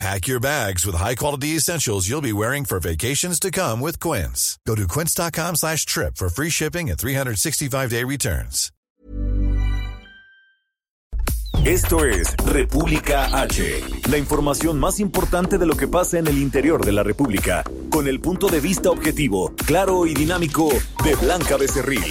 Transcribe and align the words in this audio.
Pack 0.00 0.26
your 0.26 0.40
bags 0.40 0.84
with 0.84 0.96
high-quality 0.96 1.56
essentials 1.56 2.08
you'll 2.08 2.20
be 2.20 2.32
wearing 2.32 2.64
for 2.64 2.80
vacations 2.80 3.38
to 3.40 3.50
come 3.50 3.80
with 3.80 4.00
Quince. 4.00 4.58
Go 4.66 4.74
to 4.74 4.88
quince.com 4.88 5.56
slash 5.56 5.86
trip 5.86 6.16
for 6.16 6.28
free 6.28 6.50
shipping 6.50 6.90
and 6.90 6.98
365-day 6.98 8.04
returns. 8.04 8.70
Esto 11.64 12.04
es 12.04 12.36
República 12.44 13.40
H, 13.40 13.80
la 14.10 14.18
información 14.18 14.78
más 14.78 15.00
importante 15.00 15.56
de 15.56 15.64
lo 15.64 15.74
que 15.76 15.88
pasa 15.88 16.18
en 16.18 16.26
el 16.26 16.36
interior 16.36 16.84
de 16.84 16.92
la 16.92 17.02
República, 17.02 17.64
con 17.88 18.06
el 18.06 18.20
punto 18.20 18.48
de 18.48 18.60
vista 18.60 18.90
objetivo, 18.90 19.54
claro 19.64 20.06
y 20.06 20.12
dinámico 20.12 20.68
de 21.02 21.14
Blanca 21.14 21.56
Becerril. 21.56 22.04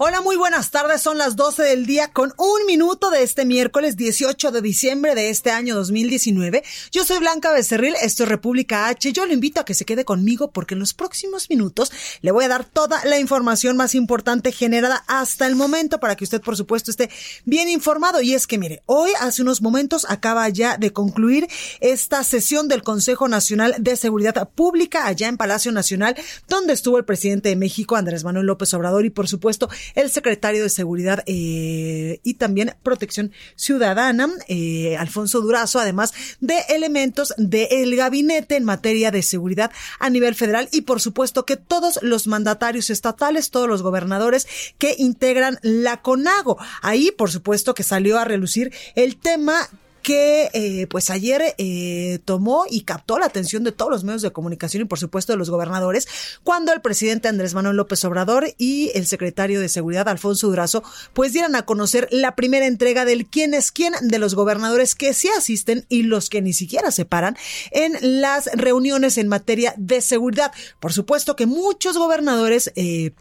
Hola, 0.00 0.20
muy 0.20 0.36
buenas 0.36 0.70
tardes. 0.70 1.02
Son 1.02 1.18
las 1.18 1.34
12 1.34 1.60
del 1.64 1.84
día 1.84 2.12
con 2.12 2.32
un 2.36 2.66
minuto 2.68 3.10
de 3.10 3.24
este 3.24 3.44
miércoles 3.44 3.96
18 3.96 4.52
de 4.52 4.62
diciembre 4.62 5.16
de 5.16 5.28
este 5.28 5.50
año 5.50 5.74
2019. 5.74 6.62
Yo 6.92 7.04
soy 7.04 7.18
Blanca 7.18 7.52
Becerril, 7.52 7.96
esto 8.00 8.22
es 8.22 8.28
República 8.28 8.86
H. 8.86 9.12
Yo 9.12 9.26
lo 9.26 9.32
invito 9.32 9.60
a 9.60 9.64
que 9.64 9.74
se 9.74 9.84
quede 9.84 10.04
conmigo 10.04 10.52
porque 10.52 10.74
en 10.74 10.78
los 10.78 10.94
próximos 10.94 11.50
minutos 11.50 11.90
le 12.20 12.30
voy 12.30 12.44
a 12.44 12.48
dar 12.48 12.64
toda 12.64 13.04
la 13.06 13.18
información 13.18 13.76
más 13.76 13.96
importante 13.96 14.52
generada 14.52 15.02
hasta 15.08 15.48
el 15.48 15.56
momento 15.56 15.98
para 15.98 16.14
que 16.14 16.22
usted, 16.22 16.42
por 16.42 16.56
supuesto, 16.56 16.92
esté 16.92 17.10
bien 17.44 17.68
informado. 17.68 18.22
Y 18.22 18.34
es 18.34 18.46
que, 18.46 18.56
mire, 18.56 18.84
hoy, 18.86 19.10
hace 19.18 19.42
unos 19.42 19.62
momentos, 19.62 20.06
acaba 20.08 20.48
ya 20.48 20.76
de 20.76 20.92
concluir 20.92 21.48
esta 21.80 22.22
sesión 22.22 22.68
del 22.68 22.84
Consejo 22.84 23.26
Nacional 23.26 23.74
de 23.80 23.96
Seguridad 23.96 24.48
Pública 24.50 25.08
allá 25.08 25.26
en 25.26 25.36
Palacio 25.36 25.72
Nacional, 25.72 26.14
donde 26.46 26.72
estuvo 26.72 26.98
el 26.98 27.04
presidente 27.04 27.48
de 27.48 27.56
México, 27.56 27.96
Andrés 27.96 28.22
Manuel 28.22 28.46
López 28.46 28.72
Obrador, 28.74 29.04
y 29.04 29.10
por 29.10 29.26
supuesto, 29.26 29.68
el 29.94 30.10
secretario 30.10 30.62
de 30.62 30.68
Seguridad 30.68 31.22
eh, 31.26 32.20
y 32.22 32.34
también 32.34 32.74
Protección 32.82 33.32
Ciudadana, 33.56 34.28
eh, 34.48 34.96
Alfonso 34.96 35.40
Durazo, 35.40 35.78
además 35.78 36.12
de 36.40 36.58
elementos 36.68 37.34
del 37.36 37.96
gabinete 37.96 38.56
en 38.56 38.64
materia 38.64 39.10
de 39.10 39.22
seguridad 39.22 39.70
a 39.98 40.10
nivel 40.10 40.34
federal 40.34 40.68
y 40.72 40.82
por 40.82 41.00
supuesto 41.00 41.44
que 41.44 41.56
todos 41.56 41.98
los 42.02 42.26
mandatarios 42.26 42.90
estatales, 42.90 43.50
todos 43.50 43.68
los 43.68 43.82
gobernadores 43.82 44.46
que 44.78 44.94
integran 44.98 45.58
la 45.62 46.02
CONAGO. 46.02 46.58
Ahí, 46.82 47.10
por 47.10 47.30
supuesto, 47.30 47.74
que 47.74 47.82
salió 47.82 48.18
a 48.18 48.24
relucir 48.24 48.72
el 48.94 49.16
tema 49.16 49.68
que 50.02 50.50
eh, 50.52 50.86
pues 50.88 51.10
ayer 51.10 51.54
eh, 51.58 52.18
tomó 52.24 52.64
y 52.70 52.82
captó 52.82 53.18
la 53.18 53.26
atención 53.26 53.64
de 53.64 53.72
todos 53.72 53.90
los 53.90 54.04
medios 54.04 54.22
de 54.22 54.32
comunicación 54.32 54.82
y 54.82 54.86
por 54.86 54.98
supuesto 54.98 55.32
de 55.32 55.38
los 55.38 55.50
gobernadores 55.50 56.08
cuando 56.44 56.72
el 56.72 56.80
presidente 56.80 57.28
Andrés 57.28 57.54
Manuel 57.54 57.76
López 57.76 58.04
Obrador 58.04 58.54
y 58.58 58.90
el 58.94 59.06
secretario 59.06 59.60
de 59.60 59.68
Seguridad 59.68 60.08
Alfonso 60.08 60.48
Durazo 60.48 60.82
pues 61.12 61.32
dieran 61.32 61.54
a 61.54 61.64
conocer 61.64 62.08
la 62.10 62.34
primera 62.34 62.66
entrega 62.66 63.04
del 63.04 63.26
quién 63.26 63.54
es 63.54 63.72
quién 63.72 63.94
de 64.00 64.18
los 64.18 64.34
gobernadores 64.34 64.94
que 64.94 65.14
sí 65.14 65.28
asisten 65.36 65.84
y 65.88 66.02
los 66.02 66.28
que 66.30 66.42
ni 66.42 66.52
siquiera 66.52 66.90
se 66.90 67.04
paran 67.04 67.36
en 67.70 67.96
las 68.20 68.46
reuniones 68.54 69.18
en 69.18 69.28
materia 69.28 69.74
de 69.76 70.00
seguridad. 70.00 70.52
Por 70.80 70.92
supuesto 70.92 71.36
que 71.36 71.46
muchos 71.46 71.96
gobernadores 71.96 72.72
eh, 72.76 73.12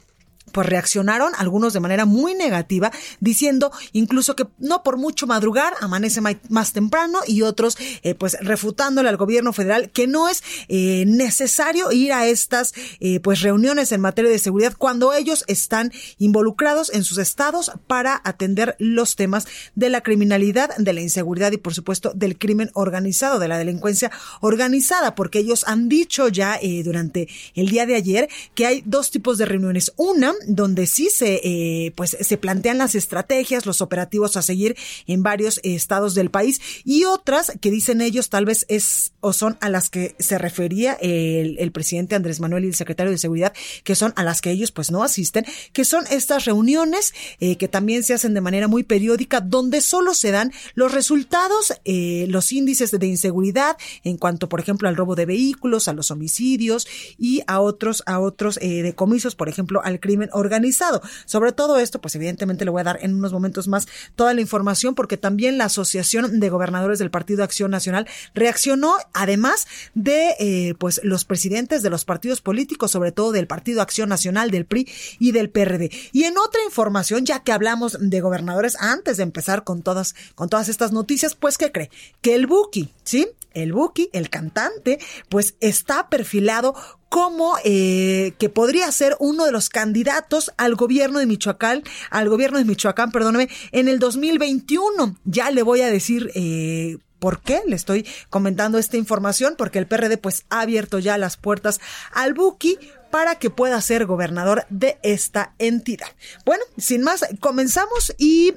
pues 0.57 0.69
reaccionaron, 0.69 1.33
algunos 1.37 1.73
de 1.73 1.79
manera 1.81 2.05
muy 2.05 2.33
negativa, 2.33 2.91
diciendo 3.19 3.71
incluso 3.93 4.35
que 4.35 4.47
no 4.57 4.81
por 4.81 4.97
mucho 4.97 5.27
madrugar 5.27 5.75
amanece 5.81 6.19
más 6.49 6.73
temprano 6.73 7.19
y 7.27 7.43
otros 7.43 7.77
eh, 8.01 8.15
pues 8.15 8.35
refutándole 8.41 9.07
al 9.07 9.17
gobierno 9.17 9.53
federal 9.53 9.91
que 9.91 10.07
no 10.07 10.27
es 10.27 10.41
eh, 10.67 11.03
necesario 11.05 11.91
ir 11.91 12.11
a 12.11 12.25
estas 12.25 12.73
eh, 12.99 13.19
pues 13.19 13.41
reuniones 13.41 13.91
en 13.91 14.01
materia 14.01 14.31
de 14.31 14.39
seguridad 14.39 14.73
cuando 14.75 15.13
ellos 15.13 15.43
están 15.45 15.91
involucrados 16.17 16.91
en 16.91 17.03
sus 17.03 17.19
estados 17.19 17.71
para 17.85 18.19
atender 18.23 18.75
los 18.79 19.15
temas 19.15 19.45
de 19.75 19.91
la 19.91 20.01
criminalidad, 20.01 20.75
de 20.77 20.93
la 20.93 21.01
inseguridad 21.01 21.51
y 21.51 21.57
por 21.57 21.75
supuesto 21.75 22.13
del 22.15 22.39
crimen 22.39 22.71
organizado, 22.73 23.37
de 23.37 23.47
la 23.47 23.59
delincuencia 23.59 24.09
organizada, 24.41 25.13
porque 25.13 25.37
ellos 25.37 25.65
han 25.67 25.87
dicho 25.87 26.29
ya 26.29 26.59
durante 26.83 27.27
el 27.53 27.69
día 27.69 27.85
de 27.85 27.93
ayer 27.93 28.27
que 28.55 28.65
hay 28.65 28.81
dos 28.87 29.11
tipos 29.11 29.37
de 29.37 29.45
reuniones. 29.45 29.93
Una 29.97 30.33
donde 30.47 30.87
sí 30.87 31.09
se, 31.13 31.41
eh, 31.43 31.93
pues, 31.95 32.17
se 32.19 32.37
plantean 32.37 32.77
las 32.77 32.95
estrategias, 32.95 33.65
los 33.65 33.81
operativos 33.81 34.37
a 34.37 34.41
seguir 34.41 34.75
en 35.05 35.23
varios 35.23 35.59
estados 35.63 36.15
del 36.15 36.31
país 36.31 36.61
y 36.83 37.03
otras 37.03 37.53
que 37.61 37.71
dicen 37.71 38.01
ellos 38.01 38.29
tal 38.29 38.45
vez 38.45 38.65
es 38.69 39.13
o 39.19 39.33
son 39.33 39.57
a 39.61 39.69
las 39.69 39.89
que 39.89 40.15
se 40.19 40.37
refería 40.37 40.93
el, 40.93 41.57
el 41.59 41.71
presidente 41.71 42.15
Andrés 42.15 42.39
Manuel 42.39 42.65
y 42.65 42.67
el 42.67 42.75
secretario 42.75 43.11
de 43.11 43.17
Seguridad, 43.17 43.53
que 43.83 43.95
son 43.95 44.13
a 44.15 44.23
las 44.23 44.41
que 44.41 44.51
ellos 44.51 44.71
pues 44.71 44.91
no 44.91 45.03
asisten, 45.03 45.45
que 45.73 45.85
son 45.85 46.05
estas 46.09 46.45
reuniones 46.45 47.13
eh, 47.39 47.57
que 47.57 47.67
también 47.67 48.03
se 48.03 48.13
hacen 48.13 48.33
de 48.33 48.41
manera 48.41 48.67
muy 48.67 48.83
periódica, 48.83 49.41
donde 49.41 49.81
solo 49.81 50.13
se 50.13 50.31
dan 50.31 50.51
los 50.75 50.91
resultados, 50.91 51.73
eh, 51.85 52.25
los 52.29 52.51
índices 52.51 52.91
de 52.91 53.07
inseguridad 53.07 53.77
en 54.03 54.17
cuanto, 54.17 54.49
por 54.49 54.59
ejemplo, 54.59 54.87
al 54.87 54.95
robo 54.95 55.15
de 55.15 55.25
vehículos, 55.25 55.87
a 55.87 55.93
los 55.93 56.11
homicidios 56.11 56.87
y 57.17 57.41
a 57.47 57.59
otros, 57.59 58.03
a 58.05 58.19
otros 58.19 58.57
eh, 58.61 58.83
decomisos, 58.83 59.35
por 59.35 59.49
ejemplo, 59.49 59.81
al 59.83 59.99
crimen 59.99 60.26
organizado. 60.33 61.01
Sobre 61.25 61.51
todo 61.51 61.77
esto, 61.77 61.99
pues 62.01 62.15
evidentemente 62.15 62.65
le 62.65 62.71
voy 62.71 62.81
a 62.81 62.85
dar 62.85 62.99
en 63.01 63.15
unos 63.15 63.33
momentos 63.33 63.67
más 63.67 63.87
toda 64.15 64.33
la 64.33 64.41
información 64.41 64.95
porque 64.95 65.17
también 65.17 65.57
la 65.57 65.65
Asociación 65.65 66.39
de 66.39 66.49
Gobernadores 66.49 66.99
del 66.99 67.11
Partido 67.11 67.43
Acción 67.43 67.71
Nacional 67.71 68.07
reaccionó 68.33 68.95
además 69.13 69.67
de 69.93 70.35
eh, 70.39 70.75
pues 70.77 71.01
los 71.03 71.25
presidentes 71.25 71.83
de 71.83 71.89
los 71.89 72.05
partidos 72.05 72.41
políticos, 72.41 72.91
sobre 72.91 73.11
todo 73.11 73.31
del 73.31 73.47
Partido 73.47 73.81
Acción 73.81 74.09
Nacional, 74.09 74.51
del 74.51 74.65
PRI 74.65 74.87
y 75.19 75.31
del 75.31 75.49
PRD. 75.49 75.91
Y 76.11 76.23
en 76.23 76.37
otra 76.37 76.61
información, 76.65 77.25
ya 77.25 77.43
que 77.43 77.51
hablamos 77.51 77.97
de 77.99 78.21
gobernadores, 78.21 78.75
antes 78.79 79.17
de 79.17 79.23
empezar 79.23 79.63
con 79.63 79.81
todas, 79.81 80.15
con 80.35 80.49
todas 80.49 80.69
estas 80.69 80.91
noticias, 80.91 81.35
pues 81.35 81.57
¿qué 81.57 81.71
cree? 81.71 81.89
Que 82.21 82.35
el 82.35 82.47
Buki, 82.47 82.93
¿sí? 83.03 83.27
El 83.63 83.73
Buki, 83.73 84.09
el 84.13 84.29
cantante, 84.29 84.99
pues 85.29 85.55
está 85.59 86.09
perfilado 86.09 86.75
como 87.09 87.55
eh, 87.63 88.33
que 88.37 88.49
podría 88.49 88.91
ser 88.91 89.15
uno 89.19 89.45
de 89.45 89.51
los 89.51 89.69
candidatos 89.69 90.51
al 90.57 90.75
gobierno 90.75 91.19
de 91.19 91.25
Michoacán, 91.25 91.83
al 92.09 92.29
gobierno 92.29 92.57
de 92.57 92.65
Michoacán, 92.65 93.11
perdóneme, 93.11 93.49
en 93.71 93.87
el 93.87 93.99
2021. 93.99 95.17
Ya 95.25 95.51
le 95.51 95.63
voy 95.63 95.81
a 95.81 95.89
decir 95.89 96.31
eh, 96.35 96.97
¿Por 97.19 97.41
qué 97.41 97.61
le 97.65 97.75
estoy 97.75 98.05
comentando 98.29 98.77
esta 98.77 98.97
información? 98.97 99.55
Porque 99.57 99.79
el 99.79 99.87
PRD 99.87 100.17
pues 100.17 100.45
ha 100.49 100.61
abierto 100.61 100.99
ya 100.99 101.17
las 101.17 101.35
puertas 101.37 101.79
al 102.11 102.33
Buki 102.33 102.77
para 103.09 103.35
que 103.35 103.49
pueda 103.49 103.81
ser 103.81 104.05
gobernador 104.05 104.65
de 104.69 104.99
esta 105.01 105.55
entidad. 105.57 106.07
Bueno, 106.45 106.63
sin 106.77 107.01
más, 107.01 107.25
comenzamos 107.39 108.13
y 108.17 108.53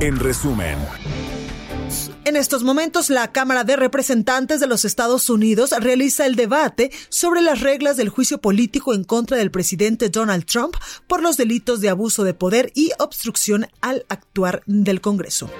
En 0.00 0.18
resumen. 0.18 0.78
En 2.24 2.36
estos 2.36 2.62
momentos, 2.62 3.08
la 3.08 3.32
Cámara 3.32 3.64
de 3.64 3.76
Representantes 3.76 4.60
de 4.60 4.66
los 4.66 4.84
Estados 4.84 5.30
Unidos 5.30 5.72
realiza 5.80 6.26
el 6.26 6.34
debate 6.34 6.90
sobre 7.08 7.40
las 7.40 7.60
reglas 7.60 7.96
del 7.96 8.10
juicio 8.10 8.38
político 8.38 8.92
en 8.92 9.04
contra 9.04 9.36
del 9.36 9.50
presidente 9.50 10.10
Donald 10.10 10.44
Trump 10.44 10.74
por 11.06 11.22
los 11.22 11.36
delitos 11.36 11.80
de 11.80 11.88
abuso 11.88 12.24
de 12.24 12.34
poder 12.34 12.70
y 12.74 12.90
obstrucción 12.98 13.66
al 13.80 14.04
actuar 14.08 14.62
del 14.66 15.00
Congreso. 15.00 15.50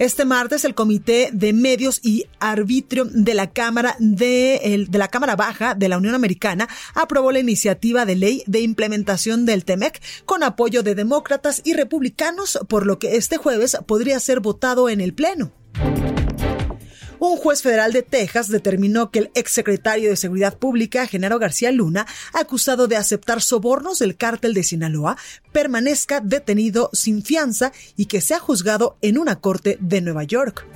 Este 0.00 0.24
martes 0.24 0.64
el 0.64 0.74
Comité 0.74 1.28
de 1.30 1.52
Medios 1.52 2.00
y 2.02 2.24
Arbitrio 2.38 3.04
de 3.04 3.34
la 3.34 3.50
Cámara 3.50 3.96
de, 3.98 4.86
de, 4.88 4.98
la 4.98 5.08
Cámara 5.08 5.36
Baja 5.36 5.74
de 5.74 5.90
la 5.90 5.98
Unión 5.98 6.14
Americana 6.14 6.70
aprobó 6.94 7.32
la 7.32 7.38
iniciativa 7.38 8.06
de 8.06 8.16
ley 8.16 8.42
de 8.46 8.60
implementación 8.60 9.44
del 9.44 9.66
TEMEC 9.66 10.00
con 10.24 10.42
apoyo 10.42 10.82
de 10.82 10.94
demócratas 10.94 11.60
y 11.66 11.74
republicanos, 11.74 12.58
por 12.66 12.86
lo 12.86 12.98
que 12.98 13.16
este 13.16 13.36
jueves 13.36 13.76
podría 13.86 14.18
ser 14.20 14.40
votado 14.40 14.88
en 14.88 15.02
el 15.02 15.12
Pleno. 15.12 15.52
Un 17.20 17.36
juez 17.36 17.60
federal 17.60 17.92
de 17.92 18.02
Texas 18.02 18.48
determinó 18.48 19.10
que 19.10 19.18
el 19.18 19.30
exsecretario 19.34 20.08
de 20.08 20.16
Seguridad 20.16 20.56
Pública, 20.56 21.06
Genaro 21.06 21.38
García 21.38 21.70
Luna, 21.70 22.06
acusado 22.32 22.88
de 22.88 22.96
aceptar 22.96 23.42
sobornos 23.42 23.98
del 23.98 24.16
cártel 24.16 24.54
de 24.54 24.62
Sinaloa, 24.62 25.18
permanezca 25.52 26.20
detenido 26.20 26.88
sin 26.94 27.22
fianza 27.22 27.72
y 27.94 28.06
que 28.06 28.22
sea 28.22 28.38
juzgado 28.38 28.96
en 29.02 29.18
una 29.18 29.38
corte 29.38 29.76
de 29.82 30.00
Nueva 30.00 30.24
York. 30.24 30.66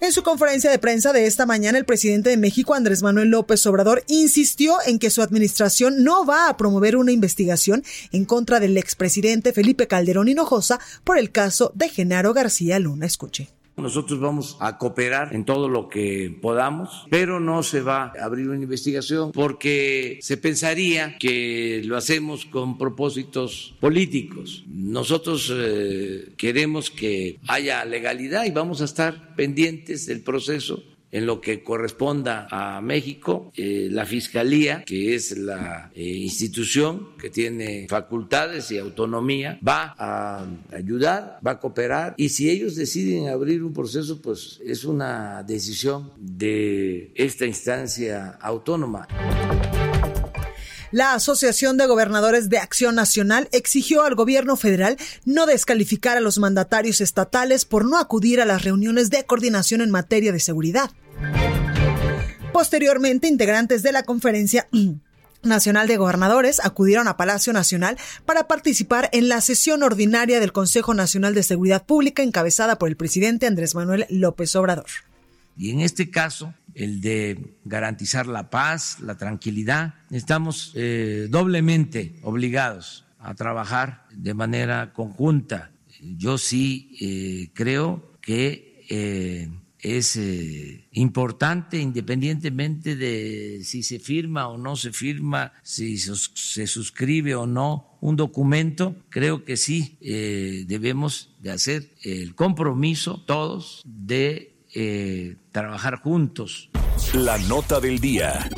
En 0.00 0.12
su 0.12 0.22
conferencia 0.22 0.70
de 0.70 0.78
prensa 0.78 1.12
de 1.12 1.26
esta 1.26 1.44
mañana, 1.44 1.76
el 1.76 1.84
presidente 1.84 2.30
de 2.30 2.36
México, 2.36 2.74
Andrés 2.74 3.02
Manuel 3.02 3.30
López 3.30 3.66
Obrador, 3.66 4.04
insistió 4.06 4.76
en 4.86 5.00
que 5.00 5.10
su 5.10 5.22
administración 5.22 6.04
no 6.04 6.24
va 6.24 6.48
a 6.48 6.56
promover 6.56 6.96
una 6.96 7.10
investigación 7.10 7.82
en 8.12 8.24
contra 8.24 8.60
del 8.60 8.78
expresidente 8.78 9.52
Felipe 9.52 9.88
Calderón 9.88 10.28
Hinojosa 10.28 10.78
por 11.02 11.18
el 11.18 11.32
caso 11.32 11.72
de 11.74 11.88
Genaro 11.88 12.32
García 12.32 12.78
Luna. 12.78 13.06
Escuche. 13.06 13.59
Nosotros 13.80 14.20
vamos 14.20 14.56
a 14.60 14.78
cooperar 14.78 15.34
en 15.34 15.44
todo 15.44 15.68
lo 15.68 15.88
que 15.88 16.36
podamos, 16.40 17.06
pero 17.10 17.40
no 17.40 17.62
se 17.62 17.80
va 17.80 18.12
a 18.18 18.24
abrir 18.24 18.48
una 18.48 18.62
investigación 18.62 19.32
porque 19.32 20.18
se 20.22 20.36
pensaría 20.36 21.16
que 21.18 21.82
lo 21.84 21.96
hacemos 21.96 22.44
con 22.44 22.78
propósitos 22.78 23.74
políticos. 23.80 24.64
Nosotros 24.68 25.52
eh, 25.54 26.32
queremos 26.36 26.90
que 26.90 27.38
haya 27.48 27.84
legalidad 27.84 28.44
y 28.44 28.50
vamos 28.50 28.80
a 28.82 28.84
estar 28.84 29.34
pendientes 29.34 30.06
del 30.06 30.20
proceso 30.20 30.82
en 31.12 31.26
lo 31.26 31.40
que 31.40 31.62
corresponda 31.62 32.46
a 32.50 32.80
México, 32.80 33.52
eh, 33.56 33.88
la 33.90 34.06
Fiscalía, 34.06 34.84
que 34.84 35.14
es 35.14 35.36
la 35.36 35.90
eh, 35.94 36.02
institución 36.02 37.16
que 37.18 37.30
tiene 37.30 37.86
facultades 37.88 38.70
y 38.70 38.78
autonomía, 38.78 39.58
va 39.66 39.94
a 39.98 40.46
ayudar, 40.72 41.38
va 41.46 41.52
a 41.52 41.58
cooperar 41.58 42.14
y 42.16 42.28
si 42.28 42.50
ellos 42.50 42.76
deciden 42.76 43.28
abrir 43.28 43.62
un 43.62 43.72
proceso, 43.72 44.20
pues 44.22 44.60
es 44.64 44.84
una 44.84 45.42
decisión 45.42 46.12
de 46.18 47.12
esta 47.14 47.46
instancia 47.46 48.38
autónoma. 48.40 49.08
La 50.92 51.14
Asociación 51.14 51.76
de 51.76 51.86
Gobernadores 51.86 52.48
de 52.48 52.58
Acción 52.58 52.96
Nacional 52.96 53.48
exigió 53.52 54.02
al 54.02 54.16
gobierno 54.16 54.56
federal 54.56 54.96
no 55.24 55.46
descalificar 55.46 56.16
a 56.16 56.20
los 56.20 56.38
mandatarios 56.38 57.00
estatales 57.00 57.64
por 57.64 57.84
no 57.84 57.96
acudir 57.96 58.40
a 58.40 58.44
las 58.44 58.64
reuniones 58.64 59.08
de 59.08 59.24
coordinación 59.24 59.82
en 59.82 59.90
materia 59.90 60.32
de 60.32 60.40
seguridad. 60.40 60.90
Posteriormente, 62.52 63.28
integrantes 63.28 63.84
de 63.84 63.92
la 63.92 64.02
conferencia 64.02 64.68
Nacional 65.42 65.86
de 65.86 65.96
Gobernadores 65.96 66.60
acudieron 66.62 67.06
a 67.06 67.16
Palacio 67.16 67.52
Nacional 67.52 67.96
para 68.26 68.48
participar 68.48 69.08
en 69.12 69.28
la 69.28 69.40
sesión 69.40 69.84
ordinaria 69.84 70.40
del 70.40 70.52
Consejo 70.52 70.92
Nacional 70.92 71.34
de 71.34 71.44
Seguridad 71.44 71.86
Pública 71.86 72.24
encabezada 72.24 72.78
por 72.78 72.88
el 72.88 72.96
presidente 72.96 73.46
Andrés 73.46 73.76
Manuel 73.76 74.06
López 74.10 74.54
Obrador. 74.56 74.86
Y 75.56 75.70
en 75.70 75.80
este 75.80 76.10
caso, 76.10 76.54
el 76.74 77.00
de 77.00 77.56
garantizar 77.64 78.26
la 78.26 78.50
paz, 78.50 78.98
la 79.00 79.16
tranquilidad. 79.16 79.94
Estamos 80.10 80.72
eh, 80.74 81.28
doblemente 81.30 82.16
obligados 82.22 83.04
a 83.18 83.34
trabajar 83.34 84.06
de 84.12 84.34
manera 84.34 84.92
conjunta. 84.92 85.72
Yo 86.00 86.38
sí 86.38 86.96
eh, 87.00 87.50
creo 87.54 88.18
que 88.20 88.84
eh, 88.88 89.48
es 89.78 90.18
importante, 90.92 91.80
independientemente 91.80 92.96
de 92.96 93.62
si 93.64 93.82
se 93.82 93.98
firma 93.98 94.46
o 94.48 94.58
no 94.58 94.76
se 94.76 94.92
firma, 94.92 95.54
si 95.62 95.96
se 95.96 96.66
suscribe 96.66 97.34
o 97.34 97.46
no 97.46 97.96
un 98.02 98.14
documento, 98.14 98.94
creo 99.08 99.42
que 99.46 99.56
sí 99.56 99.96
debemos 100.02 101.34
de 101.40 101.50
hacer 101.50 101.88
el 102.02 102.34
compromiso 102.34 103.22
todos 103.26 103.80
de 103.86 104.49
trabajar 105.52 105.96
juntos. 105.96 106.70
La 107.14 107.38
nota 107.38 107.80
del 107.80 107.98
día. 107.98 108.48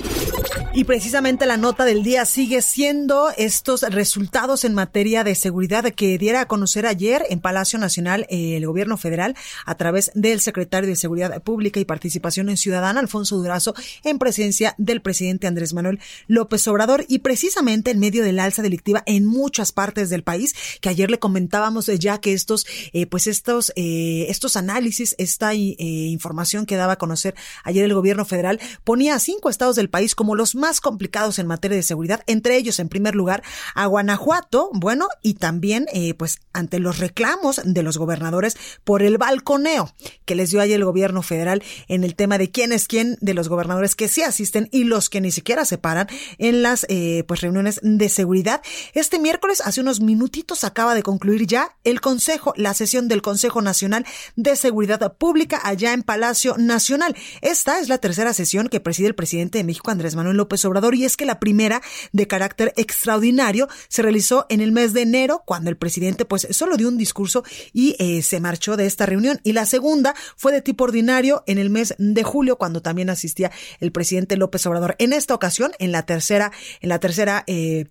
Y 0.74 0.84
precisamente 0.84 1.44
la 1.44 1.58
nota 1.58 1.84
del 1.84 2.02
día 2.02 2.24
sigue 2.24 2.62
siendo 2.62 3.28
estos 3.36 3.82
resultados 3.82 4.64
en 4.64 4.72
materia 4.72 5.22
de 5.22 5.34
seguridad 5.34 5.84
que 5.92 6.16
diera 6.16 6.40
a 6.40 6.46
conocer 6.46 6.86
ayer 6.86 7.26
en 7.28 7.40
Palacio 7.40 7.78
Nacional 7.78 8.26
eh, 8.30 8.56
el 8.56 8.66
gobierno 8.66 8.96
federal 8.96 9.36
a 9.66 9.74
través 9.74 10.10
del 10.14 10.40
secretario 10.40 10.88
de 10.88 10.96
Seguridad 10.96 11.42
Pública 11.42 11.78
y 11.78 11.84
Participación 11.84 12.48
en 12.48 12.56
Ciudadana, 12.56 13.00
Alfonso 13.00 13.36
Durazo, 13.36 13.74
en 14.02 14.18
presencia 14.18 14.74
del 14.78 15.02
presidente 15.02 15.46
Andrés 15.46 15.74
Manuel 15.74 16.00
López 16.26 16.66
Obrador. 16.68 17.04
Y 17.06 17.18
precisamente 17.18 17.90
en 17.90 17.98
medio 17.98 18.24
del 18.24 18.38
alza 18.38 18.62
delictiva 18.62 19.02
en 19.04 19.26
muchas 19.26 19.72
partes 19.72 20.08
del 20.08 20.22
país, 20.22 20.54
que 20.80 20.88
ayer 20.88 21.10
le 21.10 21.18
comentábamos 21.18 21.84
ya 21.98 22.18
que 22.18 22.32
estos, 22.32 22.66
eh, 22.94 23.04
pues 23.04 23.26
estos, 23.26 23.74
eh, 23.76 24.24
estos 24.30 24.56
análisis, 24.56 25.14
esta 25.18 25.52
información 25.52 26.64
que 26.64 26.76
daba 26.76 26.94
a 26.94 26.98
conocer 26.98 27.34
ayer 27.62 27.84
el 27.84 27.92
gobierno 27.92 28.24
federal 28.24 28.58
ponía 28.84 29.16
a 29.16 29.18
cinco 29.18 29.50
estados 29.50 29.76
del 29.76 29.90
país 29.90 30.14
como 30.14 30.34
los 30.34 30.54
más 30.62 30.80
complicados 30.80 31.40
en 31.40 31.48
materia 31.48 31.76
de 31.76 31.82
seguridad, 31.82 32.22
entre 32.28 32.56
ellos, 32.56 32.78
en 32.78 32.88
primer 32.88 33.16
lugar, 33.16 33.42
a 33.74 33.86
Guanajuato, 33.86 34.70
bueno, 34.72 35.08
y 35.20 35.34
también, 35.34 35.86
eh, 35.92 36.14
pues, 36.14 36.38
ante 36.52 36.78
los 36.78 36.98
reclamos 36.98 37.60
de 37.64 37.82
los 37.82 37.98
gobernadores 37.98 38.56
por 38.84 39.02
el 39.02 39.18
balconeo 39.18 39.92
que 40.24 40.36
les 40.36 40.52
dio 40.52 40.60
ayer 40.60 40.76
el 40.76 40.84
gobierno 40.84 41.22
federal 41.22 41.64
en 41.88 42.04
el 42.04 42.14
tema 42.14 42.38
de 42.38 42.52
quién 42.52 42.72
es 42.72 42.86
quién 42.86 43.18
de 43.20 43.34
los 43.34 43.48
gobernadores 43.48 43.96
que 43.96 44.06
sí 44.06 44.22
asisten 44.22 44.68
y 44.70 44.84
los 44.84 45.10
que 45.10 45.20
ni 45.20 45.32
siquiera 45.32 45.64
se 45.64 45.78
paran 45.78 46.06
en 46.38 46.62
las, 46.62 46.86
eh, 46.88 47.24
pues, 47.26 47.40
reuniones 47.40 47.80
de 47.82 48.08
seguridad. 48.08 48.62
Este 48.94 49.18
miércoles, 49.18 49.62
hace 49.64 49.80
unos 49.80 50.00
minutitos, 50.00 50.62
acaba 50.62 50.94
de 50.94 51.02
concluir 51.02 51.48
ya 51.48 51.76
el 51.82 52.00
Consejo, 52.00 52.54
la 52.56 52.72
sesión 52.72 53.08
del 53.08 53.20
Consejo 53.20 53.62
Nacional 53.62 54.06
de 54.36 54.54
Seguridad 54.54 55.16
Pública 55.16 55.60
allá 55.64 55.92
en 55.92 56.04
Palacio 56.04 56.56
Nacional. 56.56 57.16
Esta 57.40 57.80
es 57.80 57.88
la 57.88 57.98
tercera 57.98 58.32
sesión 58.32 58.68
que 58.68 58.78
preside 58.78 59.08
el 59.08 59.16
presidente 59.16 59.58
de 59.58 59.64
México, 59.64 59.90
Andrés 59.90 60.14
Manuel 60.14 60.36
López 60.36 60.51
Obrador 60.64 60.94
y 60.94 61.04
es 61.04 61.16
que 61.16 61.26
la 61.26 61.40
primera 61.40 61.82
de 62.12 62.26
carácter 62.26 62.72
extraordinario 62.76 63.68
se 63.88 64.02
realizó 64.02 64.46
en 64.48 64.60
el 64.60 64.72
mes 64.72 64.92
de 64.92 65.02
enero 65.02 65.42
cuando 65.46 65.70
el 65.70 65.76
presidente 65.76 66.24
pues 66.24 66.46
solo 66.50 66.76
dio 66.76 66.88
un 66.88 66.98
discurso 66.98 67.44
y 67.72 67.96
eh, 67.98 68.22
se 68.22 68.40
marchó 68.40 68.76
de 68.76 68.86
esta 68.86 69.06
reunión 69.06 69.40
y 69.42 69.52
la 69.52 69.66
segunda 69.66 70.14
fue 70.36 70.52
de 70.52 70.62
tipo 70.62 70.84
ordinario 70.84 71.42
en 71.46 71.58
el 71.58 71.70
mes 71.70 71.94
de 71.98 72.22
julio 72.22 72.56
cuando 72.56 72.82
también 72.82 73.10
asistía 73.10 73.50
el 73.80 73.92
presidente 73.92 74.36
López 74.36 74.66
Obrador. 74.66 74.96
En 74.98 75.12
esta 75.12 75.34
ocasión, 75.34 75.72
en 75.78 75.92
la 75.92 76.04
tercera, 76.04 76.52
en 76.80 76.88
la 76.88 76.98
tercera 76.98 77.44
eh, 77.46 77.86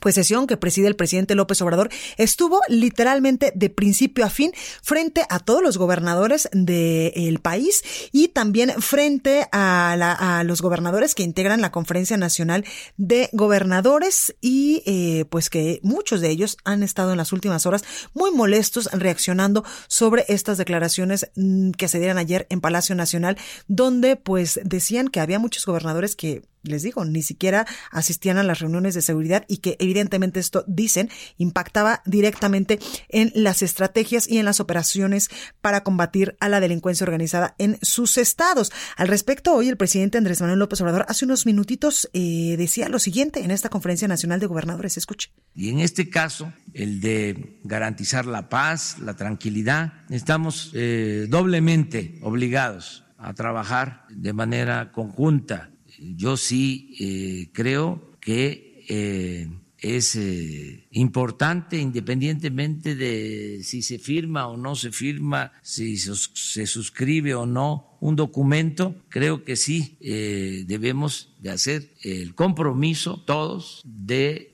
pues 0.00 0.14
sesión 0.14 0.46
que 0.46 0.56
preside 0.56 0.88
el 0.88 0.96
presidente 0.96 1.34
López 1.34 1.60
Obrador 1.62 1.90
estuvo 2.16 2.60
literalmente 2.68 3.52
de 3.54 3.70
principio 3.70 4.24
a 4.24 4.30
fin 4.30 4.52
frente 4.82 5.24
a 5.28 5.38
todos 5.38 5.62
los 5.62 5.78
gobernadores 5.78 6.48
del 6.52 7.38
país 7.40 7.82
y 8.12 8.28
también 8.28 8.70
frente 8.80 9.46
a, 9.52 10.42
los 10.44 10.62
gobernadores 10.62 11.14
que 11.14 11.22
integran 11.22 11.60
la 11.60 11.72
Conferencia 11.72 12.16
Nacional 12.16 12.64
de 12.96 13.28
Gobernadores 13.32 14.34
y 14.40 14.82
eh, 14.86 15.24
pues 15.30 15.50
que 15.50 15.80
muchos 15.82 16.20
de 16.20 16.30
ellos 16.30 16.56
han 16.64 16.82
estado 16.82 17.12
en 17.12 17.18
las 17.18 17.32
últimas 17.32 17.66
horas 17.66 17.84
muy 18.12 18.30
molestos 18.30 18.88
reaccionando 18.92 19.64
sobre 19.88 20.24
estas 20.28 20.58
declaraciones 20.58 21.30
mm, 21.36 21.72
que 21.72 21.88
se 21.88 21.98
dieron 21.98 22.18
ayer 22.18 22.46
en 22.50 22.60
Palacio 22.60 22.94
Nacional 22.94 23.36
donde 23.68 24.16
pues 24.16 24.60
decían 24.64 25.08
que 25.08 25.20
había 25.20 25.38
muchos 25.38 25.66
gobernadores 25.66 26.16
que 26.16 26.42
les 26.64 26.82
digo, 26.82 27.04
ni 27.04 27.22
siquiera 27.22 27.66
asistían 27.90 28.38
a 28.38 28.42
las 28.42 28.60
reuniones 28.60 28.94
de 28.94 29.02
seguridad 29.02 29.44
y 29.48 29.58
que 29.58 29.76
evidentemente 29.78 30.40
esto, 30.40 30.64
dicen, 30.66 31.10
impactaba 31.38 32.02
directamente 32.06 32.78
en 33.08 33.30
las 33.34 33.62
estrategias 33.62 34.28
y 34.28 34.38
en 34.38 34.44
las 34.44 34.60
operaciones 34.60 35.30
para 35.60 35.82
combatir 35.82 36.36
a 36.40 36.48
la 36.48 36.60
delincuencia 36.60 37.04
organizada 37.04 37.54
en 37.58 37.78
sus 37.82 38.18
estados. 38.18 38.72
Al 38.96 39.08
respecto, 39.08 39.54
hoy 39.54 39.68
el 39.68 39.76
presidente 39.76 40.18
Andrés 40.18 40.40
Manuel 40.40 40.58
López 40.58 40.80
Obrador 40.80 41.04
hace 41.08 41.24
unos 41.24 41.46
minutitos 41.46 42.08
eh, 42.12 42.56
decía 42.58 42.88
lo 42.88 42.98
siguiente 42.98 43.44
en 43.44 43.50
esta 43.50 43.68
conferencia 43.68 44.08
nacional 44.08 44.40
de 44.40 44.46
gobernadores. 44.46 44.96
Escuche. 44.96 45.30
Y 45.54 45.68
en 45.68 45.80
este 45.80 46.08
caso, 46.08 46.52
el 46.72 47.00
de 47.00 47.60
garantizar 47.62 48.26
la 48.26 48.48
paz, 48.48 48.98
la 49.00 49.14
tranquilidad, 49.14 49.92
estamos 50.10 50.70
eh, 50.74 51.26
doblemente 51.28 52.18
obligados 52.22 53.04
a 53.18 53.32
trabajar 53.34 54.04
de 54.10 54.32
manera 54.32 54.92
conjunta 54.92 55.70
yo 55.98 56.36
sí 56.36 56.96
eh, 57.00 57.50
creo 57.52 58.12
que 58.20 58.84
eh, 58.88 59.48
es 59.78 60.16
eh, 60.16 60.86
importante 60.92 61.78
independientemente 61.78 62.94
de 62.94 63.60
si 63.62 63.82
se 63.82 63.98
firma 63.98 64.48
o 64.48 64.56
no 64.56 64.74
se 64.74 64.92
firma, 64.92 65.52
si 65.62 65.96
se 65.96 66.66
suscribe 66.66 67.34
o 67.34 67.46
no 67.46 67.96
un 68.00 68.16
documento, 68.16 68.96
creo 69.08 69.44
que 69.44 69.56
sí 69.56 69.96
debemos 70.00 71.34
de 71.38 71.50
hacer 71.50 71.90
el 72.02 72.34
compromiso 72.34 73.22
todos 73.24 73.82
de 73.84 74.52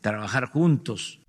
trabajar 0.00 0.46
juntos 0.46 1.20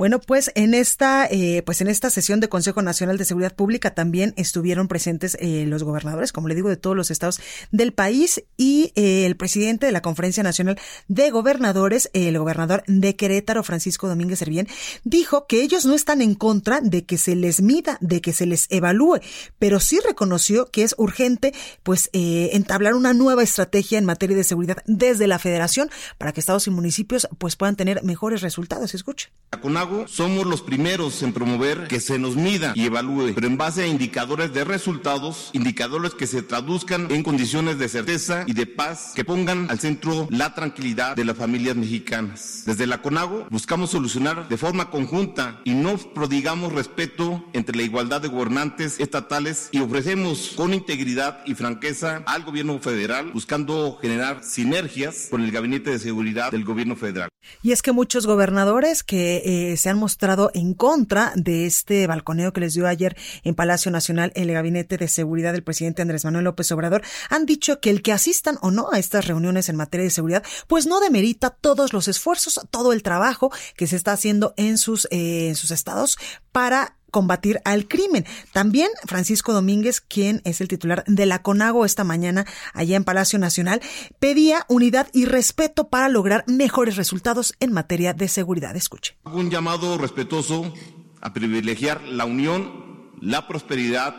bueno, 0.00 0.18
pues 0.18 0.50
en 0.54 0.72
esta, 0.72 1.26
eh, 1.26 1.62
pues 1.66 1.82
en 1.82 1.88
esta 1.88 2.08
sesión 2.08 2.40
de 2.40 2.48
Consejo 2.48 2.80
Nacional 2.80 3.18
de 3.18 3.26
Seguridad 3.26 3.54
Pública 3.54 3.92
también 3.92 4.32
estuvieron 4.38 4.88
presentes 4.88 5.36
eh, 5.38 5.66
los 5.66 5.82
gobernadores, 5.82 6.32
como 6.32 6.48
le 6.48 6.54
digo, 6.54 6.70
de 6.70 6.78
todos 6.78 6.96
los 6.96 7.10
estados 7.10 7.38
del 7.70 7.92
país 7.92 8.42
y 8.56 8.92
eh, 8.94 9.26
el 9.26 9.36
presidente 9.36 9.84
de 9.84 9.92
la 9.92 10.00
Conferencia 10.00 10.42
Nacional 10.42 10.78
de 11.08 11.30
Gobernadores, 11.30 12.08
el 12.14 12.38
gobernador 12.38 12.82
de 12.86 13.14
Querétaro, 13.14 13.62
Francisco 13.62 14.08
Domínguez 14.08 14.38
Servién, 14.38 14.68
dijo 15.04 15.46
que 15.46 15.60
ellos 15.60 15.84
no 15.84 15.92
están 15.92 16.22
en 16.22 16.34
contra 16.34 16.80
de 16.80 17.04
que 17.04 17.18
se 17.18 17.36
les 17.36 17.60
mida, 17.60 17.98
de 18.00 18.22
que 18.22 18.32
se 18.32 18.46
les 18.46 18.68
evalúe, 18.70 19.20
pero 19.58 19.80
sí 19.80 19.98
reconoció 20.02 20.70
que 20.70 20.82
es 20.82 20.94
urgente, 20.96 21.52
pues, 21.82 22.08
entablar 22.14 22.94
una 22.94 23.12
nueva 23.12 23.42
estrategia 23.42 23.98
en 23.98 24.06
materia 24.06 24.34
de 24.34 24.44
seguridad 24.44 24.78
desde 24.86 25.26
la 25.26 25.38
Federación 25.38 25.90
para 26.16 26.32
que 26.32 26.40
estados 26.40 26.66
y 26.68 26.70
municipios, 26.70 27.28
pues, 27.36 27.56
puedan 27.56 27.76
tener 27.76 28.02
mejores 28.02 28.40
resultados. 28.40 28.94
Escuche. 28.94 29.28
La 29.52 29.60
CONAGO 29.90 30.08
somos 30.08 30.46
los 30.46 30.62
primeros 30.62 31.22
en 31.22 31.32
promover 31.32 31.88
que 31.88 32.00
se 32.00 32.18
nos 32.18 32.36
mida 32.36 32.72
y 32.76 32.86
evalúe, 32.86 33.32
pero 33.34 33.46
en 33.48 33.56
base 33.56 33.82
a 33.82 33.86
indicadores 33.86 34.52
de 34.52 34.64
resultados, 34.64 35.50
indicadores 35.52 36.14
que 36.14 36.26
se 36.26 36.42
traduzcan 36.42 37.10
en 37.10 37.22
condiciones 37.22 37.78
de 37.78 37.88
certeza 37.88 38.44
y 38.46 38.52
de 38.52 38.66
paz 38.66 39.12
que 39.14 39.24
pongan 39.24 39.68
al 39.68 39.80
centro 39.80 40.28
la 40.30 40.54
tranquilidad 40.54 41.16
de 41.16 41.24
las 41.24 41.36
familias 41.36 41.76
mexicanas. 41.76 42.62
Desde 42.66 42.86
la 42.86 43.02
CONAGO 43.02 43.46
buscamos 43.50 43.90
solucionar 43.90 44.48
de 44.48 44.56
forma 44.56 44.90
conjunta 44.90 45.60
y 45.64 45.74
no 45.74 45.96
prodigamos 45.98 46.72
respeto 46.72 47.44
entre 47.52 47.76
la 47.76 47.82
igualdad 47.82 48.20
de 48.20 48.28
gobernantes 48.28 49.00
estatales 49.00 49.70
y 49.72 49.80
ofrecemos 49.80 50.52
con 50.56 50.72
integridad 50.72 51.40
y 51.46 51.54
franqueza 51.54 52.22
al 52.26 52.44
gobierno 52.44 52.78
federal 52.78 53.32
buscando 53.32 53.98
generar 54.00 54.44
sinergias 54.44 55.28
con 55.30 55.42
el 55.42 55.50
gabinete 55.50 55.90
de 55.90 55.98
seguridad 55.98 56.52
del 56.52 56.64
gobierno 56.64 56.94
federal. 56.94 57.28
Y 57.62 57.72
es 57.72 57.82
que 57.82 57.92
muchos 57.92 58.26
gobernadores 58.26 59.02
que 59.02 59.72
eh, 59.72 59.76
se 59.80 59.90
han 59.90 59.98
mostrado 59.98 60.50
en 60.54 60.74
contra 60.74 61.32
de 61.34 61.66
este 61.66 62.06
balconeo 62.06 62.52
que 62.52 62.60
les 62.60 62.74
dio 62.74 62.86
ayer 62.86 63.16
en 63.42 63.54
Palacio 63.54 63.90
Nacional 63.90 64.32
el 64.34 64.52
Gabinete 64.52 64.96
de 64.96 65.08
Seguridad 65.08 65.52
del 65.52 65.64
presidente 65.64 66.02
Andrés 66.02 66.24
Manuel 66.24 66.44
López 66.44 66.70
Obrador, 66.72 67.02
han 67.28 67.46
dicho 67.46 67.80
que 67.80 67.90
el 67.90 68.02
que 68.02 68.12
asistan 68.12 68.58
o 68.62 68.70
no 68.70 68.90
a 68.92 68.98
estas 68.98 69.26
reuniones 69.26 69.68
en 69.68 69.76
materia 69.76 70.04
de 70.04 70.10
seguridad, 70.10 70.44
pues 70.68 70.86
no 70.86 71.00
demerita 71.00 71.50
todos 71.50 71.92
los 71.92 72.08
esfuerzos, 72.08 72.60
todo 72.70 72.92
el 72.92 73.02
trabajo 73.02 73.50
que 73.76 73.86
se 73.86 73.96
está 73.96 74.12
haciendo 74.12 74.54
en 74.56 74.78
sus, 74.78 75.06
eh, 75.10 75.48
en 75.48 75.56
sus 75.56 75.70
estados 75.70 76.18
para 76.52 76.96
combatir 77.10 77.60
al 77.64 77.88
crimen. 77.88 78.24
También 78.52 78.88
Francisco 79.06 79.52
Domínguez, 79.52 80.00
quien 80.00 80.40
es 80.44 80.60
el 80.60 80.68
titular 80.68 81.04
de 81.06 81.26
la 81.26 81.42
CONAGO 81.42 81.84
esta 81.84 82.04
mañana 82.04 82.46
allá 82.72 82.96
en 82.96 83.04
Palacio 83.04 83.38
Nacional, 83.38 83.80
pedía 84.18 84.64
unidad 84.68 85.08
y 85.12 85.24
respeto 85.24 85.88
para 85.88 86.08
lograr 86.08 86.44
mejores 86.46 86.96
resultados 86.96 87.54
en 87.60 87.72
materia 87.72 88.14
de 88.14 88.28
seguridad. 88.28 88.76
Escuche. 88.76 89.16
Un 89.24 89.50
llamado 89.50 89.98
respetuoso 89.98 90.72
a 91.20 91.32
privilegiar 91.32 92.02
la 92.02 92.24
unión, 92.24 93.10
la 93.20 93.46
prosperidad 93.46 94.14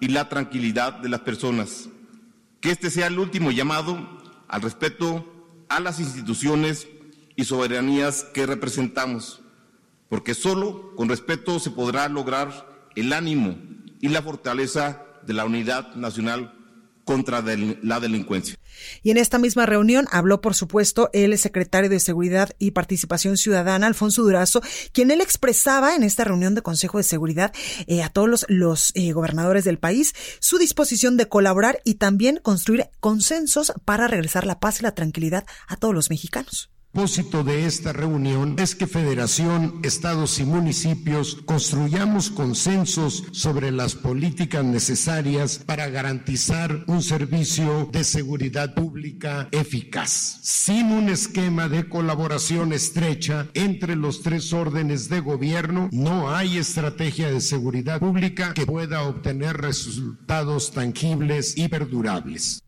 y 0.00 0.08
la 0.08 0.28
tranquilidad 0.28 0.94
de 0.94 1.08
las 1.08 1.20
personas. 1.20 1.88
Que 2.60 2.70
este 2.70 2.90
sea 2.90 3.06
el 3.06 3.18
último 3.18 3.50
llamado 3.50 4.20
al 4.48 4.62
respeto 4.62 5.26
a 5.68 5.80
las 5.80 6.00
instituciones 6.00 6.86
y 7.36 7.44
soberanías 7.44 8.24
que 8.34 8.46
representamos 8.46 9.41
porque 10.12 10.34
solo 10.34 10.94
con 10.94 11.08
respeto 11.08 11.58
se 11.58 11.70
podrá 11.70 12.06
lograr 12.06 12.90
el 12.96 13.14
ánimo 13.14 13.56
y 13.98 14.08
la 14.08 14.20
fortaleza 14.20 15.06
de 15.26 15.32
la 15.32 15.46
unidad 15.46 15.94
nacional 15.94 16.52
contra 17.06 17.40
la 17.40 17.98
delincuencia. 17.98 18.54
Y 19.02 19.10
en 19.10 19.16
esta 19.16 19.38
misma 19.38 19.64
reunión 19.64 20.06
habló, 20.12 20.42
por 20.42 20.54
supuesto, 20.54 21.08
el 21.14 21.38
secretario 21.38 21.88
de 21.88 21.98
Seguridad 21.98 22.50
y 22.58 22.72
Participación 22.72 23.38
Ciudadana, 23.38 23.86
Alfonso 23.86 24.22
Durazo, 24.22 24.60
quien 24.92 25.10
él 25.10 25.22
expresaba 25.22 25.94
en 25.94 26.02
esta 26.02 26.24
reunión 26.24 26.54
de 26.54 26.60
Consejo 26.60 26.98
de 26.98 27.04
Seguridad 27.04 27.54
eh, 27.86 28.02
a 28.02 28.10
todos 28.10 28.44
los, 28.50 28.92
eh, 28.94 29.12
gobernadores 29.12 29.64
del 29.64 29.78
país 29.78 30.12
su 30.40 30.58
disposición 30.58 31.16
de 31.16 31.30
colaborar 31.30 31.80
y 31.86 31.94
también 31.94 32.38
construir 32.42 32.90
consensos 33.00 33.72
para 33.86 34.08
regresar 34.08 34.44
la 34.44 34.60
paz 34.60 34.80
y 34.80 34.82
la 34.82 34.94
tranquilidad 34.94 35.46
a 35.68 35.76
todos 35.76 35.94
los 35.94 36.10
mexicanos. 36.10 36.68
Propósito 36.94 37.42
de 37.42 37.64
esta 37.64 37.94
reunión 37.94 38.56
es 38.58 38.74
que 38.74 38.86
Federación, 38.86 39.80
Estados 39.82 40.38
y 40.40 40.44
municipios 40.44 41.38
construyamos 41.46 42.28
consensos 42.30 43.24
sobre 43.32 43.72
las 43.72 43.94
políticas 43.94 44.62
necesarias 44.62 45.58
para 45.64 45.88
garantizar 45.88 46.84
un 46.86 47.02
servicio 47.02 47.88
de 47.90 48.04
seguridad 48.04 48.74
pública 48.74 49.48
eficaz. 49.52 50.38
Sin 50.42 50.92
un 50.92 51.08
esquema 51.08 51.70
de 51.70 51.88
colaboración 51.88 52.74
estrecha 52.74 53.48
entre 53.54 53.96
los 53.96 54.20
tres 54.20 54.52
órdenes 54.52 55.08
de 55.08 55.20
gobierno, 55.20 55.88
no 55.92 56.30
hay 56.30 56.58
estrategia 56.58 57.30
de 57.30 57.40
seguridad 57.40 58.00
pública 58.00 58.52
que 58.52 58.66
pueda 58.66 59.04
obtener 59.04 59.56
resultados 59.56 60.72
tangibles 60.72 61.56
y 61.56 61.68
perdurables. 61.68 62.62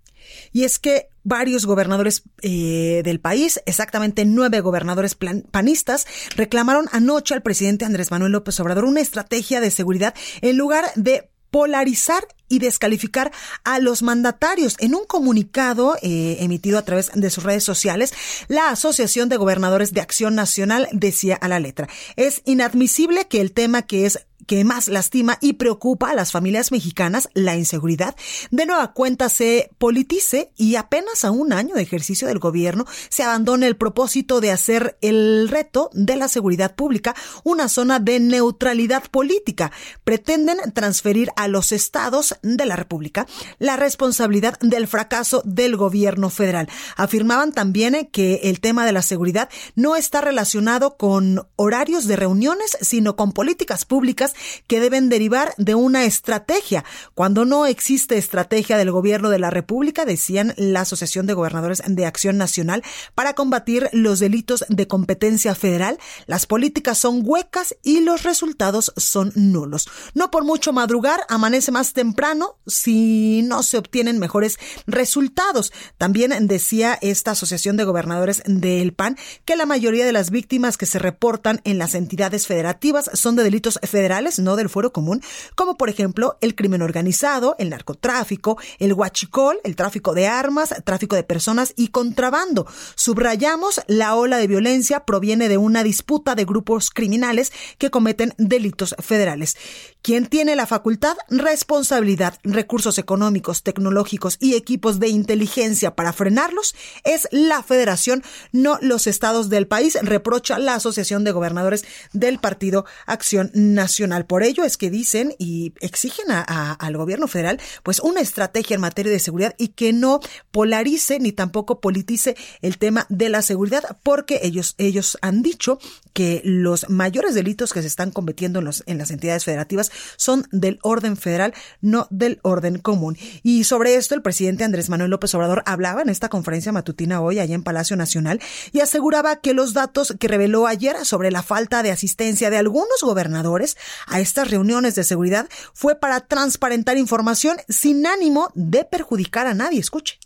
Y 0.55 0.63
es 0.63 0.79
que 0.79 1.09
varios 1.25 1.67
gobernadores 1.67 2.23
eh, 2.41 3.03
del 3.05 3.19
país, 3.19 3.61
exactamente 3.67 4.25
nueve 4.25 4.61
gobernadores 4.61 5.17
panistas, 5.51 6.07
reclamaron 6.37 6.89
anoche 6.93 7.35
al 7.35 7.43
presidente 7.43 7.85
Andrés 7.85 8.13
Manuel 8.13 8.33
López 8.33 8.59
Obrador 8.61 8.85
una 8.85 9.01
estrategia 9.01 9.61
de 9.61 9.73
seguridad 9.73 10.15
en 10.43 10.57
lugar 10.57 10.85
de 10.95 11.29
polarizar 11.51 12.27
y 12.49 12.59
descalificar 12.59 13.33
a 13.65 13.79
los 13.79 14.03
mandatarios. 14.03 14.77
En 14.81 14.95
un 14.95 15.05
comunicado 15.07 15.97
eh, 16.03 16.37
emitido 16.41 16.79
a 16.79 16.83
través 16.83 17.11
de 17.15 17.31
sus 17.31 17.45
redes 17.45 17.65
sociales, 17.65 18.13
la 18.49 18.71
Asociación 18.71 19.29
de 19.29 19.37
Gobernadores 19.37 19.93
de 19.93 20.01
Acción 20.01 20.35
Nacional 20.35 20.89
decía 20.93 21.37
a 21.37 21.49
la 21.49 21.61
letra, 21.61 21.89
es 22.17 22.43
inadmisible 22.45 23.27
que 23.27 23.41
el 23.41 23.53
tema 23.53 23.83
que 23.83 24.07
es 24.07 24.27
que 24.47 24.65
más 24.65 24.89
lastima 24.89 25.39
y 25.41 25.55
preocupa 25.55 26.11
a 26.11 26.15
las 26.15 26.33
familias 26.33 26.73
mexicanas, 26.73 27.29
la 27.35 27.57
inseguridad, 27.57 28.17
de 28.51 28.67
nueva 28.67 28.93
cuenta 28.93 29.29
se 29.29 29.71
politice 29.79 30.51
y 30.57 30.77
apenas 30.77 31.25
a 31.25 31.31
un 31.31 31.53
año 31.53 31.75
de 31.75 31.83
ejercicio 31.83 32.29
del 32.29 32.39
gobierno 32.39 32.87
se 33.09 33.23
abandone 33.23 33.67
el 33.67 33.77
propósito 33.77 34.41
de 34.41 34.51
hacer 34.51 34.97
el 35.01 35.49
reto 35.49 35.91
de 35.93 36.17
la 36.17 36.29
seguridad 36.29 36.75
pública 36.75 37.15
una 37.43 37.69
zona 37.69 37.99
de 37.99 38.21
neutralidad 38.21 39.05
política. 39.11 39.73
Pretenden 40.05 40.59
transferir 40.73 41.31
a 41.37 41.49
los 41.49 41.73
estados 41.73 42.37
de 42.43 42.67
la 42.67 42.77
República 42.77 43.27
la 43.59 43.77
responsabilidad 43.77 44.59
del 44.61 44.87
fracaso 44.87 45.43
del 45.45 45.77
gobierno 45.77 46.31
federal. 46.31 46.69
Afirmaban 46.97 47.53
también 47.53 48.09
que 48.11 48.41
el 48.45 48.61
tema 48.61 48.87
de 48.87 48.93
la 48.93 49.03
seguridad 49.03 49.49
no 49.75 49.97
está 49.97 50.21
relacionado 50.21 50.97
con 50.97 51.47
horarios 51.57 52.07
de 52.07 52.17
reuniones, 52.17 52.77
sino 52.81 53.17
con 53.17 53.33
políticas 53.33 53.85
públicas 53.85 54.34
que 54.67 54.81
deben 54.81 55.09
derivar 55.09 55.55
de 55.59 55.75
una 55.75 56.05
estrategia. 56.05 56.85
Cuando 57.15 57.45
no 57.45 57.67
existe 57.67 58.17
estrategia 58.17 58.77
del 58.77 58.91
gobierno 58.91 59.31
de 59.31 59.39
la 59.39 59.51
República, 59.51 60.05
decían 60.05 60.55
la 60.57 60.83
Asociación 60.83 61.27
de 61.27 61.35
Gobernadores 61.35 61.83
de 61.87 62.07
Acción 62.07 62.37
Nacional, 62.39 62.83
para 63.15 63.35
combatir 63.35 63.89
los 63.93 64.19
delitos 64.19 64.65
de 64.69 64.87
competencia 64.87 65.55
federal, 65.55 65.99
las 66.27 66.47
políticas 66.47 66.99
son 66.99 67.23
huecas 67.25 67.77
y 67.83 68.01
los 68.01 68.23
resultados 68.23 68.93
son 68.97 69.33
nulos. 69.35 69.89
No 70.15 70.31
por 70.31 70.45
mucho 70.45 70.73
madrugar, 70.73 71.21
amanece 71.29 71.73
más 71.73 71.93
temprano 71.93 72.59
si 72.67 73.43
no 73.43 73.63
se 73.63 73.79
obtienen 73.79 74.19
mejores 74.19 74.59
resultados. 74.87 75.73
También 75.99 76.47
decía 76.47 76.99
esta 77.01 77.33
Asociación 77.33 77.77
de 77.77 77.85
Gobernadores 77.85 78.43
del 78.47 78.93
PAN 78.93 79.17
que 79.45 79.57
la 79.57 79.67
mayoría 79.67 80.07
de 80.07 80.13
las 80.13 80.31
víctimas 80.31 80.77
que 80.77 80.87
se 80.87 80.99
reportan 80.99 81.61
en 81.65 81.79
las 81.79 81.95
entidades 81.95 82.47
federativas 82.47 83.11
son 83.15 83.37
de 83.37 83.43
delitos 83.43 83.79
federales 83.83 84.24
no 84.39 84.57
del 84.57 84.69
fuero 84.69 84.93
común, 84.93 85.23
como 85.55 85.77
por 85.77 85.89
ejemplo 85.89 86.37
el 86.41 86.55
crimen 86.55 86.83
organizado, 86.83 87.57
el 87.59 87.71
narcotráfico, 87.71 88.59
el 88.79 88.93
huachicol, 88.93 89.59
el 89.65 89.77
tráfico 89.77 90.15
de 90.15 90.27
armas, 90.27 90.75
tráfico 90.85 91.17
de 91.17 91.25
personas 91.25 91.73
y 91.77 91.89
contrabando. 91.89 92.67
Subrayamos, 92.95 93.81
la 93.87 94.15
ola 94.15 94.39
de 94.39 94.47
violencia 94.47 95.05
proviene 95.05 95.49
de 95.49 95.59
una 95.59 95.83
disputa 95.83 96.35
de 96.35 96.45
grupos 96.45 96.91
criminales 96.91 97.53
que 97.79 97.91
cometen 97.91 98.35
delitos 98.39 98.95
federales. 98.99 99.57
¿Quién 100.05 100.27
tiene 100.27 100.55
la 100.55 100.67
facultad, 100.67 101.17
responsabilidad, 101.31 102.35
recursos 102.43 102.99
económicos, 102.99 103.63
tecnológicos 103.63 104.37
y 104.39 104.55
equipos 104.55 105.01
de 105.01 105.09
inteligencia 105.09 105.97
para 105.97 106.13
frenarlos 106.13 106.75
es 107.05 107.27
la 107.31 107.63
federación, 107.63 108.23
no 108.53 108.79
los 108.83 109.07
estados 109.07 109.49
del 109.49 109.67
país, 109.67 109.97
reprocha 110.03 110.59
la 110.59 110.75
Asociación 110.75 111.25
de 111.25 111.33
Gobernadores 111.33 111.87
del 112.13 112.39
Partido 112.39 112.85
Acción 113.07 113.51
Nacional. 113.55 114.27
Por 114.27 114.43
ello 114.43 114.65
es 114.65 114.77
que 114.77 114.91
dicen 114.91 115.35
y 115.39 115.73
exigen 115.81 116.27
al 116.31 116.97
gobierno 116.99 117.27
federal 117.27 117.59
pues 117.83 117.99
una 117.99 118.21
estrategia 118.21 118.75
en 118.75 118.83
materia 118.83 119.11
de 119.11 119.19
seguridad 119.19 119.55
y 119.57 119.69
que 119.69 119.95
no 119.95 120.21
polarice 120.51 121.19
ni 121.19 121.33
tampoco 121.33 121.81
politice 121.81 122.37
el 122.61 122.77
tema 122.77 123.07
de 123.09 123.31
la 123.31 123.41
seguridad 123.41 123.97
porque 124.03 124.41
ellos, 124.43 124.75
ellos 124.77 125.17
han 125.23 125.41
dicho 125.41 125.79
que 126.13 126.43
los 126.45 126.91
mayores 126.91 127.35
delitos 127.35 127.73
que 127.73 127.81
se 127.81 127.89
están 127.89 128.11
cometiendo 128.11 128.59
en, 128.59 128.67
los, 128.67 128.85
en 128.87 128.99
las 128.99 129.11
entidades 129.11 129.45
federativas 129.45 129.91
son 130.17 130.47
del 130.51 130.79
orden 130.83 131.17
federal, 131.17 131.55
no 131.81 132.07
del 132.11 132.41
orden 132.43 132.79
común. 132.79 133.17
Y 133.43 133.65
sobre 133.65 133.97
esto 133.97 134.15
el 134.15 134.23
presidente 134.23 134.65
Andrés 134.65 134.89
Manuel 134.89 135.11
López 135.11 135.35
Obrador 135.35 135.63
hablaba 135.67 136.03
en 136.03 136.09
esta 136.09 136.29
conferencia 136.29 136.73
matutina 136.73 137.21
hoy 137.21 137.39
allá 137.39 137.55
en 137.55 137.63
Palacio 137.63 137.97
Nacional 137.97 138.41
y 138.73 138.81
aseguraba 138.81 139.37
que 139.37 139.55
los 139.55 139.75
datos 139.75 140.15
que 140.19 140.29
reveló 140.29 140.67
ayer 140.67 141.05
sobre 141.05 141.31
la 141.31 141.43
falta 141.43 141.83
de 141.83 141.91
asistencia 141.91 142.51
de 142.51 142.59
algunos 142.59 143.01
gobernadores 143.03 143.77
a 144.07 144.21
estas 144.21 144.51
reuniones 144.51 144.95
de 144.95 145.05
seguridad 145.05 145.49
fue 145.73 145.97
para 145.97 146.21
transparentar 146.21 146.99
información 146.99 147.57
sin 147.69 148.07
ánimo 148.07 148.51
de 148.55 148.85
perjudicar 148.85 149.47
a 149.47 149.55
nadie. 149.55 149.81
Escuche. 149.81 150.19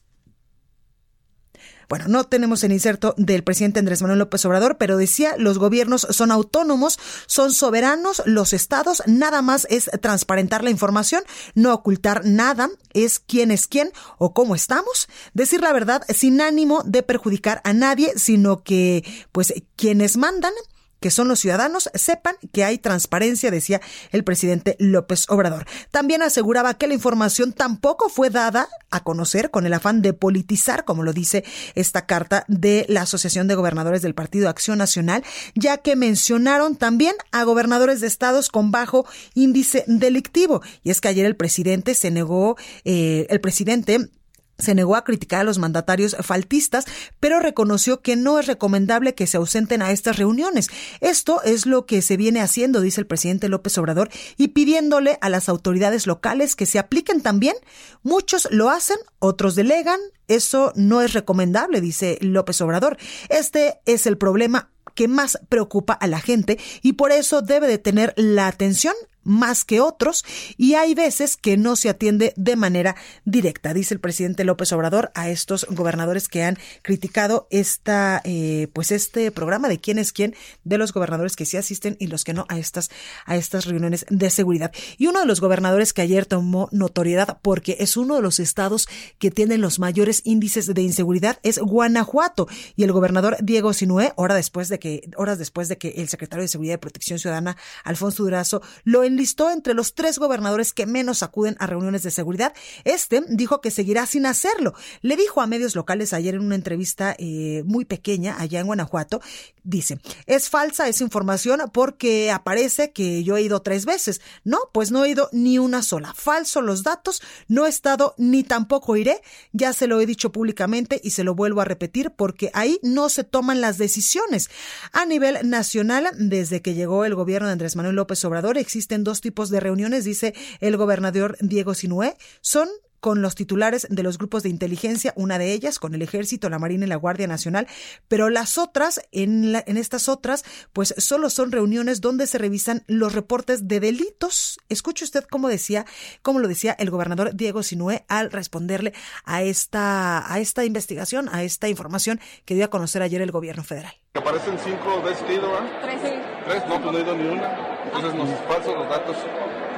Bueno, 1.89 2.05
no 2.09 2.25
tenemos 2.25 2.63
el 2.65 2.73
inserto 2.73 3.15
del 3.17 3.43
presidente 3.43 3.79
Andrés 3.79 4.03
Manuel 4.03 4.19
López 4.19 4.45
Obrador, 4.45 4.77
pero 4.77 4.99
decía, 4.99 5.37
los 5.39 5.59
gobiernos 5.59 6.07
son 6.11 6.31
autónomos, 6.31 6.99
son 7.27 7.53
soberanos, 7.53 8.23
los 8.27 8.53
estados, 8.53 9.03
nada 9.07 9.41
más 9.41 9.67
es 9.71 9.91
transparentar 10.03 10.63
la 10.63 10.71
información, 10.71 11.23
no 11.55 11.73
ocultar 11.73 12.27
nada, 12.27 12.69
es 12.93 13.19
quién 13.19 13.51
es 13.51 13.67
quién 13.67 13.91
o 14.19 14.35
cómo 14.35 14.55
estamos, 14.55 15.09
decir 15.33 15.63
la 15.63 15.73
verdad 15.73 16.03
sin 16.15 16.43
ánimo 16.43 16.83
de 16.85 17.03
perjudicar 17.03 17.63
a 17.65 17.73
nadie, 17.73 18.13
sino 18.17 18.63
que, 18.63 19.03
pues, 19.33 19.55
quienes 19.77 20.19
mandan, 20.19 20.53
que 21.01 21.11
son 21.11 21.29
los 21.29 21.41
ciudadanos, 21.41 21.91
sepan 21.95 22.37
que 22.53 22.65
hay 22.65 22.79
transparencia, 22.79 23.51
decía 23.51 23.81
el 24.11 24.25
presidente 24.25 24.77
López 24.79 25.27
Obrador. 25.29 25.67
También 25.91 26.23
aseguraba 26.23 26.75
que 26.75 26.87
la 26.87 26.95
información 26.95 27.53
tampoco 27.53 28.09
fue 28.09 28.31
dada 28.31 28.69
a 28.91 29.03
conocer 29.05 29.51
con 29.51 29.67
el 29.67 29.75
afán 29.75 30.03
de 30.03 30.13
politizar, 30.13 30.85
como 30.85 31.03
lo 31.03 31.13
dice 31.13 31.45
esta 31.75 32.07
carta 32.07 32.45
de 32.49 32.87
la 32.89 33.03
Asociación 33.03 33.49
de 33.49 33.55
Gobernadores 33.55 34.03
del 34.03 34.15
Partido 34.15 34.49
Acción 34.49 34.79
Nacional, 34.79 35.25
ya 35.55 35.79
que 35.79 35.97
mencionaron 35.97 36.77
también 36.77 37.15
a 37.33 37.45
gobernadores 37.45 38.01
de 38.01 38.07
estados 38.07 38.49
con 38.49 38.71
bajo 38.71 39.07
índice 39.35 39.85
delictivo. 39.87 40.63
Y 40.83 40.91
es 40.91 41.01
que 41.01 41.09
ayer 41.09 41.27
el 41.27 41.37
presidente 41.37 41.95
se 41.95 42.11
negó, 42.11 42.57
eh, 42.85 43.27
el 43.31 43.41
presidente 43.41 44.11
se 44.59 44.75
negó 44.75 44.97
a 44.97 45.05
criticar 45.05 45.41
a 45.41 45.45
los 45.45 45.59
mandatarios 45.59 46.17
faltistas, 46.21 46.85
pero 47.21 47.39
reconoció 47.39 48.03
que 48.03 48.17
no 48.17 48.39
es 48.39 48.47
recomendable 48.47 49.15
que 49.15 49.27
se 49.27 49.37
ausenten 49.37 49.83
a 49.83 49.93
estas 49.93 50.17
reuniones. 50.17 50.69
Esto 51.01 51.43
es 51.43 51.65
lo 51.65 51.87
que 51.87 52.03
se 52.03 52.17
viene 52.17 52.41
haciendo, 52.41 52.81
dice 52.81 53.01
el 53.01 53.07
presidente 53.07 53.49
López 53.49 53.79
Obrador, 53.79 54.11
y 54.37 54.49
pidiéndole 54.49 55.19
a 55.21 55.29
las 55.29 55.49
autoridades 55.49 56.07
locales 56.07 56.57
que 56.57 56.67
se 56.67 56.79
apliquen 56.79 57.21
también. 57.21 57.55
Muchos 58.03 58.49
lo 58.51 58.71
hacen, 58.71 58.99
otros 59.21 59.55
delegan. 59.55 60.01
Eso 60.27 60.73
no 60.75 61.01
es 61.01 61.13
recomendable, 61.13 61.81
dice 61.81 62.19
López 62.21 62.61
Obrador. 62.61 62.99
Este 63.29 63.81
es 63.87 64.07
el 64.07 64.19
problema 64.19 64.71
que 64.95 65.07
más 65.07 65.39
preocupa 65.49 65.93
a 65.93 66.09
la 66.09 66.19
gente 66.19 66.59
y 66.83 66.95
por 66.95 67.13
eso 67.13 67.41
debe 67.41 67.69
de 67.69 67.79
tener 67.79 68.13
la 68.17 68.49
atención 68.49 68.95
más 69.29 69.65
que 69.65 69.81
otros 69.81 70.25
y 70.57 70.75
hay 70.75 70.95
veces 70.95 71.37
que 71.37 71.57
no 71.57 71.77
se 71.77 71.89
atiende 71.89 72.33
de 72.37 72.57
manera 72.57 72.97
directa, 73.25 73.75
dice 73.75 73.95
el 73.95 74.01
presidente 74.01 74.45
López 74.45 74.73
Obrador 74.73 75.13
a 75.15 75.29
estos 75.29 75.67
gobernadores 75.71 76.29
que 76.29 76.43
han 76.43 76.59
criticado 76.83 77.47
esta, 77.51 78.21
eh, 78.25 78.69
pues 78.73 78.91
este 78.91 79.31
programa 79.31 79.69
de 79.69 79.81
quién 79.81 79.99
es 79.99 80.13
quién 80.13 80.35
de 80.65 80.79
los 80.79 80.93
gobernadores 80.93 81.37
que 81.37 81.45
sí 81.45 81.57
asisten 81.57 81.97
y 82.01 82.09
los 82.09 82.25
que 82.25 82.35
no 82.35 82.47
a 82.49 82.59
estas, 82.59 82.91
a 83.27 83.37
estas 83.37 83.67
reuniones 83.67 84.07
de 84.09 84.31
seguridad. 84.31 84.73
Y 84.97 85.07
uno 85.07 85.21
de 85.21 85.27
los 85.27 85.41
gobernadores 85.41 85.93
que 85.93 86.03
ayer 86.03 86.27
tomó 86.27 86.69
notoriedad 86.73 87.39
porque 87.43 87.77
es 87.81 87.97
uno 87.97 88.17
de 88.17 88.23
los 88.23 88.41
estados 88.41 88.89
que 89.19 89.31
tienen 89.31 89.61
los 89.61 89.79
mayores 89.79 90.23
índices 90.25 90.73
de 90.73 90.83
inseguridad 90.83 91.39
es 91.43 91.59
Guanajuato 91.59 92.49
y 92.77 92.85
el 92.85 92.93
gobernador 92.93 93.37
Diego 93.43 93.73
Sinué, 93.73 94.13
hora 94.17 94.35
después 94.35 94.69
de 94.69 94.79
que, 94.79 95.11
horas 95.17 95.39
después 95.39 95.69
de 95.69 95.79
que 95.79 95.89
el 95.97 96.09
secretario 96.09 96.43
de 96.43 96.49
Seguridad 96.49 96.75
y 96.75 96.79
Protección 96.79 97.19
Ciudadana, 97.19 97.57
Alfonso 97.85 98.23
Durazo, 98.23 98.63
lo 98.85 99.05
listó 99.19 99.51
entre 99.51 99.75
los 99.75 99.95
tres 99.95 100.19
gobernadores 100.19 100.73
que 100.73 100.87
menos 100.87 101.23
acuden 101.23 101.57
a 101.59 101.67
reuniones 101.67 102.03
de 102.03 102.11
seguridad. 102.11 102.55
Este 102.85 103.23
dijo 103.29 103.61
que 103.61 103.71
seguirá 103.71 104.07
sin 104.07 104.25
hacerlo. 104.25 104.75
Le 105.03 105.17
dijo 105.17 105.43
a 105.43 105.47
medios 105.47 105.77
locales 105.77 106.13
ayer 106.13 106.37
en 106.37 106.43
una 106.43 106.55
entrevista 106.55 107.15
eh, 107.19 107.63
muy 107.67 107.85
pequeña 107.85 108.37
allá 108.39 108.61
en 108.61 108.67
Guanajuato, 108.67 109.21
dice, 109.65 110.01
es 110.27 110.49
falsa 110.49 110.89
esa 110.89 111.05
información 111.05 111.61
porque 111.73 112.31
aparece 112.31 112.93
que 112.93 113.23
yo 113.23 113.37
he 113.37 113.43
ido 113.43 113.61
tres 113.61 113.85
veces. 113.85 114.21
No, 114.45 114.59
pues 114.73 114.91
no 114.91 115.05
he 115.05 115.11
ido 115.11 115.29
ni 115.33 115.59
una 115.59 115.83
sola. 115.83 116.15
Falso 116.15 116.63
los 116.63 116.83
datos, 116.83 117.21
no 117.49 117.67
he 117.67 117.69
estado 117.69 118.15
ni 118.17 118.45
tampoco 118.45 118.97
iré. 118.97 119.21
Ya 119.53 119.73
se 119.73 119.87
lo 119.87 120.01
he 120.01 120.07
dicho 120.07 120.33
públicamente 120.33 121.01
y 121.03 121.11
se 121.11 121.25
lo 121.25 121.35
vuelvo 121.35 121.61
a 121.61 121.65
repetir 121.65 122.13
porque 122.13 122.51
ahí 122.55 122.79
no 122.83 123.09
se 123.09 123.25
toman 123.25 123.61
las 123.61 123.79
decisiones. 123.79 124.51
A 124.93 125.05
nivel 125.05 125.39
nacional, 125.49 126.09
desde 126.17 126.63
que 126.63 126.75
llegó 126.75 127.05
el 127.05 127.15
gobierno 127.15 127.49
de 127.49 127.53
Andrés 127.53 127.77
Manuel 127.77 127.97
López 127.97 128.25
Obrador, 128.25 128.59
existen 128.59 129.05
dos 129.09 129.23
tipos 129.23 129.49
de 129.49 129.61
reuniones, 129.61 130.05
dice 130.05 130.35
el 130.61 130.77
gobernador 130.77 131.37
Diego 131.41 131.73
Sinué, 131.73 132.15
son 132.43 132.69
con 133.01 133.23
los 133.23 133.35
titulares 133.35 133.87
de 133.91 134.03
los 134.03 134.19
grupos 134.19 134.43
de 134.43 134.49
inteligencia, 134.49 135.13
una 135.17 135.39
de 135.39 135.53
ellas 135.53 135.79
con 135.79 135.95
el 135.95 136.03
Ejército, 136.03 136.51
la 136.51 136.59
Marina 136.59 136.85
y 136.85 136.89
la 136.89 136.97
Guardia 136.97 137.27
Nacional, 137.27 137.69
pero 138.09 138.29
las 138.29 138.59
otras, 138.59 139.01
en, 139.13 139.55
en 139.55 139.77
estas 139.77 140.09
otras, 140.09 140.45
pues 140.73 140.95
solo 140.99 141.31
son 141.31 141.53
reuniones 141.53 142.01
donde 142.01 142.27
se 142.27 142.39
revisan 142.39 142.83
los 142.87 143.13
reportes 143.13 143.69
de 143.69 143.81
delitos. 143.81 144.59
Escuche 144.69 145.05
usted 145.05 145.25
cómo 145.31 145.49
decía, 145.49 145.87
cómo 146.23 146.41
lo 146.41 146.49
decía 146.49 146.73
el 146.73 146.91
gobernador 146.91 147.35
Diego 147.35 147.63
Sinué 147.63 148.05
al 148.09 148.33
responderle 148.33 148.93
a 149.25 149.43
esta, 149.43 150.33
a 150.33 150.41
esta 150.41 150.65
investigación, 150.65 151.29
a 151.31 151.45
esta 151.45 151.69
información 151.69 152.21
que 152.45 152.57
dio 152.57 152.65
a 152.65 152.69
conocer 152.69 153.03
ayer 153.03 153.23
el 153.23 153.31
gobierno 153.31 153.63
federal. 153.63 153.95
Aparecen 154.15 154.59
cinco 154.59 155.01
veces 155.03 155.23
que 155.23 155.35
ido, 155.35 155.53
Tres, 155.83 156.01
Tres, 156.47 156.63
no, 156.69 156.83
pues 156.83 156.93
no 156.93 156.99
he 156.99 157.03
ido 157.03 157.17
ni 157.17 157.29
una. 157.29 157.78
Entonces 157.95 158.15
nos 158.15 158.29
falsos 158.47 158.75
los 158.75 158.89
datos. 158.89 159.17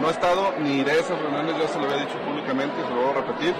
No 0.01 0.09
he 0.09 0.13
estado 0.13 0.53
ni 0.59 0.83
de 0.83 0.99
esas 0.99 1.21
reuniones, 1.21 1.57
ya 1.59 1.69
se 1.69 1.79
lo 1.79 1.85
había 1.85 2.07
dicho 2.07 2.19
públicamente 2.25 2.75
y 2.81 2.85
se 2.85 2.91
lo 2.91 3.03
voy 3.03 3.11
a 3.11 3.21
repetir. 3.21 3.55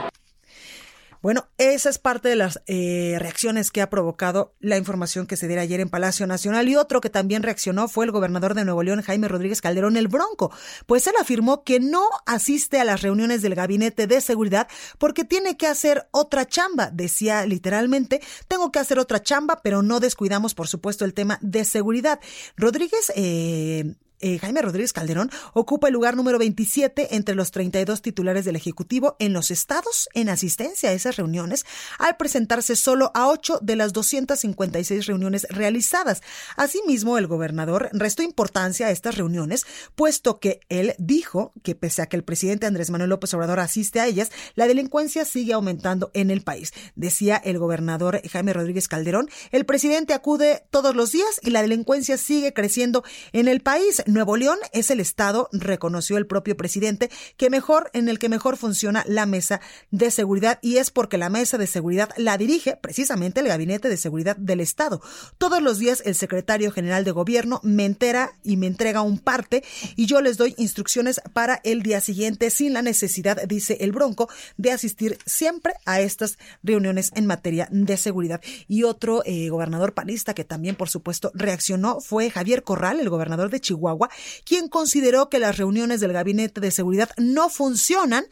Bueno, 1.23 1.49
esa 1.59 1.91
es 1.91 1.99
parte 1.99 2.31
de 2.31 2.37
las 2.37 2.63
eh, 2.67 3.17
reacciones 3.19 3.71
que 3.71 3.83
ha 3.83 3.91
provocado 3.91 4.55
la 4.59 4.79
información 4.79 5.27
que 5.27 5.37
se 5.37 5.49
diera 5.49 5.61
ayer 5.61 5.81
en 5.81 5.91
Palacio 5.91 6.27
Nacional. 6.27 6.67
Y 6.67 6.77
otro 6.77 7.03
que 7.03 7.11
también 7.11 7.43
reaccionó 7.43 7.89
fue 7.89 8.07
el 8.07 8.11
gobernador 8.11 8.55
de 8.55 8.65
Nuevo 8.65 8.83
León, 8.83 9.03
Jaime 9.03 9.29
Rodríguez 9.29 9.61
Calderón, 9.61 9.99
el 9.99 10.09
Bronco. 10.09 10.51
Pues 10.87 11.07
él 11.07 11.13
afirmó 11.21 11.63
que 11.63 11.79
no 11.79 12.09
asiste 12.25 12.81
a 12.81 12.85
las 12.85 13.03
reuniones 13.03 13.43
del 13.43 13.55
Gabinete 13.55 14.07
de 14.07 14.23
Seguridad 14.23 14.67
porque 14.97 15.25
tiene 15.25 15.59
que 15.59 15.67
hacer 15.67 16.09
otra 16.11 16.47
chamba. 16.47 16.91
Decía 16.91 17.45
literalmente, 17.45 18.23
tengo 18.49 18.73
que 18.73 18.79
hacer 18.79 18.99
otra 18.99 19.23
chamba, 19.23 19.61
pero 19.63 19.83
no 19.83 20.01
descuidamos, 20.01 20.55
por 20.55 20.69
supuesto, 20.69 21.05
el 21.05 21.13
tema 21.13 21.39
de 21.43 21.67
seguridad. 21.67 22.19
Rodríguez 22.57 23.13
eh, 23.15 23.95
eh, 24.21 24.39
Jaime 24.39 24.63
Rodríguez 24.63 24.93
Calderón 24.93 25.31
ocupa 25.53 25.89
el 25.89 25.95
lugar 25.95 26.17
número 26.17 26.39
27 26.39 27.15
entre 27.17 27.35
los 27.35 27.51
32 27.51 28.03
titulares 28.03 28.45
del 28.45 28.57
Ejecutivo 28.57 29.17
en 29.19 29.33
los 29.33 29.51
estados 29.51 30.09
en 30.15 30.29
asistencia 30.29 30.91
a 30.91 30.93
esas 30.93 31.17
reuniones, 31.17 31.65
al 31.99 32.17
presentarse 32.17 32.77
solo 32.77 33.11
a 33.15 33.29
8 33.29 33.61
de 33.63 33.77
las 33.77 33.93
256 33.93 35.07
reuniones 35.07 35.47
realizadas. 35.51 36.23
Asimismo, 36.57 37.19
el 37.19 37.27
gobernador 37.27 37.89
restó 37.93 38.23
importancia 38.23 38.87
a 38.87 38.91
estas 38.91 39.17
reuniones, 39.17 39.67
puesto 39.95 40.39
que 40.39 40.61
él 40.69 40.95
dijo 40.99 41.53
que 41.63 41.75
pese 41.75 42.03
a 42.03 42.07
que 42.07 42.17
el 42.17 42.25
presidente 42.25 42.67
Andrés 42.67 42.91
Manuel 42.91 43.11
López 43.11 43.33
Obrador 43.35 43.61
asiste 43.61 44.01
a 44.01 44.07
ellas, 44.07 44.31
la 44.55 44.67
delincuencia 44.67 45.25
sigue 45.25 45.53
aumentando 45.53 46.11
en 46.15 46.31
el 46.31 46.43
país. 46.43 46.73
Decía 46.95 47.37
el 47.37 47.59
gobernador 47.59 48.21
Jaime 48.31 48.53
Rodríguez 48.53 48.89
Calderón, 48.89 49.29
el 49.51 49.67
presidente 49.67 50.15
acude 50.15 50.65
todos 50.71 50.95
los 50.95 51.13
días 51.13 51.41
y 51.43 51.51
la 51.51 51.63
delincuencia 51.63 52.17
sigue 52.19 52.53
creciendo 52.53 53.03
en 53.33 53.49
el 53.49 53.61
país. 53.61 54.03
Nuevo 54.13 54.37
León 54.37 54.59
es 54.73 54.91
el 54.91 54.99
estado, 54.99 55.49
reconoció 55.53 56.17
el 56.17 56.27
propio 56.27 56.57
presidente, 56.57 57.11
que 57.37 57.49
mejor, 57.49 57.91
en 57.93 58.09
el 58.09 58.19
que 58.19 58.29
mejor 58.29 58.57
funciona 58.57 59.05
la 59.07 59.25
mesa 59.25 59.61
de 59.93 60.11
seguridad 60.11 60.59
y 60.63 60.79
es 60.79 60.91
porque 60.91 61.17
la 61.17 61.31
mesa 61.31 61.59
de 61.59 61.69
seguridad 61.69 62.11
la 62.17 62.37
dirige 62.37 62.77
precisamente 62.77 63.41
el 63.41 63.47
Gabinete 63.47 63.89
de 63.89 63.97
Seguridad 63.97 64.37
del 64.37 64.61
Estado. 64.61 65.01
Todos 65.39 65.63
los 65.63 65.79
días 65.79 66.03
el 66.05 66.17
secretario 66.17 66.73
general 66.73 67.05
de 67.05 67.13
gobierno 67.13 67.61
me 67.63 67.85
entera 67.85 68.33
y 68.43 68.57
me 68.57 68.67
entrega 68.67 69.03
un 69.03 69.19
parte 69.19 69.63
y 69.95 70.07
yo 70.07 70.21
les 70.21 70.37
doy 70.37 70.55
instrucciones 70.59 71.21
para 71.33 71.61
el 71.63 71.83
día 71.83 72.01
siguiente 72.01 72.51
sin 72.51 72.73
la 72.73 72.83
necesidad, 72.83 73.41
dice 73.47 73.79
el 73.81 73.93
Bronco, 73.93 74.29
de 74.57 74.73
asistir 74.73 75.19
siempre 75.25 75.75
a 75.87 76.01
estas 76.01 76.37
reuniones 76.65 77.13
en 77.15 77.27
materia 77.27 77.69
de 77.71 77.97
seguridad. 77.97 78.41
Y 78.67 78.83
otro 78.83 79.23
eh, 79.25 79.49
gobernador 79.51 79.95
panista 79.95 80.35
que 80.35 80.45
también, 80.45 80.75
por 80.75 80.89
supuesto, 80.89 81.31
reaccionó 81.35 82.01
fue 82.01 82.31
Javier 82.31 82.65
Corral, 82.65 82.99
el 82.99 83.09
gobernador 83.09 83.51
de 83.51 83.61
Chihuahua 83.61 84.00
quien 84.45 84.69
consideró 84.69 85.29
que 85.29 85.39
las 85.39 85.57
reuniones 85.57 86.01
del 86.01 86.13
Gabinete 86.13 86.61
de 86.61 86.71
Seguridad 86.71 87.11
no 87.19 87.49
funcionan 87.51 88.25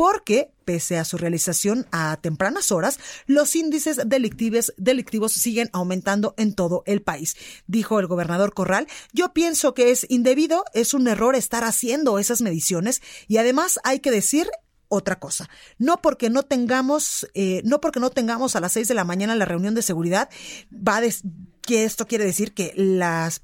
porque 0.00 0.50
pese 0.64 0.96
a 0.96 1.04
su 1.04 1.18
realización 1.18 1.86
a 1.92 2.16
tempranas 2.22 2.72
horas, 2.72 2.98
los 3.26 3.54
índices 3.54 4.00
delictivos, 4.06 5.32
siguen 5.32 5.68
aumentando 5.74 6.32
en 6.38 6.54
todo 6.54 6.84
el 6.86 7.02
país. 7.02 7.36
Dijo 7.66 8.00
el 8.00 8.06
gobernador 8.06 8.54
Corral, 8.54 8.86
yo 9.12 9.34
pienso 9.34 9.74
que 9.74 9.90
es 9.90 10.06
indebido, 10.08 10.64
es 10.72 10.94
un 10.94 11.06
error 11.06 11.34
estar 11.34 11.64
haciendo 11.64 12.18
esas 12.18 12.40
mediciones 12.40 13.02
y 13.28 13.36
además 13.36 13.78
hay 13.84 14.00
que 14.00 14.10
decir 14.10 14.48
otra 14.88 15.18
cosa. 15.18 15.50
No 15.76 16.00
porque 16.00 16.30
no 16.30 16.44
tengamos, 16.44 17.28
eh, 17.34 17.60
no 17.64 17.82
porque 17.82 18.00
no 18.00 18.08
tengamos 18.08 18.56
a 18.56 18.60
las 18.60 18.72
seis 18.72 18.88
de 18.88 18.94
la 18.94 19.04
mañana 19.04 19.34
la 19.34 19.44
reunión 19.44 19.74
de 19.74 19.82
seguridad, 19.82 20.30
va 20.72 21.02
que 21.62 21.84
esto 21.84 22.06
quiere 22.06 22.24
decir 22.24 22.54
que 22.54 22.72
las 22.74 23.42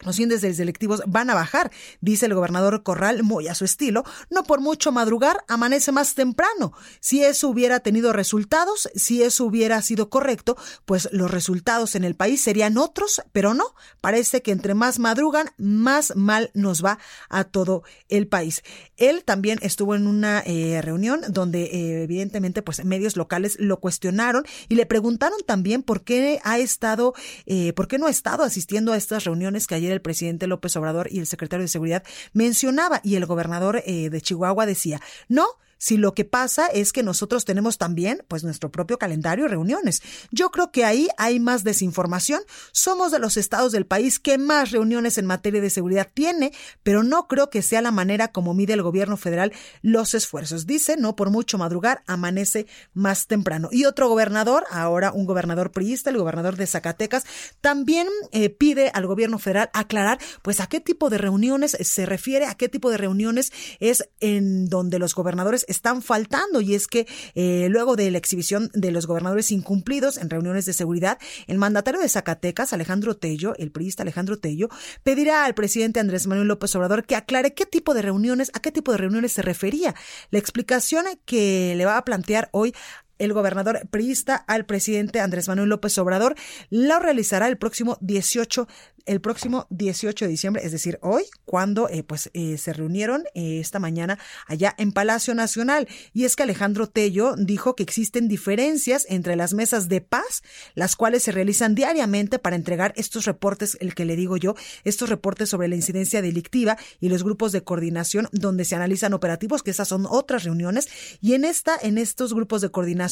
los 0.00 0.18
índices 0.18 0.56
delictivos 0.56 1.02
van 1.06 1.30
a 1.30 1.34
bajar, 1.34 1.70
dice 2.00 2.26
el 2.26 2.34
gobernador 2.34 2.82
Corral 2.82 3.22
muy 3.22 3.48
a 3.48 3.54
su 3.54 3.64
estilo. 3.64 4.04
No 4.30 4.44
por 4.44 4.60
mucho 4.60 4.92
madrugar, 4.92 5.44
amanece 5.48 5.92
más 5.92 6.14
temprano. 6.14 6.72
Si 7.00 7.24
eso 7.24 7.48
hubiera 7.48 7.80
tenido 7.80 8.12
resultados, 8.12 8.88
si 8.94 9.22
eso 9.22 9.44
hubiera 9.44 9.80
sido 9.82 10.10
correcto, 10.10 10.56
pues 10.84 11.08
los 11.12 11.30
resultados 11.30 11.94
en 11.94 12.04
el 12.04 12.14
país 12.14 12.42
serían 12.42 12.78
otros, 12.78 13.22
pero 13.32 13.54
no. 13.54 13.74
Parece 14.00 14.42
que 14.42 14.52
entre 14.52 14.74
más 14.74 14.98
madrugan, 14.98 15.50
más 15.58 16.14
mal 16.16 16.50
nos 16.54 16.84
va 16.84 16.98
a 17.28 17.44
todo 17.44 17.82
el 18.08 18.26
país. 18.28 18.62
Él 18.96 19.24
también 19.24 19.58
estuvo 19.62 19.94
en 19.94 20.06
una 20.06 20.42
eh, 20.46 20.80
reunión 20.82 21.20
donde 21.28 21.64
eh, 21.64 22.02
evidentemente 22.02 22.62
pues 22.62 22.84
medios 22.84 23.16
locales 23.16 23.56
lo 23.58 23.80
cuestionaron 23.80 24.44
y 24.68 24.74
le 24.74 24.86
preguntaron 24.86 25.38
también 25.46 25.82
por 25.82 26.02
qué 26.02 26.40
ha 26.44 26.58
estado, 26.58 27.14
eh, 27.46 27.72
por 27.74 27.88
qué 27.88 27.98
no 27.98 28.06
ha 28.06 28.10
estado 28.10 28.42
asistiendo 28.42 28.92
a 28.92 28.96
estas 28.96 29.24
reuniones 29.24 29.66
que 29.66 29.74
ayer 29.74 29.85
el 29.92 30.00
presidente 30.00 30.46
López 30.46 30.76
Obrador 30.76 31.08
y 31.10 31.18
el 31.18 31.26
secretario 31.26 31.64
de 31.64 31.68
Seguridad 31.68 32.02
mencionaba 32.32 33.00
y 33.02 33.16
el 33.16 33.26
gobernador 33.26 33.82
eh, 33.86 34.10
de 34.10 34.20
Chihuahua 34.20 34.66
decía, 34.66 35.00
no, 35.28 35.46
si 35.78 35.96
lo 35.96 36.14
que 36.14 36.24
pasa 36.24 36.66
es 36.66 36.92
que 36.92 37.02
nosotros 37.02 37.44
tenemos 37.44 37.78
también 37.78 38.22
pues 38.28 38.44
nuestro 38.44 38.70
propio 38.70 38.98
calendario 38.98 39.44
y 39.44 39.48
reuniones. 39.48 40.02
Yo 40.30 40.50
creo 40.50 40.70
que 40.70 40.84
ahí 40.84 41.08
hay 41.18 41.40
más 41.40 41.64
desinformación. 41.64 42.42
Somos 42.72 43.12
de 43.12 43.18
los 43.18 43.36
estados 43.36 43.72
del 43.72 43.86
país 43.86 44.18
que 44.18 44.38
más 44.38 44.70
reuniones 44.70 45.18
en 45.18 45.26
materia 45.26 45.60
de 45.60 45.70
seguridad 45.70 46.08
tiene, 46.12 46.52
pero 46.82 47.02
no 47.02 47.28
creo 47.28 47.50
que 47.50 47.62
sea 47.62 47.82
la 47.82 47.90
manera 47.90 48.28
como 48.28 48.54
mide 48.54 48.72
el 48.72 48.82
gobierno 48.82 49.16
federal 49.16 49.52
los 49.82 50.14
esfuerzos. 50.14 50.66
Dice, 50.66 50.96
no 50.96 51.16
por 51.16 51.30
mucho 51.30 51.58
madrugar, 51.58 52.02
amanece 52.06 52.66
más 52.94 53.26
temprano. 53.26 53.68
Y 53.70 53.84
otro 53.84 54.08
gobernador, 54.08 54.64
ahora 54.70 55.12
un 55.12 55.26
gobernador 55.26 55.72
priista, 55.72 56.10
el 56.10 56.18
gobernador 56.18 56.56
de 56.56 56.66
Zacatecas, 56.66 57.24
también 57.60 58.08
eh, 58.32 58.50
pide 58.50 58.90
al 58.94 59.06
gobierno 59.06 59.38
federal 59.38 59.70
aclarar 59.72 60.18
pues 60.42 60.60
a 60.60 60.66
qué 60.66 60.80
tipo 60.80 61.10
de 61.10 61.18
reuniones 61.18 61.76
se 61.80 62.06
refiere, 62.06 62.46
a 62.46 62.54
qué 62.54 62.68
tipo 62.68 62.90
de 62.90 62.96
reuniones 62.96 63.52
es 63.80 64.08
en 64.20 64.68
donde 64.68 64.98
los 64.98 65.14
gobernadores 65.14 65.66
están 65.76 66.02
faltando 66.02 66.60
y 66.60 66.74
es 66.74 66.86
que 66.86 67.06
eh, 67.34 67.68
luego 67.70 67.96
de 67.96 68.10
la 68.10 68.18
exhibición 68.18 68.70
de 68.74 68.90
los 68.90 69.06
gobernadores 69.06 69.52
incumplidos 69.52 70.16
en 70.16 70.30
reuniones 70.30 70.66
de 70.66 70.72
seguridad, 70.72 71.18
el 71.46 71.58
mandatario 71.58 72.00
de 72.00 72.08
Zacatecas, 72.08 72.72
Alejandro 72.72 73.16
Tello, 73.16 73.54
el 73.56 73.70
priista 73.70 74.02
Alejandro 74.02 74.38
Tello, 74.38 74.68
pedirá 75.02 75.44
al 75.44 75.54
presidente 75.54 76.00
Andrés 76.00 76.26
Manuel 76.26 76.48
López 76.48 76.74
Obrador 76.74 77.04
que 77.04 77.16
aclare 77.16 77.54
qué 77.54 77.66
tipo 77.66 77.94
de 77.94 78.02
reuniones, 78.02 78.50
a 78.54 78.60
qué 78.60 78.72
tipo 78.72 78.92
de 78.92 78.98
reuniones 78.98 79.32
se 79.32 79.42
refería. 79.42 79.94
La 80.30 80.38
explicación 80.38 81.06
que 81.24 81.74
le 81.76 81.84
va 81.84 81.96
a 81.96 82.04
plantear 82.04 82.48
hoy 82.52 82.74
el 83.18 83.32
gobernador 83.32 83.88
priista 83.90 84.36
al 84.36 84.66
presidente 84.66 85.20
Andrés 85.20 85.48
Manuel 85.48 85.68
López 85.68 85.96
Obrador 85.98 86.34
la 86.70 86.98
realizará 86.98 87.48
el 87.48 87.58
próximo 87.58 87.98
18 88.00 88.66
el 89.06 89.20
próximo 89.20 89.66
18 89.70 90.24
de 90.24 90.30
diciembre, 90.30 90.62
es 90.64 90.72
decir, 90.72 90.98
hoy, 91.00 91.22
cuando 91.44 91.88
eh, 91.88 92.02
pues 92.02 92.28
eh, 92.34 92.58
se 92.58 92.72
reunieron 92.72 93.22
eh, 93.34 93.60
esta 93.60 93.78
mañana 93.78 94.18
allá 94.46 94.74
en 94.78 94.92
Palacio 94.92 95.34
Nacional. 95.34 95.88
Y 96.12 96.24
es 96.24 96.34
que 96.34 96.42
Alejandro 96.42 96.88
Tello 96.88 97.34
dijo 97.36 97.76
que 97.76 97.84
existen 97.84 98.26
diferencias 98.28 99.06
entre 99.08 99.36
las 99.36 99.54
mesas 99.54 99.88
de 99.88 100.00
paz, 100.00 100.42
las 100.74 100.96
cuales 100.96 101.22
se 101.22 101.32
realizan 101.32 101.76
diariamente 101.76 102.38
para 102.40 102.56
entregar 102.56 102.92
estos 102.96 103.24
reportes, 103.26 103.78
el 103.80 103.94
que 103.94 104.04
le 104.04 104.16
digo 104.16 104.36
yo, 104.36 104.56
estos 104.82 105.08
reportes 105.08 105.48
sobre 105.48 105.68
la 105.68 105.76
incidencia 105.76 106.20
delictiva 106.20 106.76
y 107.00 107.08
los 107.08 107.22
grupos 107.22 107.52
de 107.52 107.62
coordinación 107.62 108.28
donde 108.32 108.64
se 108.64 108.74
analizan 108.74 109.14
operativos, 109.14 109.62
que 109.62 109.70
esas 109.70 109.86
son 109.86 110.06
otras 110.10 110.42
reuniones. 110.42 110.88
Y 111.20 111.34
en 111.34 111.44
esta, 111.44 111.76
en 111.80 111.98
estos 111.98 112.34
grupos 112.34 112.60
de 112.60 112.70
coordinación, 112.70 113.05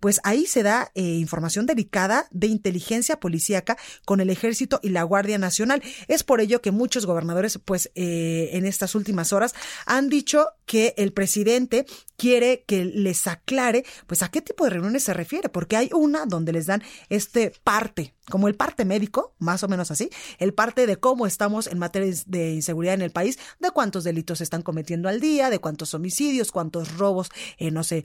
pues 0.00 0.20
ahí 0.24 0.46
se 0.46 0.62
da 0.62 0.90
información 0.94 1.66
delicada 1.66 2.26
de 2.30 2.46
inteligencia 2.46 3.18
policíaca 3.18 3.76
con 4.04 4.20
el 4.20 4.30
ejército 4.30 4.80
y 4.82 4.90
la 4.90 5.02
Guardia 5.02 5.38
Nacional. 5.38 5.82
Es 6.08 6.22
por 6.22 6.40
ello 6.40 6.60
que 6.60 6.70
muchos 6.70 7.06
gobernadores, 7.06 7.58
pues 7.64 7.90
eh, 7.94 8.50
en 8.52 8.66
estas 8.66 8.94
últimas 8.94 9.32
horas, 9.32 9.54
han 9.86 10.08
dicho 10.08 10.48
que 10.66 10.94
el 10.96 11.12
presidente 11.12 11.86
quiere 12.16 12.64
que 12.66 12.84
les 12.84 13.26
aclare, 13.26 13.84
pues 14.06 14.22
a 14.22 14.30
qué 14.30 14.40
tipo 14.40 14.64
de 14.64 14.70
reuniones 14.70 15.04
se 15.04 15.14
refiere, 15.14 15.48
porque 15.48 15.76
hay 15.76 15.90
una 15.92 16.24
donde 16.24 16.52
les 16.52 16.66
dan 16.66 16.82
este 17.08 17.52
parte, 17.64 18.14
como 18.30 18.48
el 18.48 18.54
parte 18.54 18.84
médico, 18.84 19.34
más 19.38 19.62
o 19.62 19.68
menos 19.68 19.90
así, 19.90 20.08
el 20.38 20.54
parte 20.54 20.86
de 20.86 20.96
cómo 20.96 21.26
estamos 21.26 21.66
en 21.66 21.78
materia 21.78 22.14
de 22.26 22.52
inseguridad 22.52 22.94
en 22.94 23.02
el 23.02 23.10
país, 23.10 23.38
de 23.58 23.70
cuántos 23.70 24.04
delitos 24.04 24.38
se 24.38 24.44
están 24.44 24.62
cometiendo 24.62 25.08
al 25.08 25.20
día, 25.20 25.50
de 25.50 25.58
cuántos 25.58 25.94
homicidios, 25.94 26.52
cuántos 26.52 26.96
robos, 26.96 27.30
eh, 27.58 27.70
no 27.70 27.82
sé, 27.82 28.04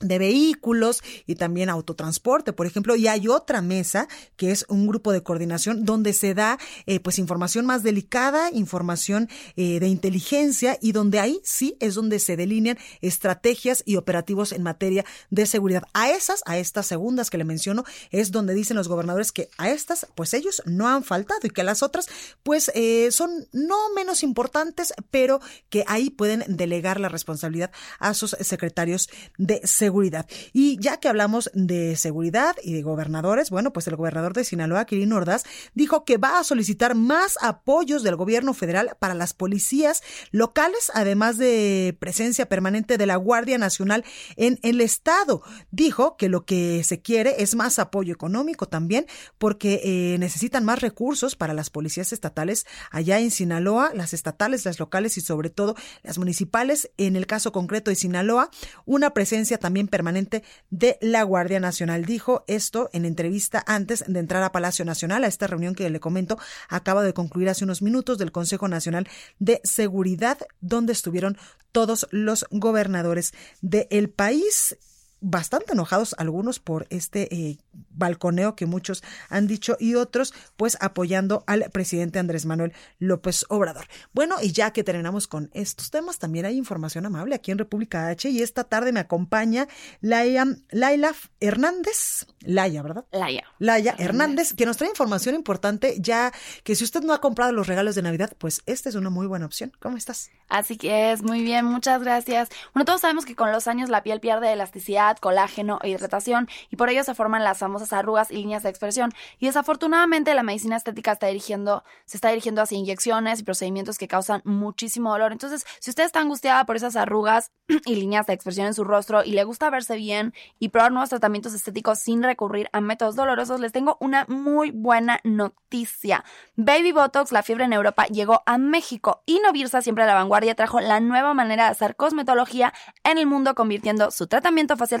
de 0.00 0.18
vehículos 0.18 1.02
y 1.26 1.36
también 1.36 1.70
autotransporte, 1.70 2.52
por 2.52 2.66
ejemplo, 2.66 2.96
y 2.96 3.06
hay 3.06 3.28
otra 3.28 3.62
mesa 3.62 4.08
que 4.36 4.50
es 4.50 4.66
un 4.68 4.86
grupo 4.88 5.12
de 5.12 5.22
coordinación 5.22 5.84
donde 5.84 6.12
se 6.12 6.34
da 6.34 6.58
eh, 6.86 6.98
pues 6.98 7.18
información 7.18 7.64
más 7.64 7.84
delicada, 7.84 8.50
información 8.50 9.28
eh, 9.56 9.78
de 9.78 9.86
inteligencia 9.86 10.78
y 10.80 10.92
donde 10.92 11.20
ahí 11.20 11.40
sí 11.44 11.76
es 11.80 11.94
donde 11.94 12.18
se 12.18 12.36
delinean 12.36 12.76
estrategias 13.02 13.84
y 13.86 13.94
operativos 13.96 14.50
en 14.52 14.64
materia 14.64 15.04
de 15.30 15.46
seguridad. 15.46 15.84
A 15.94 16.10
esas, 16.10 16.42
a 16.44 16.58
estas 16.58 16.86
segundas 16.86 17.30
que 17.30 17.38
le 17.38 17.44
menciono, 17.44 17.84
es 18.10 18.32
donde 18.32 18.54
dicen 18.54 18.76
los 18.76 18.88
gobernadores 18.88 19.30
que 19.30 19.48
a 19.58 19.70
estas 19.70 20.08
pues 20.16 20.34
ellos 20.34 20.60
no 20.66 20.88
han 20.88 21.04
faltado 21.04 21.40
y 21.44 21.50
que 21.50 21.62
las 21.62 21.84
otras 21.84 22.08
pues 22.42 22.70
eh, 22.74 23.10
son 23.12 23.46
no 23.52 23.76
menos 23.94 24.24
importantes, 24.24 24.92
pero 25.12 25.40
que 25.70 25.84
ahí 25.86 26.10
pueden 26.10 26.44
delegar 26.48 26.98
la 26.98 27.08
responsabilidad 27.08 27.70
a 28.00 28.12
sus 28.12 28.36
secretarios 28.40 29.08
de 29.38 29.60
seguridad 29.64 29.83
seguridad. 29.84 30.26
Y 30.54 30.78
ya 30.80 30.96
que 30.96 31.08
hablamos 31.08 31.50
de 31.52 31.96
seguridad 31.96 32.56
y 32.62 32.72
de 32.72 32.80
gobernadores, 32.80 33.50
bueno, 33.50 33.70
pues 33.70 33.86
el 33.86 33.96
gobernador 33.96 34.32
de 34.32 34.44
Sinaloa, 34.44 34.86
Kirin 34.86 35.12
Ordaz, 35.12 35.44
dijo 35.74 36.06
que 36.06 36.16
va 36.16 36.38
a 36.38 36.44
solicitar 36.44 36.94
más 36.94 37.36
apoyos 37.42 38.02
del 38.02 38.16
gobierno 38.16 38.54
federal 38.54 38.96
para 38.98 39.12
las 39.12 39.34
policías 39.34 40.02
locales, 40.30 40.90
además 40.94 41.36
de 41.36 41.94
presencia 41.98 42.48
permanente 42.48 42.96
de 42.96 43.06
la 43.06 43.16
Guardia 43.16 43.58
Nacional 43.58 44.04
en 44.36 44.58
el 44.62 44.80
estado. 44.80 45.42
Dijo 45.70 46.16
que 46.16 46.30
lo 46.30 46.46
que 46.46 46.82
se 46.82 47.02
quiere 47.02 47.42
es 47.42 47.54
más 47.54 47.78
apoyo 47.78 48.14
económico 48.14 48.66
también, 48.66 49.04
porque 49.36 49.82
eh, 49.84 50.16
necesitan 50.18 50.64
más 50.64 50.80
recursos 50.80 51.36
para 51.36 51.52
las 51.52 51.68
policías 51.68 52.12
estatales 52.14 52.64
allá 52.90 53.18
en 53.18 53.30
Sinaloa, 53.30 53.92
las 53.92 54.14
estatales, 54.14 54.64
las 54.64 54.78
locales 54.78 55.18
y 55.18 55.20
sobre 55.20 55.50
todo 55.50 55.74
las 56.02 56.16
municipales. 56.16 56.90
En 56.96 57.16
el 57.16 57.26
caso 57.26 57.52
concreto 57.52 57.90
de 57.90 57.96
Sinaloa, 57.96 58.48
una 58.86 59.10
presencia 59.10 59.58
también 59.58 59.73
permanente 59.88 60.42
de 60.70 60.98
la 61.00 61.22
Guardia 61.22 61.60
Nacional. 61.60 62.04
Dijo 62.04 62.44
esto 62.46 62.88
en 62.92 63.04
entrevista 63.04 63.62
antes 63.66 64.04
de 64.06 64.20
entrar 64.20 64.42
a 64.42 64.52
Palacio 64.52 64.84
Nacional, 64.84 65.24
a 65.24 65.26
esta 65.26 65.46
reunión 65.46 65.74
que 65.74 65.90
le 65.90 66.00
comento, 66.00 66.38
acaba 66.68 67.02
de 67.02 67.12
concluir 67.12 67.48
hace 67.48 67.64
unos 67.64 67.82
minutos 67.82 68.18
del 68.18 68.32
Consejo 68.32 68.68
Nacional 68.68 69.08
de 69.38 69.60
Seguridad, 69.64 70.38
donde 70.60 70.92
estuvieron 70.92 71.36
todos 71.72 72.06
los 72.10 72.46
gobernadores 72.50 73.32
del 73.60 74.10
país 74.10 74.76
bastante 75.24 75.72
enojados 75.72 76.14
algunos 76.18 76.60
por 76.60 76.86
este 76.90 77.34
eh, 77.34 77.58
balconeo 77.72 78.54
que 78.56 78.66
muchos 78.66 79.02
han 79.30 79.46
dicho 79.46 79.76
y 79.80 79.94
otros 79.94 80.34
pues 80.56 80.76
apoyando 80.82 81.44
al 81.46 81.70
presidente 81.72 82.18
Andrés 82.18 82.44
Manuel 82.44 82.74
López 82.98 83.46
Obrador. 83.48 83.86
Bueno, 84.12 84.36
y 84.42 84.52
ya 84.52 84.72
que 84.72 84.84
terminamos 84.84 85.26
con 85.26 85.50
estos 85.54 85.90
temas, 85.90 86.18
también 86.18 86.44
hay 86.44 86.58
información 86.58 87.06
amable 87.06 87.34
aquí 87.34 87.50
en 87.50 87.58
República 87.58 88.08
H 88.08 88.28
y 88.28 88.42
esta 88.42 88.64
tarde 88.64 88.92
me 88.92 89.00
acompaña 89.00 89.66
Laia, 90.02 90.44
Laila 90.70 91.14
Hernández, 91.40 92.26
Laia, 92.40 92.82
¿verdad? 92.82 93.06
Laia. 93.10 93.44
Laia 93.58 93.94
Hernández, 93.98 94.52
que 94.52 94.66
nos 94.66 94.76
trae 94.76 94.90
información 94.90 95.34
importante 95.34 95.96
ya 96.00 96.32
que 96.64 96.74
si 96.74 96.84
usted 96.84 97.02
no 97.02 97.14
ha 97.14 97.22
comprado 97.22 97.52
los 97.52 97.66
regalos 97.66 97.94
de 97.94 98.02
Navidad, 98.02 98.34
pues 98.36 98.62
esta 98.66 98.90
es 98.90 98.94
una 98.94 99.08
muy 99.08 99.26
buena 99.26 99.46
opción. 99.46 99.72
¿Cómo 99.80 99.96
estás? 99.96 100.30
Así 100.48 100.76
que 100.76 101.12
es, 101.12 101.22
muy 101.22 101.42
bien, 101.42 101.64
muchas 101.64 102.02
gracias. 102.02 102.50
Bueno, 102.74 102.84
todos 102.84 103.00
sabemos 103.00 103.24
que 103.24 103.34
con 103.34 103.50
los 103.50 103.66
años 103.66 103.88
la 103.88 104.02
piel 104.02 104.20
pierde 104.20 104.52
elasticidad, 104.52 105.13
colágeno 105.20 105.78
e 105.82 105.88
hidratación 105.88 106.48
y 106.70 106.76
por 106.76 106.90
ello 106.90 107.02
se 107.04 107.14
forman 107.14 107.42
las 107.42 107.58
famosas 107.58 107.92
arrugas 107.92 108.30
y 108.30 108.36
líneas 108.36 108.62
de 108.64 108.68
expresión. 108.68 109.12
Y 109.38 109.46
desafortunadamente 109.46 110.34
la 110.34 110.42
medicina 110.42 110.76
estética 110.76 111.12
está 111.12 111.28
dirigiendo, 111.28 111.84
se 112.04 112.16
está 112.16 112.28
dirigiendo 112.28 112.60
hacia 112.60 112.76
inyecciones 112.76 113.40
y 113.40 113.44
procedimientos 113.44 113.96
que 113.96 114.08
causan 114.08 114.42
muchísimo 114.44 115.10
dolor. 115.10 115.32
Entonces, 115.32 115.64
si 115.80 115.90
usted 115.90 116.04
está 116.04 116.20
angustiada 116.20 116.66
por 116.66 116.76
esas 116.76 116.96
arrugas 116.96 117.50
y 117.86 117.94
líneas 117.94 118.26
de 118.26 118.34
expresión 118.34 118.66
en 118.66 118.74
su 118.74 118.84
rostro 118.84 119.24
y 119.24 119.32
le 119.32 119.44
gusta 119.44 119.70
verse 119.70 119.96
bien 119.96 120.34
y 120.58 120.68
probar 120.68 120.92
nuevos 120.92 121.10
tratamientos 121.10 121.54
estéticos 121.54 122.00
sin 122.00 122.22
recurrir 122.22 122.68
a 122.72 122.80
métodos 122.80 123.16
dolorosos, 123.16 123.60
les 123.60 123.72
tengo 123.72 123.96
una 124.00 124.26
muy 124.28 124.70
buena 124.72 125.20
noticia. 125.24 126.24
Baby 126.56 126.92
Botox, 126.92 127.32
la 127.32 127.42
fiebre 127.42 127.64
en 127.64 127.72
Europa, 127.72 128.06
llegó 128.06 128.42
a 128.46 128.58
México 128.58 129.22
y 129.26 129.40
Novirsa, 129.40 129.80
siempre 129.80 130.04
a 130.04 130.06
la 130.06 130.14
vanguardia 130.14 130.34
vanguardia 130.34 130.54
trajo 130.54 130.80
la 130.80 131.00
nueva 131.00 131.34
manera 131.34 131.64
de 131.64 131.70
hacer 131.70 131.96
cosmetología 131.96 132.72
en 133.04 133.18
el 133.18 133.26
mundo, 133.26 133.54
convirtiendo 133.54 134.10
su 134.10 134.26
tratamiento 134.26 134.76
facial 134.76 135.00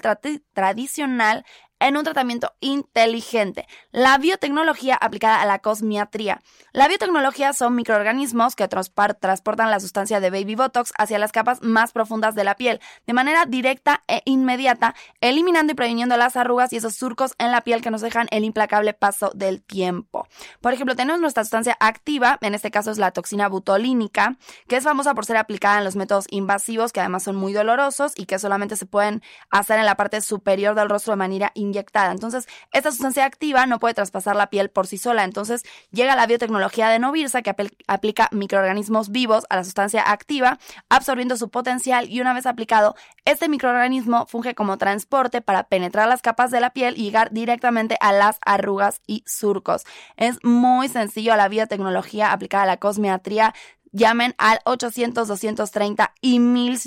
tradicional 0.52 1.44
en 1.80 1.96
un 1.96 2.04
tratamiento 2.04 2.52
inteligente. 2.60 3.66
La 3.92 4.18
biotecnología 4.18 4.94
aplicada 4.94 5.42
a 5.42 5.46
la 5.46 5.58
cosmiatría. 5.58 6.40
La 6.72 6.88
biotecnología 6.88 7.52
son 7.52 7.74
microorganismos 7.74 8.56
que 8.56 8.68
transportan 8.68 9.70
la 9.70 9.80
sustancia 9.80 10.20
de 10.20 10.30
baby 10.30 10.54
botox 10.54 10.92
hacia 10.98 11.18
las 11.18 11.32
capas 11.32 11.62
más 11.62 11.92
profundas 11.92 12.34
de 12.34 12.44
la 12.44 12.56
piel 12.56 12.80
de 13.06 13.12
manera 13.12 13.46
directa 13.46 14.02
e 14.08 14.22
inmediata, 14.24 14.94
eliminando 15.20 15.72
y 15.72 15.76
previniendo 15.76 16.16
las 16.16 16.36
arrugas 16.36 16.72
y 16.72 16.76
esos 16.76 16.94
surcos 16.94 17.32
en 17.38 17.50
la 17.50 17.60
piel 17.60 17.82
que 17.82 17.90
nos 17.90 18.00
dejan 18.00 18.28
el 18.30 18.44
implacable 18.44 18.94
paso 18.94 19.30
del 19.34 19.62
tiempo. 19.62 20.26
Por 20.60 20.72
ejemplo, 20.72 20.96
tenemos 20.96 21.20
nuestra 21.20 21.44
sustancia 21.44 21.76
activa, 21.80 22.38
en 22.40 22.54
este 22.54 22.70
caso 22.70 22.90
es 22.90 22.98
la 22.98 23.10
toxina 23.10 23.48
butolínica, 23.48 24.36
que 24.68 24.76
es 24.76 24.84
famosa 24.84 25.14
por 25.14 25.26
ser 25.26 25.36
aplicada 25.36 25.78
en 25.78 25.84
los 25.84 25.96
métodos 25.96 26.26
invasivos 26.30 26.92
que 26.92 27.00
además 27.00 27.22
son 27.22 27.36
muy 27.36 27.52
dolorosos 27.52 28.12
y 28.16 28.26
que 28.26 28.38
solamente 28.38 28.76
se 28.76 28.86
pueden 28.86 29.22
hacer 29.50 29.78
en 29.78 29.86
la 29.86 29.96
parte 29.96 30.20
superior 30.20 30.74
del 30.74 30.88
rostro 30.88 31.12
de 31.12 31.16
manera 31.16 31.52
inyectada. 31.64 32.12
Entonces, 32.12 32.46
esta 32.72 32.90
sustancia 32.90 33.24
activa 33.24 33.66
no 33.66 33.78
puede 33.78 33.94
traspasar 33.94 34.36
la 34.36 34.50
piel 34.50 34.70
por 34.70 34.86
sí 34.86 34.98
sola. 34.98 35.24
Entonces, 35.24 35.62
llega 35.90 36.16
la 36.16 36.26
biotecnología 36.26 36.88
de 36.88 36.98
Novirsa 36.98 37.42
que 37.42 37.54
aplica 37.86 38.28
microorganismos 38.32 39.10
vivos 39.10 39.44
a 39.50 39.56
la 39.56 39.64
sustancia 39.64 40.10
activa, 40.10 40.58
absorbiendo 40.88 41.36
su 41.36 41.50
potencial 41.50 42.08
y 42.08 42.20
una 42.20 42.32
vez 42.32 42.46
aplicado, 42.46 42.94
este 43.24 43.48
microorganismo 43.48 44.26
funge 44.26 44.54
como 44.54 44.78
transporte 44.78 45.40
para 45.40 45.64
penetrar 45.64 46.08
las 46.08 46.22
capas 46.22 46.50
de 46.50 46.60
la 46.60 46.70
piel 46.70 46.94
y 46.96 47.04
llegar 47.04 47.32
directamente 47.32 47.96
a 48.00 48.12
las 48.12 48.38
arrugas 48.44 49.00
y 49.06 49.24
surcos. 49.26 49.84
Es 50.16 50.38
muy 50.42 50.88
sencillo 50.88 51.36
la 51.36 51.48
biotecnología 51.48 52.32
aplicada 52.32 52.64
a 52.64 52.66
la 52.66 52.76
cosmiatría 52.76 53.54
llamen 53.94 54.34
al 54.38 54.58
800-230 54.64 56.10
y 56.20 56.40
1000, 56.40 56.78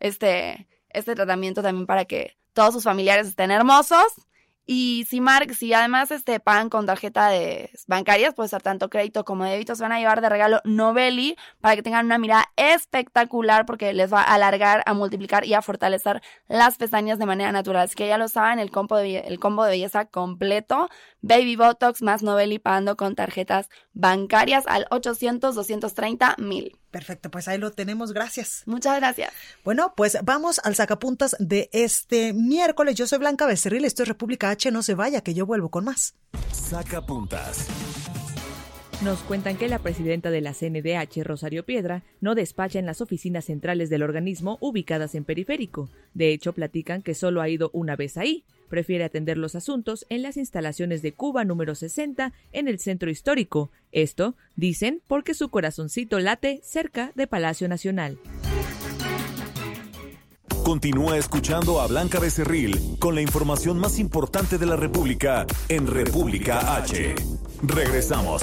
este, 0.00 0.68
este 0.90 1.14
tratamiento 1.14 1.62
también 1.62 1.86
para 1.86 2.04
que 2.04 2.36
todos 2.52 2.74
sus 2.74 2.84
familiares 2.84 3.26
estén 3.28 3.50
hermosos. 3.50 4.06
Y 4.70 5.06
si 5.08 5.22
Mark, 5.22 5.54
si 5.54 5.72
además 5.72 6.10
este 6.10 6.40
pagan 6.40 6.68
con 6.68 6.84
tarjeta 6.84 7.30
bancarias, 7.86 8.34
puede 8.34 8.50
ser 8.50 8.60
tanto 8.60 8.90
crédito 8.90 9.24
como 9.24 9.44
débito, 9.44 9.74
se 9.74 9.82
van 9.82 9.92
a 9.92 9.98
llevar 9.98 10.20
de 10.20 10.28
regalo 10.28 10.60
Novelli 10.64 11.38
para 11.62 11.74
que 11.74 11.82
tengan 11.82 12.04
una 12.04 12.18
mirada 12.18 12.52
espectacular 12.56 13.64
porque 13.64 13.94
les 13.94 14.12
va 14.12 14.20
a 14.20 14.34
alargar, 14.34 14.82
a 14.84 14.92
multiplicar 14.92 15.46
y 15.46 15.54
a 15.54 15.62
fortalecer 15.62 16.20
las 16.48 16.76
pestañas 16.76 17.18
de 17.18 17.24
manera 17.24 17.50
natural. 17.50 17.84
Así 17.84 17.94
que 17.94 18.08
ya 18.08 18.18
lo 18.18 18.28
saben, 18.28 18.58
el 18.58 18.70
combo 18.70 18.98
de, 18.98 19.20
el 19.20 19.40
combo 19.40 19.64
de 19.64 19.70
belleza 19.70 20.04
completo, 20.04 20.90
Baby 21.22 21.56
Botox 21.56 22.02
más 22.02 22.22
Novelli 22.22 22.58
pagando 22.58 22.94
con 22.98 23.14
tarjetas 23.14 23.70
bancarias 23.94 24.66
al 24.66 24.86
800 24.90 25.54
230 25.54 26.36
mil. 26.40 26.76
Perfecto, 26.90 27.30
pues 27.30 27.48
ahí 27.48 27.58
lo 27.58 27.70
tenemos, 27.70 28.12
gracias. 28.12 28.62
Muchas 28.66 28.96
gracias. 28.96 29.32
Bueno, 29.64 29.92
pues 29.96 30.18
vamos 30.22 30.60
al 30.64 30.74
sacapuntas 30.74 31.36
de 31.38 31.68
este 31.72 32.32
miércoles. 32.32 32.94
Yo 32.94 33.06
soy 33.06 33.18
Blanca 33.18 33.46
Becerril, 33.46 33.84
esto 33.84 34.02
es 34.02 34.08
República 34.08 34.50
H, 34.50 34.70
no 34.70 34.82
se 34.82 34.94
vaya, 34.94 35.20
que 35.20 35.34
yo 35.34 35.44
vuelvo 35.44 35.70
con 35.70 35.84
más. 35.84 36.14
Sacapuntas. 36.52 37.66
Nos 39.02 39.20
cuentan 39.20 39.56
que 39.56 39.68
la 39.68 39.78
presidenta 39.78 40.28
de 40.32 40.40
la 40.40 40.54
CNDH, 40.54 41.22
Rosario 41.22 41.64
Piedra, 41.64 42.02
no 42.20 42.34
despacha 42.34 42.80
en 42.80 42.86
las 42.86 43.00
oficinas 43.00 43.44
centrales 43.44 43.90
del 43.90 44.02
organismo 44.02 44.58
ubicadas 44.60 45.14
en 45.14 45.24
periférico. 45.24 45.88
De 46.14 46.32
hecho, 46.32 46.52
platican 46.52 47.02
que 47.02 47.14
solo 47.14 47.40
ha 47.40 47.48
ido 47.48 47.70
una 47.72 47.94
vez 47.94 48.16
ahí. 48.16 48.44
Prefiere 48.68 49.04
atender 49.04 49.38
los 49.38 49.54
asuntos 49.54 50.04
en 50.08 50.22
las 50.22 50.36
instalaciones 50.36 51.00
de 51.00 51.12
Cuba 51.14 51.44
número 51.44 51.76
60 51.76 52.32
en 52.52 52.66
el 52.66 52.80
centro 52.80 53.08
histórico. 53.08 53.70
Esto, 53.92 54.34
dicen, 54.56 55.00
porque 55.06 55.34
su 55.34 55.48
corazoncito 55.48 56.18
late 56.18 56.60
cerca 56.64 57.12
de 57.14 57.28
Palacio 57.28 57.68
Nacional. 57.68 58.18
Continúa 60.64 61.16
escuchando 61.16 61.80
a 61.80 61.86
Blanca 61.86 62.18
Becerril 62.18 62.98
con 62.98 63.14
la 63.14 63.22
información 63.22 63.78
más 63.78 64.00
importante 64.00 64.58
de 64.58 64.66
la 64.66 64.74
República 64.74 65.46
en 65.68 65.86
República 65.86 66.76
H. 66.76 67.14
Regresamos. 67.62 68.42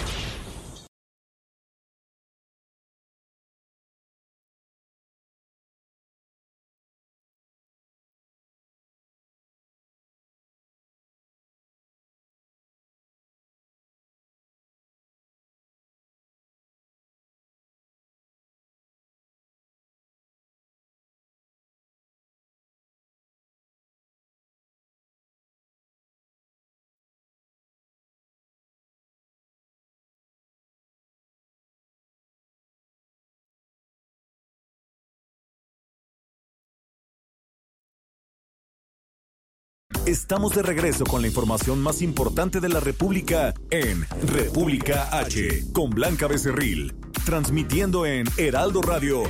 Estamos 40.05 40.55
de 40.55 40.63
regreso 40.63 41.03
con 41.03 41.21
la 41.21 41.27
información 41.27 41.79
más 41.79 42.01
importante 42.01 42.59
de 42.59 42.69
la 42.69 42.79
República 42.79 43.53
en 43.69 44.03
República 44.25 45.15
H, 45.15 45.65
con 45.73 45.91
Blanca 45.91 46.27
Becerril, 46.27 46.95
transmitiendo 47.23 48.07
en 48.07 48.25
Heraldo 48.35 48.81
Radio. 48.81 49.21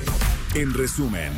En 0.55 0.73
resumen. 0.73 1.33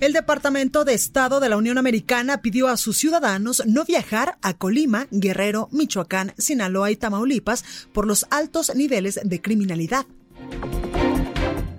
El 0.00 0.12
Departamento 0.12 0.84
de 0.84 0.94
Estado 0.94 1.38
de 1.38 1.48
la 1.48 1.56
Unión 1.56 1.78
Americana 1.78 2.42
pidió 2.42 2.66
a 2.66 2.76
sus 2.76 2.98
ciudadanos 2.98 3.62
no 3.66 3.84
viajar 3.84 4.36
a 4.42 4.54
Colima, 4.54 5.06
Guerrero, 5.12 5.68
Michoacán, 5.70 6.34
Sinaloa 6.36 6.90
y 6.90 6.96
Tamaulipas 6.96 7.64
por 7.92 8.04
los 8.04 8.26
altos 8.30 8.74
niveles 8.74 9.20
de 9.22 9.40
criminalidad. 9.40 10.06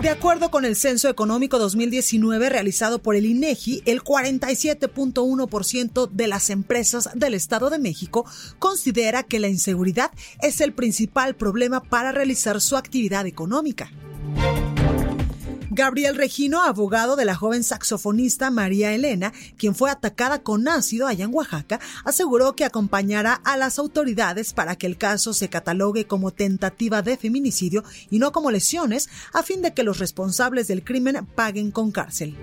De 0.05 0.11
acuerdo 0.11 0.51
con 0.51 0.65
el 0.65 0.75
Censo 0.75 1.09
Económico 1.09 1.57
2019 1.57 2.49
realizado 2.49 2.99
por 2.99 3.15
el 3.15 3.25
INEGI, 3.25 3.81
el 3.87 4.03
47.1% 4.03 6.11
de 6.11 6.27
las 6.27 6.51
empresas 6.51 7.09
del 7.15 7.33
Estado 7.33 7.71
de 7.71 7.79
México 7.79 8.23
considera 8.59 9.23
que 9.23 9.39
la 9.39 9.47
inseguridad 9.47 10.11
es 10.43 10.61
el 10.61 10.73
principal 10.73 11.35
problema 11.35 11.81
para 11.81 12.11
realizar 12.11 12.61
su 12.61 12.77
actividad 12.77 13.25
económica. 13.25 13.89
Gabriel 15.75 16.15
Regino, 16.15 16.63
abogado 16.63 17.17
de 17.17 17.25
la 17.25 17.35
joven 17.35 17.61
saxofonista 17.61 18.49
María 18.49 18.93
Elena, 18.93 19.33
quien 19.57 19.75
fue 19.75 19.91
atacada 19.91 20.41
con 20.41 20.69
ácido 20.69 21.05
allá 21.05 21.25
en 21.25 21.35
Oaxaca, 21.35 21.81
aseguró 22.05 22.55
que 22.55 22.63
acompañará 22.63 23.33
a 23.43 23.57
las 23.57 23.77
autoridades 23.77 24.53
para 24.53 24.77
que 24.77 24.87
el 24.87 24.97
caso 24.97 25.33
se 25.33 25.49
catalogue 25.49 26.07
como 26.07 26.31
tentativa 26.31 27.01
de 27.01 27.17
feminicidio 27.17 27.83
y 28.09 28.19
no 28.19 28.31
como 28.31 28.51
lesiones, 28.51 29.09
a 29.33 29.43
fin 29.43 29.61
de 29.61 29.73
que 29.73 29.83
los 29.83 29.99
responsables 29.99 30.67
del 30.67 30.81
crimen 30.81 31.27
paguen 31.35 31.71
con 31.71 31.91
cárcel. 31.91 32.37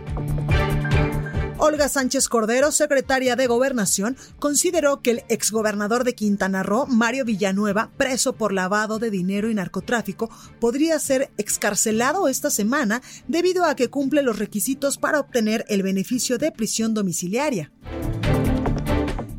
Olga 1.64 1.88
Sánchez 1.88 2.28
Cordero, 2.28 2.72
secretaria 2.72 3.36
de 3.36 3.46
Gobernación, 3.46 4.16
consideró 4.40 5.00
que 5.00 5.12
el 5.12 5.22
exgobernador 5.28 6.02
de 6.02 6.16
Quintana 6.16 6.64
Roo, 6.64 6.88
Mario 6.88 7.24
Villanueva, 7.24 7.92
preso 7.96 8.32
por 8.32 8.52
lavado 8.52 8.98
de 8.98 9.10
dinero 9.10 9.48
y 9.48 9.54
narcotráfico, 9.54 10.28
podría 10.58 10.98
ser 10.98 11.30
excarcelado 11.38 12.26
esta 12.26 12.50
semana 12.50 13.00
debido 13.28 13.64
a 13.64 13.76
que 13.76 13.90
cumple 13.90 14.22
los 14.22 14.40
requisitos 14.40 14.98
para 14.98 15.20
obtener 15.20 15.64
el 15.68 15.84
beneficio 15.84 16.36
de 16.36 16.50
prisión 16.50 16.94
domiciliaria. 16.94 17.70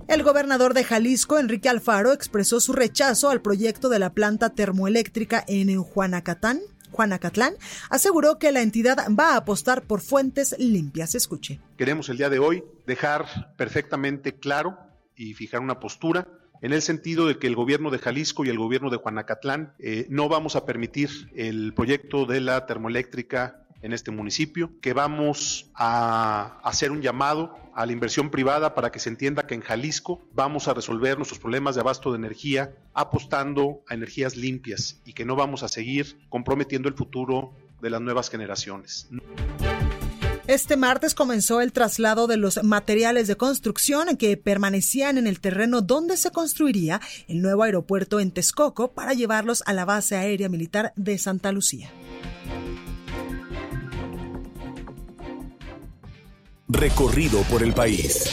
El 0.08 0.24
gobernador 0.24 0.74
de 0.74 0.86
Jalisco, 0.86 1.40
Enrique 1.40 1.68
Alfaro, 1.68 2.14
expresó 2.14 2.62
su 2.62 2.72
rechazo 2.72 3.32
al 3.32 3.42
proyecto 3.42 3.90
de 3.90 4.00
la 4.00 4.14
planta 4.14 4.52
termoeléctrica 4.52 5.44
en 5.46 5.84
Juanacatán, 5.84 6.62
Juanacatlán, 6.94 7.56
aseguró 7.90 8.40
que 8.40 8.52
la 8.52 8.62
entidad 8.62 8.98
va 9.20 9.34
a 9.34 9.38
apostar 9.38 9.84
por 9.84 10.00
fuentes 10.00 10.56
limpias. 10.58 11.16
Escuche. 11.16 11.60
Queremos 11.78 12.08
el 12.10 12.18
día 12.18 12.30
de 12.30 12.40
hoy 12.40 12.64
dejar 12.88 13.54
perfectamente 13.58 14.36
claro 14.40 14.78
y 15.16 15.34
fijar 15.34 15.60
una 15.60 15.80
postura 15.80 16.28
en 16.62 16.72
el 16.72 16.82
sentido 16.82 17.28
de 17.28 17.38
que 17.38 17.48
el 17.48 17.58
gobierno 17.58 17.92
de 17.92 18.00
Jalisco 18.00 18.46
y 18.46 18.50
el 18.50 18.58
gobierno 18.58 18.90
de 18.90 18.96
Juanacatlán 18.96 19.74
eh, 19.80 20.08
no 20.10 20.30
vamos 20.30 20.56
a 20.56 20.66
permitir 20.66 21.10
el 21.36 21.74
proyecto 21.74 22.26
de 22.26 22.40
la 22.40 22.66
termoeléctrica 22.66 23.63
en 23.84 23.94
este 23.94 24.10
municipio, 24.12 24.72
que 24.82 24.94
vamos 24.94 25.70
a 25.76 26.60
hacer 26.64 26.92
un 26.92 27.02
llamado 27.02 27.56
a 27.76 27.86
la 27.86 27.92
inversión 27.92 28.32
privada 28.32 28.74
para 28.74 28.92
que 28.92 29.00
se 29.00 29.10
entienda 29.10 29.46
que 29.46 29.56
en 29.56 29.62
Jalisco 29.62 30.26
vamos 30.34 30.68
a 30.68 30.74
resolver 30.74 31.18
nuestros 31.18 31.40
problemas 31.40 31.76
de 31.76 31.82
abasto 31.82 32.12
de 32.12 32.18
energía 32.18 32.76
apostando 32.94 33.84
a 33.88 33.94
energías 33.94 34.36
limpias 34.36 35.02
y 35.06 35.14
que 35.14 35.26
no 35.26 35.36
vamos 35.36 35.64
a 35.64 35.68
seguir 35.68 36.18
comprometiendo 36.30 36.88
el 36.88 36.96
futuro 36.96 37.54
de 37.82 37.90
las 37.90 38.02
nuevas 38.02 38.30
generaciones. 38.30 39.10
Este 40.48 40.76
martes 40.76 41.16
comenzó 41.16 41.62
el 41.62 41.72
traslado 41.72 42.28
de 42.28 42.38
los 42.38 42.64
materiales 42.64 43.28
de 43.28 43.38
construcción 43.38 44.18
que 44.18 44.36
permanecían 44.38 45.18
en 45.18 45.28
el 45.28 45.40
terreno 45.40 45.82
donde 45.82 46.18
se 46.18 46.32
construiría 46.32 47.02
el 47.28 47.42
nuevo 47.42 47.64
aeropuerto 47.64 48.20
en 48.20 48.32
Texcoco 48.32 48.92
para 48.92 49.14
llevarlos 49.14 49.64
a 49.66 49.74
la 49.74 49.86
base 49.86 50.16
aérea 50.16 50.50
militar 50.50 50.94
de 50.96 51.18
Santa 51.18 51.52
Lucía. 51.52 51.92
Recorrido 56.74 57.44
por 57.44 57.62
el 57.62 57.72
país. 57.72 58.26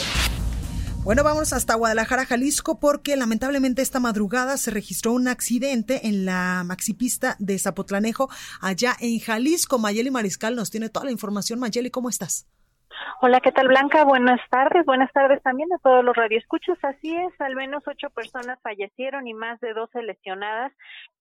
Bueno, 1.03 1.23
vamos 1.23 1.53
hasta 1.53 1.75
Guadalajara, 1.75 2.25
Jalisco, 2.25 2.79
porque 2.79 3.15
lamentablemente 3.15 3.83
esta 3.83 3.99
madrugada 3.99 4.57
se 4.57 4.71
registró 4.71 5.13
un 5.13 5.27
accidente 5.27 6.07
en 6.07 6.25
la 6.25 6.63
maxipista 6.65 7.35
de 7.37 7.59
Zapotlanejo, 7.59 8.31
allá 8.59 8.97
en 8.99 9.19
Jalisco. 9.19 9.77
Mayeli 9.77 10.09
Mariscal 10.09 10.55
nos 10.55 10.71
tiene 10.71 10.89
toda 10.89 11.05
la 11.05 11.11
información. 11.11 11.59
Mayeli, 11.59 11.91
¿cómo 11.91 12.09
estás? 12.09 12.47
Hola, 13.21 13.39
¿qué 13.39 13.51
tal 13.51 13.67
Blanca? 13.67 14.03
Buenas 14.03 14.39
tardes, 14.49 14.85
buenas 14.85 15.11
tardes 15.13 15.41
también 15.43 15.71
a 15.73 15.77
todos 15.77 16.03
los 16.03 16.15
radioescuchos. 16.15 16.77
Así 16.83 17.15
es, 17.15 17.39
al 17.39 17.55
menos 17.55 17.83
ocho 17.87 18.09
personas 18.09 18.59
fallecieron 18.61 19.27
y 19.27 19.33
más 19.33 19.59
de 19.59 19.73
doce 19.73 20.01
lesionadas, 20.01 20.71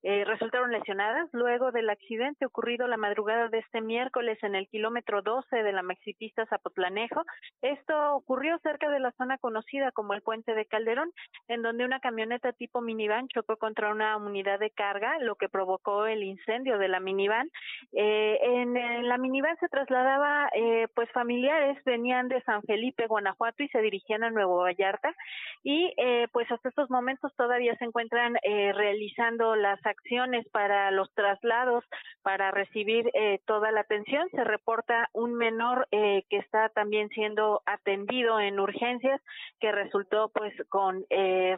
eh, 0.02 0.24
resultaron 0.24 0.72
lesionadas 0.72 1.28
luego 1.32 1.72
del 1.72 1.90
accidente 1.90 2.46
ocurrido 2.46 2.88
la 2.88 2.96
madrugada 2.96 3.48
de 3.48 3.58
este 3.58 3.82
miércoles 3.82 4.38
en 4.42 4.54
el 4.54 4.66
kilómetro 4.68 5.20
12 5.20 5.62
de 5.62 5.72
la 5.72 5.82
maxipista 5.82 6.46
Zapotlanejo. 6.46 7.22
Esto 7.60 8.14
ocurrió 8.14 8.58
cerca 8.62 8.88
de 8.88 8.98
la 8.98 9.12
zona 9.12 9.36
conocida 9.36 9.92
como 9.92 10.14
el 10.14 10.22
Puente 10.22 10.54
de 10.54 10.64
Calderón, 10.64 11.12
en 11.48 11.60
donde 11.60 11.84
una 11.84 12.00
camioneta 12.00 12.52
tipo 12.52 12.80
minivan 12.80 13.28
chocó 13.28 13.58
contra 13.58 13.92
una 13.92 14.16
unidad 14.16 14.58
de 14.58 14.70
carga, 14.70 15.18
lo 15.18 15.34
que 15.34 15.50
provocó 15.50 16.06
el 16.06 16.22
incendio 16.22 16.78
de 16.78 16.88
la 16.88 17.00
minivan. 17.00 17.50
Eh, 17.92 18.38
en, 18.42 18.76
en, 18.78 19.06
la 19.06 19.18
minivan 19.18 19.56
se 19.58 19.68
trasladaba 19.68 20.48
eh, 20.54 20.88
pues 20.94 21.10
familiares 21.12 21.69
venían 21.84 22.28
de 22.28 22.42
San 22.42 22.62
Felipe, 22.62 23.06
Guanajuato 23.06 23.62
y 23.62 23.68
se 23.68 23.80
dirigían 23.80 24.24
a 24.24 24.30
Nuevo 24.30 24.58
Vallarta 24.58 25.14
y 25.62 25.92
eh, 25.96 26.26
pues 26.32 26.50
hasta 26.50 26.70
estos 26.70 26.90
momentos 26.90 27.34
todavía 27.36 27.76
se 27.76 27.84
encuentran 27.84 28.36
eh, 28.42 28.72
realizando 28.72 29.56
las 29.56 29.84
acciones 29.84 30.48
para 30.50 30.90
los 30.90 31.12
traslados 31.14 31.84
para 32.22 32.50
recibir 32.50 33.10
eh, 33.14 33.40
toda 33.46 33.70
la 33.72 33.80
atención. 33.80 34.28
Se 34.30 34.44
reporta 34.44 35.08
un 35.12 35.34
menor 35.34 35.86
que 35.90 36.24
está 36.30 36.68
también 36.70 37.08
siendo 37.10 37.62
atendido 37.66 38.40
en 38.40 38.58
urgencias 38.58 39.20
que 39.60 39.72
resultó 39.72 40.30
pues 40.32 40.52
con 40.68 41.04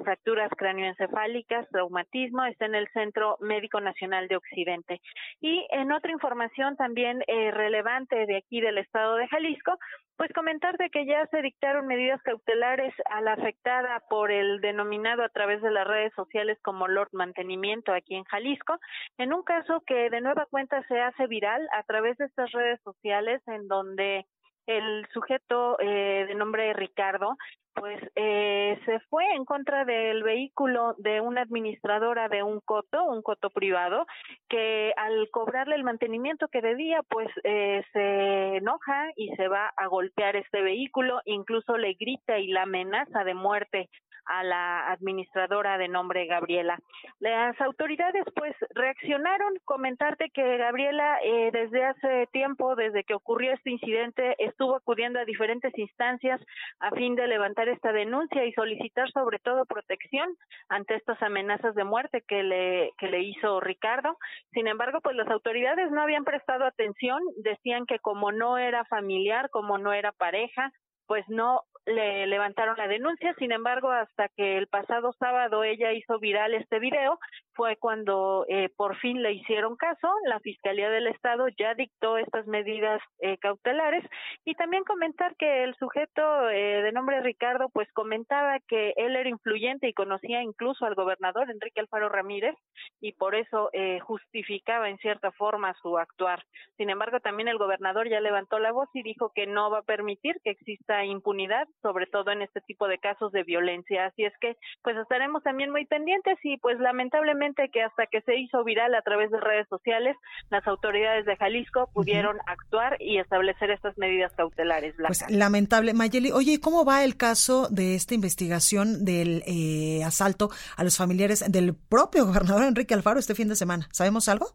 fracturas 0.03 0.51
cráneoencefálicas, 0.57 1.69
traumatismo, 1.69 2.45
está 2.45 2.67
en 2.67 2.75
el 2.75 2.89
Centro 2.89 3.37
Médico 3.41 3.81
Nacional 3.81 4.29
de 4.29 4.37
Occidente. 4.37 5.01
Y 5.41 5.67
en 5.71 5.93
otra 5.93 6.13
información 6.13 6.77
también 6.77 7.23
relevante 7.27 8.27
de 8.27 8.37
aquí 8.37 8.61
del 8.61 8.79
estado 8.79 9.17
de 9.17 9.29
Jalisco, 9.29 9.79
pues 10.17 10.33
comentarte 10.35 10.91
que 10.91 11.07
ya 11.07 11.27
se 11.27 11.43
dictaron 11.43 11.87
medidas 11.87 12.23
cautelares 12.23 12.95
a 13.11 13.21
la 13.21 13.33
afectada 13.33 14.01
por 14.09 14.31
el 14.31 14.61
denominado 14.61 15.25
a 15.25 15.29
través 15.29 15.63
de 15.63 15.71
las 15.71 15.87
redes 15.87 16.13
sociales 16.15 16.59
como 16.63 16.89
Lord 16.89 17.11
Mantenimiento 17.13 17.93
aquí 17.93 18.15
en 18.15 18.25
Jalisco, 18.25 18.79
en 19.19 19.33
un 19.33 19.43
caso 19.43 19.83
que 19.87 20.11
de 20.11 20.21
nueva 20.21 20.47
cuenta 20.47 20.83
se 20.89 21.01
hace 21.01 21.27
viral 21.27 21.67
a 21.73 21.83
través 21.85 22.17
de 22.19 22.27
estas 22.27 22.51
redes 22.53 22.81
sociales 22.83 23.43
en 23.47 23.69
donde 23.69 24.27
el 24.67 25.07
sujeto 25.13 25.79
eh, 25.81 26.25
de 26.29 26.35
nombre 26.35 26.73
Ricardo 26.73 27.37
pues 27.75 28.01
eh, 28.17 28.79
se 28.85 29.01
fue 29.09 29.25
en 29.35 29.45
contra 29.45 29.85
del 29.85 30.23
vehículo 30.23 30.95
de 30.99 31.21
una 31.21 31.43
administradora 31.43 32.29
de 32.29 32.43
un 32.43 32.61
coto, 32.61 33.05
un 33.05 33.23
coto 33.23 33.51
privado, 33.51 34.07
que 34.49 34.93
al 34.97 35.29
cobrarle 35.31 35.77
el 35.77 35.85
mantenimiento 35.85 36.49
que 36.49 36.61
debía, 36.61 37.03
pues 37.09 37.29
eh, 37.45 37.83
se 37.93 38.57
enoja 38.59 39.11
y 39.17 39.35
se 39.37 39.49
va 39.49 39.73
a 39.77 39.87
golpear 39.87 40.37
este 40.37 40.61
vehículo, 40.63 41.21
incluso 41.25 41.77
le 41.77 41.95
grita 41.95 42.39
y 42.39 42.49
la 42.49 42.63
amenaza 42.63 43.25
de 43.25 43.35
muerte 43.35 43.89
a 44.27 44.43
la 44.45 44.91
administradora 44.93 45.79
de 45.79 45.89
nombre 45.89 46.27
Gabriela. 46.27 46.79
Las 47.21 47.61
autoridades 47.61 48.25
pues 48.35 48.55
reaccionaron, 48.75 49.55
comentarte 49.65 50.31
que 50.31 50.57
Gabriela 50.57 51.19
eh, 51.23 51.51
desde 51.53 51.85
hace 51.85 52.27
tiempo, 52.33 52.75
desde 52.77 53.05
que 53.05 53.15
ocurrió 53.15 53.53
este 53.53 53.71
incidente, 53.71 54.35
estuvo 54.39 54.77
acudiendo 54.77 55.19
a 55.19 55.25
diferentes 55.25 55.77
instancias 55.77 56.41
a 56.81 56.91
fin 56.91 57.15
de 57.15 57.27
levantar 57.27 57.69
esta 57.69 57.93
denuncia 57.93 58.45
y 58.45 58.53
solicitar 58.53 59.11
sobre 59.11 59.39
todo 59.39 59.67
protección 59.67 60.29
ante 60.69 60.95
estas 60.95 61.21
amenazas 61.23 61.75
de 61.75 61.85
muerte 61.85 62.23
que 62.27 62.43
le, 62.43 62.91
que 62.99 63.09
le 63.09 63.23
hizo 63.23 63.61
Ricardo. 63.61 64.17
Sin 64.53 64.67
embargo, 64.67 65.01
pues 65.03 65.17
las 65.17 65.29
autoridades 65.29 65.91
no 65.91 66.03
habían 66.03 66.25
prestado 66.25 66.65
atención, 66.65 67.23
decían 67.37 67.87
que 67.87 67.99
como 67.99 68.33
no 68.33 68.59
era 68.59 68.85
familiar, 68.85 69.51
como 69.51 69.79
no 69.79 69.93
era 69.93 70.13
pareja, 70.13 70.73
pues 71.07 71.25
no 71.29 71.63
le 71.87 72.27
levantaron 72.27 72.77
la 72.77 72.87
denuncia, 72.89 73.35
sin 73.39 73.53
embargo, 73.53 73.91
hasta 73.91 74.29
que 74.29 74.59
el 74.59 74.69
pasado 74.69 75.13
sábado 75.19 75.65
ella 75.65 75.93
hizo 75.93 76.19
viral 76.19 76.55
este 76.55 76.79
video, 76.79 77.19
fue 77.55 77.77
cuando 77.77 78.45
eh, 78.49 78.69
por 78.77 78.97
fin 78.99 79.23
le 79.23 79.33
hicieron 79.33 79.77
caso, 79.77 80.09
la 80.27 80.41
Fiscalía 80.41 80.91
del 80.91 81.07
Estado 81.07 81.47
ya 81.59 81.75
dictó 81.75 82.19
estas 82.19 82.47
medidas 82.47 83.01
eh, 83.21 83.39
cautelares 83.39 84.05
y 84.45 84.55
también 84.55 84.85
comentar 84.85 85.37
que 85.37 85.65
el 85.65 85.75
sujeto 85.77 86.49
eh, 86.51 86.83
de 86.83 86.93
nombre 86.93 87.21
Ricardo 87.21 87.69
pues 87.73 87.91
comentaba 87.93 88.59
que 88.69 88.95
él 88.97 89.17
era 89.17 89.29
influyente 89.29 89.89
y 89.89 89.93
conocía 89.93 90.43
incluso 90.43 90.85
al 90.85 90.95
gobernador 90.95 91.51
Enrique 91.51 91.81
Alfaro 91.81 92.09
Ramírez 92.09 92.55
y 93.01 93.13
por 93.13 93.35
eso 93.35 93.71
justificaba 94.03 94.89
en 94.89 94.99
cierta 94.99 95.33
forma 95.33 95.75
su 95.83 95.99
actuar. 95.99 96.43
Sin 96.77 96.91
embargo, 96.91 97.21
también 97.21 97.49
el 97.49 97.59
gobernador 97.59 98.09
ya 98.09 98.21
levantó 98.21 98.59
la 98.59 98.73
voz 98.73 98.89
y 98.95 99.03
dijo 99.03 99.33
que 99.35 99.47
no 99.47 99.71
va 99.71 99.79
a 99.79 99.83
permitir 99.83 100.37
que 100.45 100.51
exista 100.51 101.05
impunidad 101.05 101.67
sobre 101.81 102.07
todo 102.07 102.31
en 102.31 102.43
este 102.43 102.61
tipo 102.63 102.89
de 102.89 102.99
casos 102.99 103.33
de 103.33 103.43
violencia. 103.43 104.07
Así 104.07 104.25
es 104.25 104.33
que, 104.41 104.57
pues 104.83 104.97
estaremos 104.97 105.43
también 105.43 105.71
muy 105.71 105.85
pendientes 105.87 106.39
y 106.43 106.59
pues 106.59 106.79
lamentablemente 106.79 107.42
que 107.73 107.83
hasta 107.83 108.07
que 108.07 108.21
se 108.23 108.37
hizo 108.37 108.63
viral 108.63 108.95
a 108.95 109.03
través 109.03 109.31
de 109.31 109.41
redes 109.41 109.67
sociales, 109.69 110.17
las 110.51 110.67
autoridades 110.67 111.25
de 111.27 111.37
Jalisco 111.37 111.91
pudieron 111.93 112.39
actuar 112.47 112.97
y 113.01 113.19
establecer 113.19 113.71
estas 113.71 113.99
medidas 113.99 114.33
cautelares. 114.37 114.95
Pues 115.07 115.29
lamentable. 115.29 115.93
Mayeli, 115.93 116.31
oye, 116.31 116.61
¿cómo 116.61 116.85
va 116.85 117.05
el 117.05 117.17
caso 117.17 117.69
de 117.69 117.97
esta 117.97 118.15
investigación 118.15 119.05
del 119.05 119.43
eh, 119.47 120.05
asalto 120.05 120.51
a 120.77 120.85
los 120.85 120.97
familiares 120.97 121.45
del 121.51 121.75
propio 121.75 122.27
gobernador 122.27 122.65
Enrique 122.65 122.95
Alfaro 122.95 123.19
este 123.19 123.35
fin 123.35 123.49
de 123.49 123.57
semana? 123.57 123.89
¿Sabemos 123.93 124.29
algo? 124.29 124.47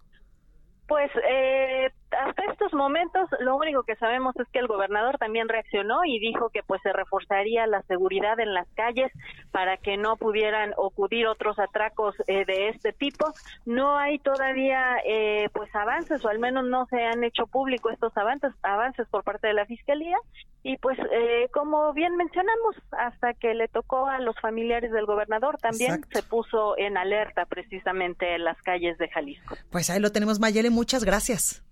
Pues 0.88 1.12
eh, 1.30 1.67
hasta 2.26 2.44
estos 2.52 2.74
momentos 2.74 3.30
lo 3.40 3.56
único 3.56 3.84
que 3.84 3.96
sabemos 3.96 4.36
es 4.38 4.48
que 4.50 4.60
el 4.60 4.68
gobernador 4.68 5.18
también 5.18 5.48
reaccionó 5.50 6.06
y 6.06 6.20
dijo 6.20 6.50
que 6.50 6.64
pues 6.64 6.82
se 6.82 6.94
reforzaría 6.94 7.68
la 7.68 7.82
seguridad 7.84 8.40
en 8.40 8.54
las 8.54 8.68
calles 8.76 9.12
para 9.52 9.78
que 9.78 9.98
no 9.98 10.18
pudieran 10.18 10.74
ocurrir 10.78 11.28
otros 11.28 11.60
atracos 11.60 12.16
eh, 12.28 12.46
de 12.46 12.70
este 12.70 12.94
tipo. 12.94 13.34
No 13.66 13.98
hay 13.98 14.20
todavía 14.20 14.98
eh, 15.06 15.50
pues 15.54 15.74
avances 15.76 16.24
o 16.26 16.30
al 16.30 16.40
menos 16.40 16.66
no 16.66 16.86
se 16.88 17.04
han 17.04 17.24
hecho 17.24 17.48
público 17.48 17.90
estos 17.90 18.16
avances 18.18 18.54
avances 18.64 19.08
por 19.10 19.24
parte 19.24 19.48
de 19.48 19.54
la 19.54 19.66
fiscalía 19.66 20.18
y 20.64 20.78
pues 20.78 20.98
eh, 21.12 21.48
como 21.54 21.94
bien 21.94 22.16
mencionamos 22.16 22.76
hasta 22.92 23.34
que 23.34 23.54
le 23.54 23.68
tocó 23.68 24.08
a 24.08 24.20
los 24.20 24.36
familiares 24.40 24.92
del 24.92 25.06
gobernador 25.06 25.58
también 25.58 26.04
se 26.12 26.24
puso 26.24 26.78
en 26.78 26.98
alerta 26.98 27.46
precisamente 27.46 28.36
en 28.36 28.44
las 28.44 28.62
calles 28.62 28.98
de 28.98 29.08
Jalisco. 29.10 29.56
Pues 29.70 29.90
ahí 29.90 30.00
lo 30.00 30.12
tenemos 30.12 30.40
Mayele 30.40 30.70
muchas 30.70 31.04
gracias. 31.04 31.67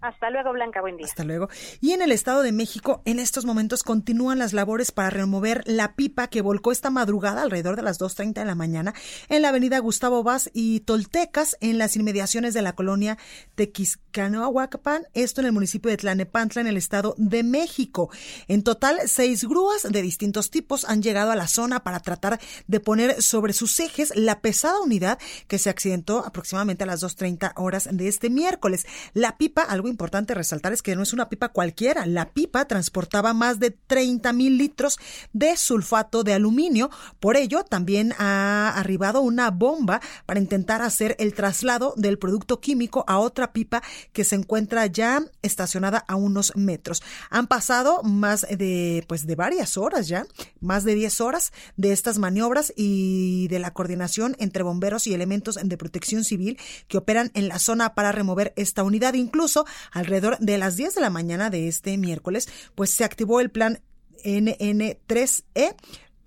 Hasta 0.00 0.30
luego, 0.30 0.52
Blanca, 0.52 0.80
buen 0.80 0.96
día. 0.96 1.06
Hasta 1.06 1.24
luego. 1.24 1.48
Y 1.80 1.90
en 1.90 2.02
el 2.02 2.12
Estado 2.12 2.42
de 2.42 2.52
México, 2.52 3.02
en 3.04 3.18
estos 3.18 3.44
momentos 3.44 3.82
continúan 3.82 4.38
las 4.38 4.52
labores 4.52 4.92
para 4.92 5.10
remover 5.10 5.64
la 5.66 5.96
pipa 5.96 6.28
que 6.28 6.40
volcó 6.40 6.70
esta 6.70 6.90
madrugada 6.90 7.42
alrededor 7.42 7.74
de 7.74 7.82
las 7.82 7.98
2.30 7.98 8.34
de 8.34 8.44
la 8.44 8.54
mañana 8.54 8.94
en 9.28 9.42
la 9.42 9.48
avenida 9.48 9.80
Gustavo 9.80 10.22
Vaz 10.22 10.50
y 10.52 10.80
Toltecas, 10.80 11.56
en 11.60 11.78
las 11.78 11.96
inmediaciones 11.96 12.54
de 12.54 12.62
la 12.62 12.74
colonia 12.74 13.18
Tequiscanoahuacapan, 13.56 15.06
esto 15.14 15.40
en 15.40 15.48
el 15.48 15.52
municipio 15.52 15.90
de 15.90 15.96
Tlanepantla, 15.96 16.60
en 16.60 16.68
el 16.68 16.76
Estado 16.76 17.16
de 17.18 17.42
México. 17.42 18.08
En 18.46 18.62
total, 18.62 19.00
seis 19.06 19.44
grúas 19.44 19.82
de 19.82 20.02
distintos 20.02 20.52
tipos 20.52 20.84
han 20.84 21.02
llegado 21.02 21.32
a 21.32 21.36
la 21.36 21.48
zona 21.48 21.82
para 21.82 21.98
tratar 21.98 22.38
de 22.68 22.78
poner 22.78 23.20
sobre 23.20 23.52
sus 23.52 23.80
ejes 23.80 24.12
la 24.14 24.40
pesada 24.40 24.80
unidad 24.80 25.18
que 25.48 25.58
se 25.58 25.70
accidentó 25.70 26.24
aproximadamente 26.24 26.84
a 26.84 26.86
las 26.86 27.02
2.30 27.02 27.52
horas 27.56 27.88
de 27.90 28.06
este 28.06 28.30
miércoles. 28.30 28.86
La 29.12 29.36
pipa, 29.38 29.62
algo 29.62 29.87
importante 29.88 30.34
resaltar 30.34 30.72
es 30.72 30.82
que 30.82 30.96
no 30.96 31.02
es 31.02 31.12
una 31.12 31.28
pipa 31.28 31.48
cualquiera. 31.48 32.06
La 32.06 32.30
pipa 32.30 32.66
transportaba 32.66 33.34
más 33.34 33.58
de 33.58 33.70
30 33.70 34.32
mil 34.32 34.58
litros 34.58 34.98
de 35.32 35.56
sulfato 35.56 36.24
de 36.24 36.34
aluminio. 36.34 36.90
Por 37.20 37.36
ello, 37.36 37.64
también 37.64 38.14
ha 38.18 38.70
arribado 38.76 39.20
una 39.20 39.50
bomba 39.50 40.00
para 40.26 40.40
intentar 40.40 40.82
hacer 40.82 41.16
el 41.18 41.34
traslado 41.34 41.94
del 41.96 42.18
producto 42.18 42.60
químico 42.60 43.04
a 43.06 43.18
otra 43.18 43.52
pipa 43.52 43.82
que 44.12 44.24
se 44.24 44.36
encuentra 44.36 44.86
ya 44.86 45.22
estacionada 45.42 46.04
a 46.08 46.16
unos 46.16 46.56
metros. 46.56 47.02
Han 47.30 47.46
pasado 47.46 48.02
más 48.02 48.46
de, 48.48 49.04
pues, 49.08 49.26
de 49.26 49.34
varias 49.34 49.76
horas 49.76 50.08
ya, 50.08 50.26
más 50.60 50.84
de 50.84 50.94
10 50.94 51.20
horas 51.20 51.52
de 51.76 51.92
estas 51.92 52.18
maniobras 52.18 52.72
y 52.76 53.48
de 53.48 53.58
la 53.58 53.72
coordinación 53.72 54.36
entre 54.38 54.62
bomberos 54.62 55.06
y 55.06 55.14
elementos 55.14 55.58
de 55.62 55.76
protección 55.76 56.24
civil 56.24 56.58
que 56.88 56.98
operan 56.98 57.30
en 57.34 57.48
la 57.48 57.58
zona 57.58 57.94
para 57.94 58.12
remover 58.12 58.52
esta 58.56 58.82
unidad. 58.82 59.14
Incluso 59.14 59.66
alrededor 59.92 60.38
de 60.38 60.58
las 60.58 60.76
10 60.76 60.94
de 60.94 61.00
la 61.00 61.10
mañana 61.10 61.50
de 61.50 61.68
este 61.68 61.96
miércoles, 61.96 62.48
pues 62.74 62.90
se 62.90 63.04
activó 63.04 63.40
el 63.40 63.50
plan 63.50 63.80
NN3E 64.24 65.74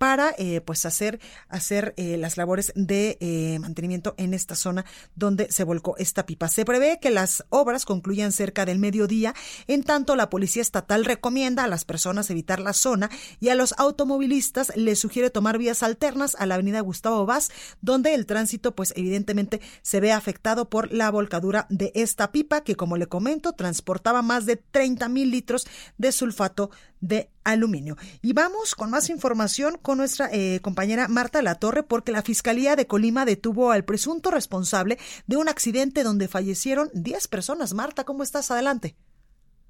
para 0.02 0.34
eh, 0.36 0.60
pues 0.60 0.84
hacer, 0.84 1.20
hacer 1.48 1.94
eh, 1.96 2.16
las 2.16 2.36
labores 2.36 2.72
de 2.74 3.18
eh, 3.20 3.60
mantenimiento 3.60 4.16
en 4.16 4.34
esta 4.34 4.56
zona 4.56 4.84
donde 5.14 5.52
se 5.52 5.62
volcó 5.62 5.96
esta 5.96 6.26
pipa. 6.26 6.48
Se 6.48 6.64
prevé 6.64 6.98
que 7.00 7.12
las 7.12 7.44
obras 7.50 7.84
concluyan 7.84 8.32
cerca 8.32 8.64
del 8.64 8.80
mediodía, 8.80 9.32
en 9.68 9.84
tanto 9.84 10.16
la 10.16 10.28
Policía 10.28 10.60
Estatal 10.60 11.04
recomienda 11.04 11.62
a 11.62 11.68
las 11.68 11.84
personas 11.84 12.30
evitar 12.30 12.58
la 12.58 12.72
zona 12.72 13.10
y 13.38 13.50
a 13.50 13.54
los 13.54 13.76
automovilistas 13.78 14.72
les 14.74 14.98
sugiere 14.98 15.30
tomar 15.30 15.56
vías 15.56 15.84
alternas 15.84 16.34
a 16.36 16.46
la 16.46 16.56
avenida 16.56 16.80
Gustavo 16.80 17.24
Vaz, 17.24 17.52
donde 17.80 18.14
el 18.14 18.26
tránsito 18.26 18.74
pues 18.74 18.92
evidentemente 18.96 19.60
se 19.82 20.00
ve 20.00 20.10
afectado 20.10 20.68
por 20.68 20.92
la 20.92 21.12
volcadura 21.12 21.68
de 21.70 21.92
esta 21.94 22.32
pipa 22.32 22.64
que 22.64 22.74
como 22.74 22.96
le 22.96 23.06
comento 23.06 23.52
transportaba 23.52 24.20
más 24.20 24.46
de 24.46 24.56
30 24.56 25.08
mil 25.08 25.30
litros 25.30 25.64
de 25.96 26.10
sulfato 26.10 26.70
de 27.00 27.30
aluminio. 27.44 27.96
Y 28.20 28.32
vamos 28.32 28.74
con 28.74 28.90
más 28.90 29.10
información 29.10 29.78
con 29.80 29.98
nuestra 29.98 30.28
eh, 30.32 30.60
compañera 30.62 31.08
Marta 31.08 31.42
Latorre, 31.42 31.82
porque 31.82 32.12
la 32.12 32.22
Fiscalía 32.22 32.76
de 32.76 32.86
Colima 32.86 33.24
detuvo 33.24 33.70
al 33.70 33.84
presunto 33.84 34.30
responsable 34.30 34.98
de 35.26 35.36
un 35.36 35.48
accidente 35.48 36.02
donde 36.02 36.28
fallecieron 36.28 36.90
10 36.94 37.28
personas. 37.28 37.74
Marta, 37.74 38.04
¿cómo 38.04 38.22
estás? 38.22 38.50
Adelante. 38.50 38.96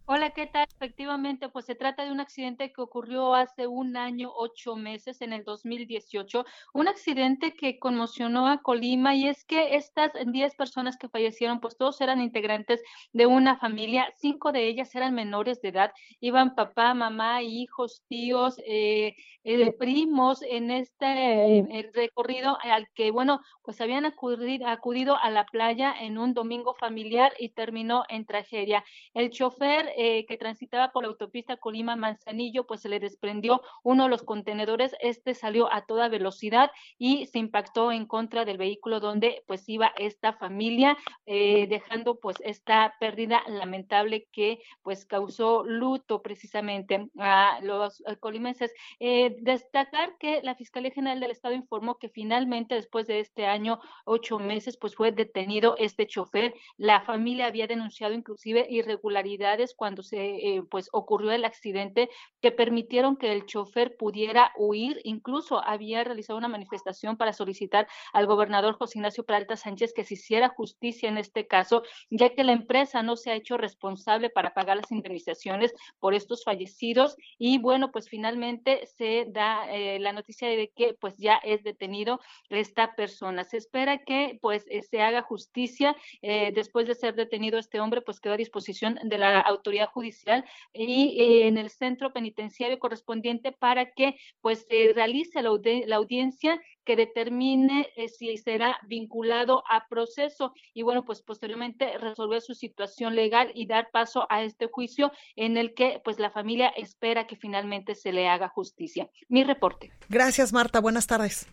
Hola, 0.05 0.30
¿qué 0.30 0.46
tal? 0.46 0.66
Efectivamente, 0.74 1.48
pues 1.48 1.64
se 1.64 1.76
trata 1.76 2.05
de 2.05 2.11
un 2.11 2.18
accidente 2.20 2.72
que 2.72 2.82
ocurrió 2.82 3.34
hace 3.34 3.68
un 3.68 3.96
año, 3.96 4.32
ocho 4.34 4.74
meses, 4.74 5.22
en 5.22 5.32
el 5.32 5.44
2018, 5.44 6.44
un 6.74 6.88
accidente 6.88 7.55
que 7.55 7.78
conmocionó 7.78 8.48
a 8.48 8.61
Colima 8.62 9.14
y 9.14 9.28
es 9.28 9.44
que 9.44 9.76
estas 9.76 10.11
diez 10.26 10.57
personas 10.57 10.96
que 10.98 11.09
fallecieron, 11.09 11.61
pues 11.61 11.76
todos 11.76 12.00
eran 12.00 12.20
integrantes 12.20 12.82
de 13.12 13.26
una 13.26 13.57
familia, 13.59 14.12
cinco 14.16 14.50
de 14.50 14.66
ellas 14.66 14.92
eran 14.96 15.14
menores 15.14 15.62
de 15.62 15.68
edad, 15.68 15.92
iban 16.20 16.57
papá, 16.57 16.94
mamá, 16.94 17.42
hijos, 17.42 18.03
tíos, 18.09 18.57
eh, 18.66 19.14
eh, 19.44 19.72
primos 19.72 20.42
en 20.42 20.70
este 20.70 21.59
eh, 21.59 21.90
recorrido 21.94 22.59
al 22.62 22.88
que, 22.94 23.11
bueno, 23.11 23.40
pues 23.62 23.80
habían 23.80 24.05
acudido, 24.05 24.66
acudido 24.66 25.16
a 25.16 25.30
la 25.30 25.46
playa 25.46 25.94
en 25.98 26.18
un 26.18 26.34
domingo 26.34 26.74
familiar 26.74 27.32
y 27.38 27.50
terminó 27.50 28.05
en 28.09 28.26
tragedia. 28.26 28.84
El 29.14 29.30
chofer 29.30 29.91
eh, 29.97 30.26
que 30.26 30.36
transitaba 30.36 30.93
por 30.93 31.03
la 31.03 31.09
autopista 31.09 31.57
Colima 31.57 31.97
Manzanillo, 31.97 32.66
pues 32.66 32.80
se 32.80 32.88
le 32.88 33.01
desprendió 33.01 33.62
uno 33.82 34.05
de 34.05 34.11
los 34.11 34.22
contenedores, 34.22 34.95
este 35.01 35.34
salió 35.34 35.72
a 35.72 35.86
toda 35.86 36.09
velocidad 36.09 36.70
y 36.99 37.26
se 37.26 37.38
impactó 37.38 37.93
en 37.93 38.07
contra 38.07 38.45
del 38.45 38.59
vehículo 38.59 39.01
donde 39.01 39.43
pues 39.47 39.68
iba 39.68 39.93
esta 39.97 40.32
familia, 40.32 40.97
eh, 41.26 41.66
dejando 41.68 42.18
pues 42.20 42.36
esta 42.45 42.95
pérdida 43.01 43.43
lamentable 43.47 44.28
que 44.32 44.61
pues 44.82 45.05
causó 45.05 45.64
luto 45.64 46.22
precisamente 46.22 47.09
a 47.18 47.61
los 47.62 48.03
colimenses. 48.20 48.72
Eh, 49.01 49.36
destacar 49.40 50.16
que 50.18 50.40
la 50.43 50.55
Fiscalía 50.55 50.90
General 50.90 51.20
del 51.20 51.30
Estado 51.30 51.55
informó 51.55 51.99
que 51.99 52.09
finalmente 52.09 52.74
después 52.74 53.07
de 53.07 53.20
este 53.20 53.47
año, 53.47 53.80
ocho 54.05 54.38
meses, 54.38 54.76
pues 54.76 54.95
fue 54.95 55.12
detenido 55.12 55.76
este 55.78 56.07
chofer. 56.07 56.55
La 56.76 57.01
familia 57.01 57.47
había 57.47 57.66
denunciado 57.66 58.14
inclusive 58.14 58.66
irregularidades 58.70 59.74
cuando 59.83 60.05
se 60.05 60.37
eh, 60.37 60.62
pues 60.70 60.89
ocurrió 60.93 61.33
el 61.33 61.45
accidente 61.45 62.09
que 62.41 62.53
permitieron 62.53 63.16
que 63.16 63.33
el 63.33 63.47
chofer 63.47 63.97
pudiera 63.97 64.53
huir, 64.57 65.01
incluso 65.03 65.61
había 65.61 66.05
realizado 66.05 66.39
una 66.39 66.47
manifestación 66.47 67.16
para 67.16 67.33
solicitar 67.33 67.89
al 68.12 68.26
gobernador 68.26 68.74
José 68.74 68.99
Ignacio 68.99 69.24
Peralta 69.24 69.57
Sánchez 69.57 69.93
que 69.93 70.05
se 70.05 70.14
hiciera 70.14 70.51
justicia 70.51 71.09
en 71.09 71.18
este 71.18 71.49
caso, 71.49 71.83
ya 72.11 72.30
que 72.33 72.45
la 72.45 72.53
empresa 72.53 73.03
no 73.03 73.16
se 73.16 73.33
ha 73.33 73.35
hecho 73.35 73.57
responsable 73.57 74.30
para 74.30 74.55
pagar 74.55 74.76
las 74.76 74.93
indemnizaciones 74.93 75.74
por 75.99 76.14
estos 76.14 76.45
fallecidos 76.45 77.16
y 77.37 77.59
bueno, 77.59 77.91
pues 77.91 78.09
finalmente 78.09 78.87
se 78.87 79.26
da 79.30 79.68
eh, 79.68 79.99
la 79.99 80.12
noticia 80.12 80.47
de 80.47 80.68
que 80.68 80.95
pues 80.95 81.16
ya 81.16 81.39
es 81.43 81.64
detenido 81.64 82.20
esta 82.51 82.95
persona. 82.95 83.43
Se 83.43 83.57
espera 83.57 83.99
que 83.99 84.39
pues 84.41 84.64
eh, 84.70 84.85
se 84.85 85.03
haga 85.03 85.22
justicia 85.22 85.97
después 86.22 86.87
de 86.87 86.95
ser 86.95 87.16
detenido 87.16 87.59
este 87.59 87.80
hombre, 87.80 88.01
pues 88.01 88.20
quedó 88.20 88.35
a 88.35 88.37
disposición 88.37 88.97
de 89.03 89.18
la 89.18 89.41
autoridad 89.41 89.72
judicial 89.87 90.45
y 90.73 91.20
eh, 91.20 91.49
en 91.49 91.59
el 91.59 91.70
centro 91.70 92.12
penitenciario 92.12 92.79
correspondiente 92.79 93.53
para 93.53 93.93
que 93.93 94.16
pues 94.41 94.66
se 94.68 94.93
realice 94.95 95.43
la, 95.43 95.97
audiencia 95.97 96.61
que 96.85 96.97
determine 96.97 97.89
eh, 97.97 98.09
si 98.09 98.37
será 98.37 98.79
vinculado 98.87 99.62
a 99.68 99.87
proceso 99.89 100.53
y 100.75 100.83
bueno 100.83 101.05
pues 101.05 101.23
posteriormente 101.23 101.99
resolver 101.99 102.41
su 102.41 102.55
situación 102.55 103.14
legal 103.14 103.51
y 103.55 103.66
dar 103.66 103.91
paso 103.91 104.27
a 104.29 104.43
este 104.43 104.66
juicio 104.66 105.12
en 105.37 105.57
el 105.57 105.75
que 105.75 106.01
pues 106.05 106.18
la 106.18 106.31
familia 106.31 106.68
espera 106.68 107.27
que 107.27 107.37
finalmente 107.37 107.95
se 107.95 108.12
le 108.12 108.29
haga 108.29 108.49
justicia. 108.49 109.09
Mi 109.29 109.45
reporte. 109.45 109.93
Gracias 110.09 110.53
Marta, 110.53 110.81
buenas 110.81 111.07
tardes. 111.07 111.47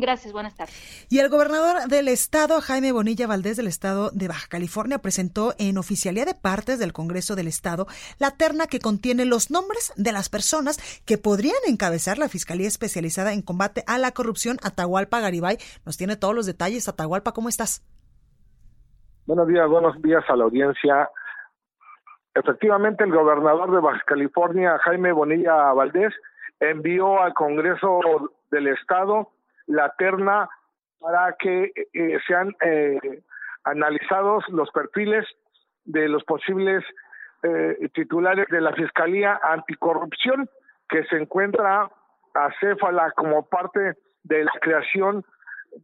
Gracias, 0.00 0.32
buenas 0.32 0.54
tardes. 0.56 1.06
Y 1.10 1.18
el 1.18 1.28
gobernador 1.28 1.88
del 1.88 2.06
estado, 2.06 2.60
Jaime 2.60 2.92
Bonilla 2.92 3.26
Valdés 3.26 3.56
del 3.56 3.66
estado 3.66 4.10
de 4.12 4.28
Baja 4.28 4.46
California, 4.48 4.98
presentó 4.98 5.54
en 5.58 5.76
oficialía 5.76 6.24
de 6.24 6.34
partes 6.34 6.78
del 6.78 6.92
Congreso 6.92 7.34
del 7.34 7.48
Estado 7.48 7.86
la 8.20 8.30
terna 8.36 8.68
que 8.68 8.78
contiene 8.78 9.24
los 9.24 9.50
nombres 9.50 9.92
de 9.96 10.12
las 10.12 10.28
personas 10.28 10.78
que 11.04 11.18
podrían 11.18 11.56
encabezar 11.66 12.16
la 12.16 12.28
Fiscalía 12.28 12.68
Especializada 12.68 13.32
en 13.32 13.42
Combate 13.42 13.82
a 13.88 13.98
la 13.98 14.12
Corrupción 14.12 14.58
Atahualpa 14.62 15.18
Garibay. 15.18 15.58
Nos 15.84 15.96
tiene 15.96 16.14
todos 16.14 16.34
los 16.34 16.46
detalles. 16.46 16.88
Atahualpa, 16.88 17.32
¿cómo 17.32 17.48
estás? 17.48 17.82
Buenos 19.26 19.48
días, 19.48 19.68
buenos 19.68 20.00
días 20.00 20.22
a 20.28 20.36
la 20.36 20.44
audiencia. 20.44 21.10
Efectivamente, 22.34 23.02
el 23.02 23.10
gobernador 23.10 23.72
de 23.72 23.80
Baja 23.80 24.02
California, 24.06 24.78
Jaime 24.84 25.10
Bonilla 25.10 25.72
Valdés, 25.72 26.14
envió 26.60 27.20
al 27.20 27.34
Congreso 27.34 28.00
del 28.52 28.68
Estado 28.68 29.32
la 29.68 29.94
terna 29.96 30.48
para 30.98 31.36
que 31.38 31.72
eh, 31.92 32.18
sean 32.26 32.54
eh, 32.60 33.22
analizados 33.64 34.44
los 34.48 34.70
perfiles 34.70 35.24
de 35.84 36.08
los 36.08 36.24
posibles 36.24 36.84
eh, 37.42 37.88
titulares 37.94 38.48
de 38.48 38.60
la 38.60 38.72
Fiscalía 38.72 39.38
Anticorrupción 39.42 40.48
que 40.88 41.04
se 41.04 41.16
encuentra 41.16 41.88
acéfala 42.34 43.12
como 43.12 43.46
parte 43.46 43.94
de 44.24 44.44
la 44.44 44.52
creación 44.60 45.24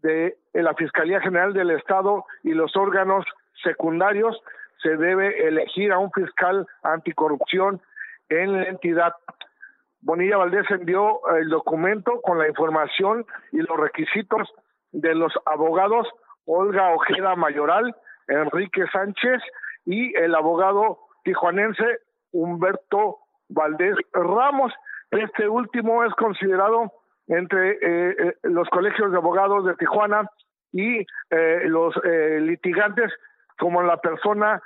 de 0.03 0.37
la 0.53 0.75
Fiscalía 0.75 1.21
General 1.21 1.53
del 1.53 1.71
Estado 1.71 2.25
y 2.43 2.53
los 2.53 2.75
órganos 2.77 3.25
secundarios 3.63 4.41
se 4.83 4.97
debe 4.97 5.47
elegir 5.47 5.93
a 5.93 5.99
un 5.99 6.11
fiscal 6.11 6.67
anticorrupción 6.83 7.81
en 8.29 8.53
la 8.53 8.65
entidad 8.65 9.15
Bonilla 10.05 10.37
Valdés 10.37 10.71
envió 10.71 11.27
el 11.35 11.49
documento 11.49 12.21
con 12.23 12.39
la 12.39 12.47
información 12.47 13.25
y 13.53 13.59
los 13.59 13.79
requisitos 13.79 14.53
de 14.93 15.15
los 15.15 15.33
abogados 15.47 16.07
Olga 16.45 16.91
Ojeda 16.91 17.35
Mayoral, 17.37 17.97
Enrique 18.29 18.85
Sánchez 18.93 19.41
y 19.87 20.15
el 20.17 20.35
abogado 20.35 20.99
tijuanense 21.25 21.85
Humberto 22.33 23.21
Valdés 23.49 23.97
Ramos. 24.13 24.75
Este 25.11 25.49
último 25.49 26.05
es 26.05 26.13
considerado 26.15 26.93
entre 27.27 27.71
eh, 27.71 28.17
eh, 28.19 28.35
los 28.43 28.69
colegios 28.69 29.11
de 29.11 29.17
abogados 29.17 29.65
de 29.65 29.75
Tijuana 29.77 30.29
y 30.71 30.99
eh, 31.31 31.63
los 31.65 31.95
litigantes 32.41 33.11
como 33.59 33.83
la 33.83 33.97
persona 33.99 34.61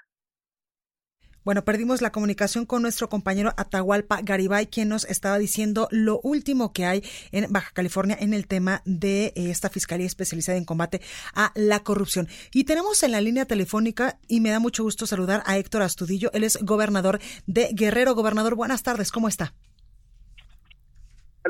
Bueno, 1.48 1.64
perdimos 1.64 2.02
la 2.02 2.12
comunicación 2.12 2.66
con 2.66 2.82
nuestro 2.82 3.08
compañero 3.08 3.54
Atahualpa 3.56 4.20
Garibay, 4.20 4.66
quien 4.66 4.90
nos 4.90 5.06
estaba 5.06 5.38
diciendo 5.38 5.88
lo 5.90 6.20
último 6.20 6.74
que 6.74 6.84
hay 6.84 7.02
en 7.32 7.50
Baja 7.50 7.70
California 7.72 8.18
en 8.20 8.34
el 8.34 8.46
tema 8.46 8.82
de 8.84 9.32
eh, 9.34 9.48
esta 9.48 9.70
Fiscalía 9.70 10.06
especializada 10.06 10.58
en 10.58 10.66
combate 10.66 11.00
a 11.32 11.50
la 11.54 11.80
corrupción. 11.80 12.28
Y 12.52 12.64
tenemos 12.64 13.02
en 13.02 13.12
la 13.12 13.22
línea 13.22 13.46
telefónica, 13.46 14.18
y 14.28 14.40
me 14.40 14.50
da 14.50 14.58
mucho 14.58 14.82
gusto 14.82 15.06
saludar 15.06 15.42
a 15.46 15.56
Héctor 15.56 15.80
Astudillo, 15.80 16.30
él 16.34 16.44
es 16.44 16.58
gobernador 16.60 17.18
de 17.46 17.70
Guerrero. 17.72 18.14
Gobernador, 18.14 18.54
buenas 18.54 18.82
tardes, 18.82 19.10
¿cómo 19.10 19.26
está? 19.26 19.54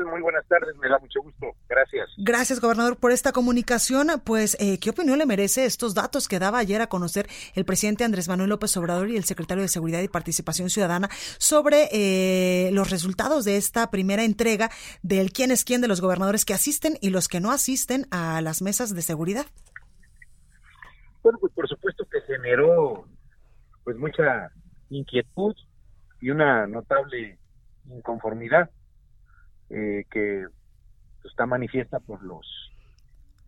Muy 0.05 0.21
buenas 0.21 0.45
tardes, 0.47 0.75
me 0.77 0.89
da 0.89 0.99
mucho 0.99 1.21
gusto. 1.21 1.47
Gracias. 1.67 2.09
Gracias, 2.17 2.59
gobernador, 2.59 2.97
por 2.97 3.11
esta 3.11 3.31
comunicación. 3.31 4.07
Pues, 4.23 4.57
eh, 4.59 4.79
¿qué 4.79 4.89
opinión 4.91 5.17
le 5.19 5.25
merece 5.25 5.65
estos 5.65 5.93
datos 5.93 6.27
que 6.27 6.39
daba 6.39 6.59
ayer 6.59 6.81
a 6.81 6.87
conocer 6.87 7.27
el 7.55 7.65
presidente 7.65 8.03
Andrés 8.03 8.27
Manuel 8.27 8.49
López 8.49 8.75
Obrador 8.77 9.09
y 9.09 9.17
el 9.17 9.23
secretario 9.23 9.61
de 9.61 9.67
Seguridad 9.67 10.01
y 10.01 10.07
Participación 10.07 10.69
Ciudadana 10.69 11.09
sobre 11.37 11.89
eh, 11.91 12.71
los 12.71 12.89
resultados 12.89 13.45
de 13.45 13.57
esta 13.57 13.89
primera 13.91 14.23
entrega 14.23 14.69
del 15.01 15.31
quién 15.31 15.51
es 15.51 15.63
quién 15.63 15.81
de 15.81 15.87
los 15.87 16.01
gobernadores 16.01 16.45
que 16.45 16.53
asisten 16.53 16.97
y 17.01 17.09
los 17.09 17.27
que 17.27 17.39
no 17.39 17.51
asisten 17.51 18.05
a 18.11 18.41
las 18.41 18.61
mesas 18.61 18.93
de 18.93 19.01
seguridad? 19.01 19.45
Bueno, 21.23 21.39
pues 21.39 21.53
por 21.53 21.67
supuesto 21.67 22.05
que 22.09 22.21
generó 22.21 23.05
pues 23.83 23.97
mucha 23.97 24.51
inquietud 24.89 25.55
y 26.21 26.29
una 26.29 26.67
notable 26.67 27.37
inconformidad 27.89 28.69
eh, 29.69 30.05
que 30.09 30.45
está 31.23 31.45
manifiesta 31.45 31.99
por 31.99 32.23
los 32.23 32.45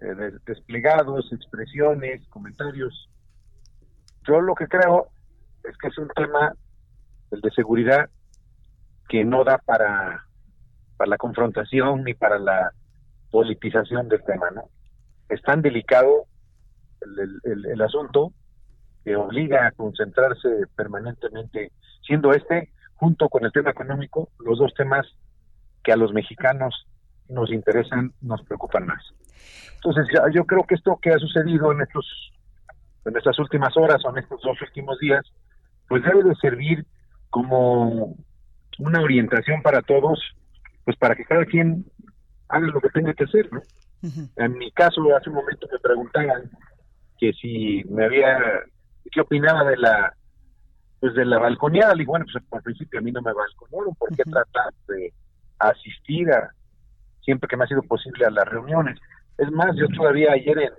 eh, 0.02 0.32
desplegados, 0.46 1.32
expresiones, 1.32 2.28
comentarios. 2.30 3.10
Yo 4.28 4.42
lo 4.42 4.56
que 4.56 4.68
creo 4.68 5.10
es 5.64 5.78
que 5.78 5.88
es 5.88 5.98
un 5.98 6.10
tema, 6.10 6.54
el 7.32 7.42
de 7.42 7.52
seguridad, 7.52 8.10
que 9.10 9.24
no 9.24 9.44
da 9.44 9.58
para, 9.58 10.26
para 10.98 11.10
la 11.10 11.18
confrontación 11.18 12.04
ni 12.04 12.14
para 12.14 12.40
la 12.40 12.72
politización 13.30 14.10
del 14.10 14.24
tema, 14.24 14.50
¿no? 14.52 14.70
Es 15.30 15.42
tan 15.42 15.62
delicado 15.62 16.26
el, 17.02 17.66
el 17.66 17.82
asunto 17.82 18.34
que 19.04 19.16
obliga 19.16 19.66
a 19.66 19.72
concentrarse 19.72 20.50
permanentemente, 20.76 21.72
siendo 22.06 22.34
este, 22.34 22.72
junto 22.96 23.30
con 23.30 23.46
el 23.46 23.52
tema 23.52 23.72
económico, 23.72 24.30
los 24.40 24.60
dos 24.60 24.74
temas 24.74 25.08
que 25.84 25.92
a 25.92 25.98
los 25.98 26.14
mexicanos 26.14 26.88
nos 27.28 27.52
interesan, 27.52 28.14
nos 28.22 28.44
preocupan 28.44 28.86
más. 28.86 29.04
Entonces, 29.76 30.08
yo 30.34 30.46
creo 30.46 30.66
que 30.68 30.76
esto 30.76 31.00
que 31.02 31.12
ha 31.12 31.18
sucedido 31.18 31.72
en 31.72 31.82
estos 31.82 32.06
en 33.06 33.18
estas 33.18 33.40
últimas 33.40 33.76
horas 33.78 34.04
o 34.06 34.10
en 34.10 34.20
estos 34.20 34.42
dos 34.42 34.62
últimos 34.62 35.00
días, 35.00 35.26
pues 35.88 36.04
debe 36.04 36.24
de 36.24 36.36
servir 36.36 36.86
como 37.30 38.16
una 38.80 39.02
orientación 39.02 39.62
para 39.62 39.82
todos, 39.82 40.20
pues 40.86 40.98
para 40.98 41.16
que 41.16 41.26
cada 41.26 41.46
quien 41.46 41.86
haga 42.48 42.68
lo 42.68 42.80
que 42.80 42.90
tenga 42.90 43.14
que 43.14 43.24
hacer, 43.24 43.52
¿no? 43.52 43.62
En 44.36 44.58
mi 44.58 44.72
caso, 44.72 45.02
hace 45.16 45.30
un 45.30 45.36
momento 45.36 45.68
me 45.72 45.80
preguntaban 45.80 46.50
que 47.20 47.34
si 47.34 47.84
me 47.90 48.06
había, 48.06 48.38
qué 49.12 49.22
opinaba 49.22 49.64
de 49.64 49.78
la, 49.78 50.14
pues 51.00 51.14
de 51.14 51.26
la 51.26 51.40
balconeada, 51.40 51.94
y 52.00 52.06
bueno, 52.06 52.26
pues 52.32 52.44
al 52.52 52.64
principio 52.64 53.00
a 53.00 53.04
mí 53.04 53.12
no 53.12 53.22
me 53.22 53.34
balconearon, 53.34 53.96
¿por 53.96 54.10
qué 54.16 54.24
tratar 54.24 54.74
de 54.88 55.14
asistir 55.70 56.30
a, 56.32 56.52
siempre 57.24 57.48
que 57.48 57.58
me 57.58 57.64
ha 57.64 57.68
sido 57.68 57.84
posible 57.84 58.26
a 58.26 58.32
las 58.32 58.48
reuniones. 58.48 59.00
Es 59.38 59.52
más, 59.52 59.76
yo 59.76 59.88
todavía 59.88 60.34
ayer 60.34 60.58
en, 60.60 60.72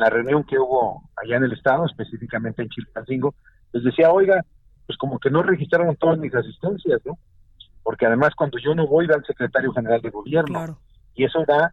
la 0.00 0.10
reunión 0.10 0.44
que 0.44 0.58
hubo 0.58 1.08
allá 1.22 1.36
en 1.36 1.44
el 1.44 1.52
estado, 1.52 1.86
específicamente 1.86 2.62
en 2.62 2.68
Chilpancingo, 2.68 3.34
les 3.72 3.84
decía, 3.84 4.10
oiga, 4.10 4.44
pues 4.86 4.98
como 4.98 5.18
que 5.18 5.30
no 5.30 5.42
registraron 5.42 5.94
todas 5.96 6.18
mis 6.18 6.34
asistencias, 6.34 7.00
¿no? 7.04 7.16
Porque 7.82 8.06
además 8.06 8.34
cuando 8.34 8.58
yo 8.58 8.74
no 8.74 8.86
voy 8.86 9.06
va 9.06 9.16
el 9.16 9.24
secretario 9.24 9.72
general 9.72 10.00
de 10.00 10.10
gobierno 10.10 10.78
y 11.14 11.24
eso 11.24 11.44
da 11.46 11.72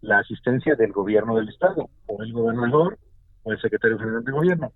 la 0.00 0.18
asistencia 0.18 0.76
del 0.76 0.92
gobierno 0.92 1.36
del 1.36 1.48
estado, 1.48 1.88
o 2.06 2.22
el 2.22 2.32
gobernador, 2.32 2.98
o 3.42 3.52
el 3.52 3.60
secretario 3.60 3.98
general 3.98 4.22
de 4.22 4.32
gobierno. 4.32 4.72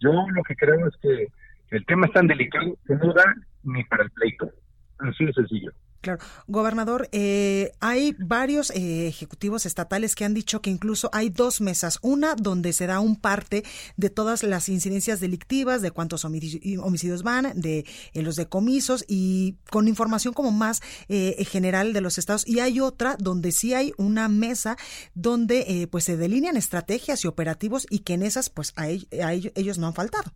Yo 0.00 0.12
lo 0.12 0.42
que 0.42 0.56
creo 0.56 0.86
es 0.86 0.96
que 1.00 1.28
el 1.70 1.86
tema 1.86 2.06
es 2.06 2.12
tan 2.12 2.26
delicado 2.26 2.76
que 2.86 2.94
no 2.94 3.12
da 3.12 3.24
ni 3.62 3.82
para 3.84 4.04
el 4.04 4.10
pleito. 4.10 4.50
Así 4.98 5.24
de 5.24 5.32
sencillo. 5.32 5.72
Claro. 6.04 6.18
Gobernador, 6.46 7.08
eh, 7.12 7.72
hay 7.80 8.14
varios 8.18 8.70
eh, 8.70 9.08
ejecutivos 9.08 9.64
estatales 9.64 10.14
que 10.14 10.26
han 10.26 10.34
dicho 10.34 10.60
que 10.60 10.68
incluso 10.68 11.08
hay 11.14 11.30
dos 11.30 11.62
mesas. 11.62 11.98
Una 12.02 12.34
donde 12.34 12.74
se 12.74 12.86
da 12.86 13.00
un 13.00 13.16
parte 13.16 13.64
de 13.96 14.10
todas 14.10 14.42
las 14.42 14.68
incidencias 14.68 15.18
delictivas, 15.20 15.80
de 15.80 15.92
cuántos 15.92 16.26
homicidios 16.26 17.22
van, 17.22 17.58
de 17.58 17.86
eh, 18.12 18.22
los 18.22 18.36
decomisos 18.36 19.04
y 19.08 19.56
con 19.70 19.88
información 19.88 20.34
como 20.34 20.50
más 20.50 20.82
general 21.08 21.94
de 21.94 22.00
los 22.02 22.18
estados. 22.18 22.46
Y 22.46 22.60
hay 22.60 22.80
otra 22.80 23.16
donde 23.18 23.50
sí 23.50 23.72
hay 23.72 23.92
una 23.96 24.28
mesa 24.28 24.76
donde 25.14 25.88
pues 25.90 26.04
se 26.04 26.16
delinean 26.16 26.56
estrategias 26.56 27.24
y 27.24 27.28
operativos 27.28 27.86
y 27.88 28.00
que 28.00 28.14
en 28.14 28.22
esas 28.22 28.50
pues 28.50 28.74
a 28.76 28.88
ellos 28.88 29.78
no 29.78 29.86
han 29.86 29.94
faltado. 29.94 30.30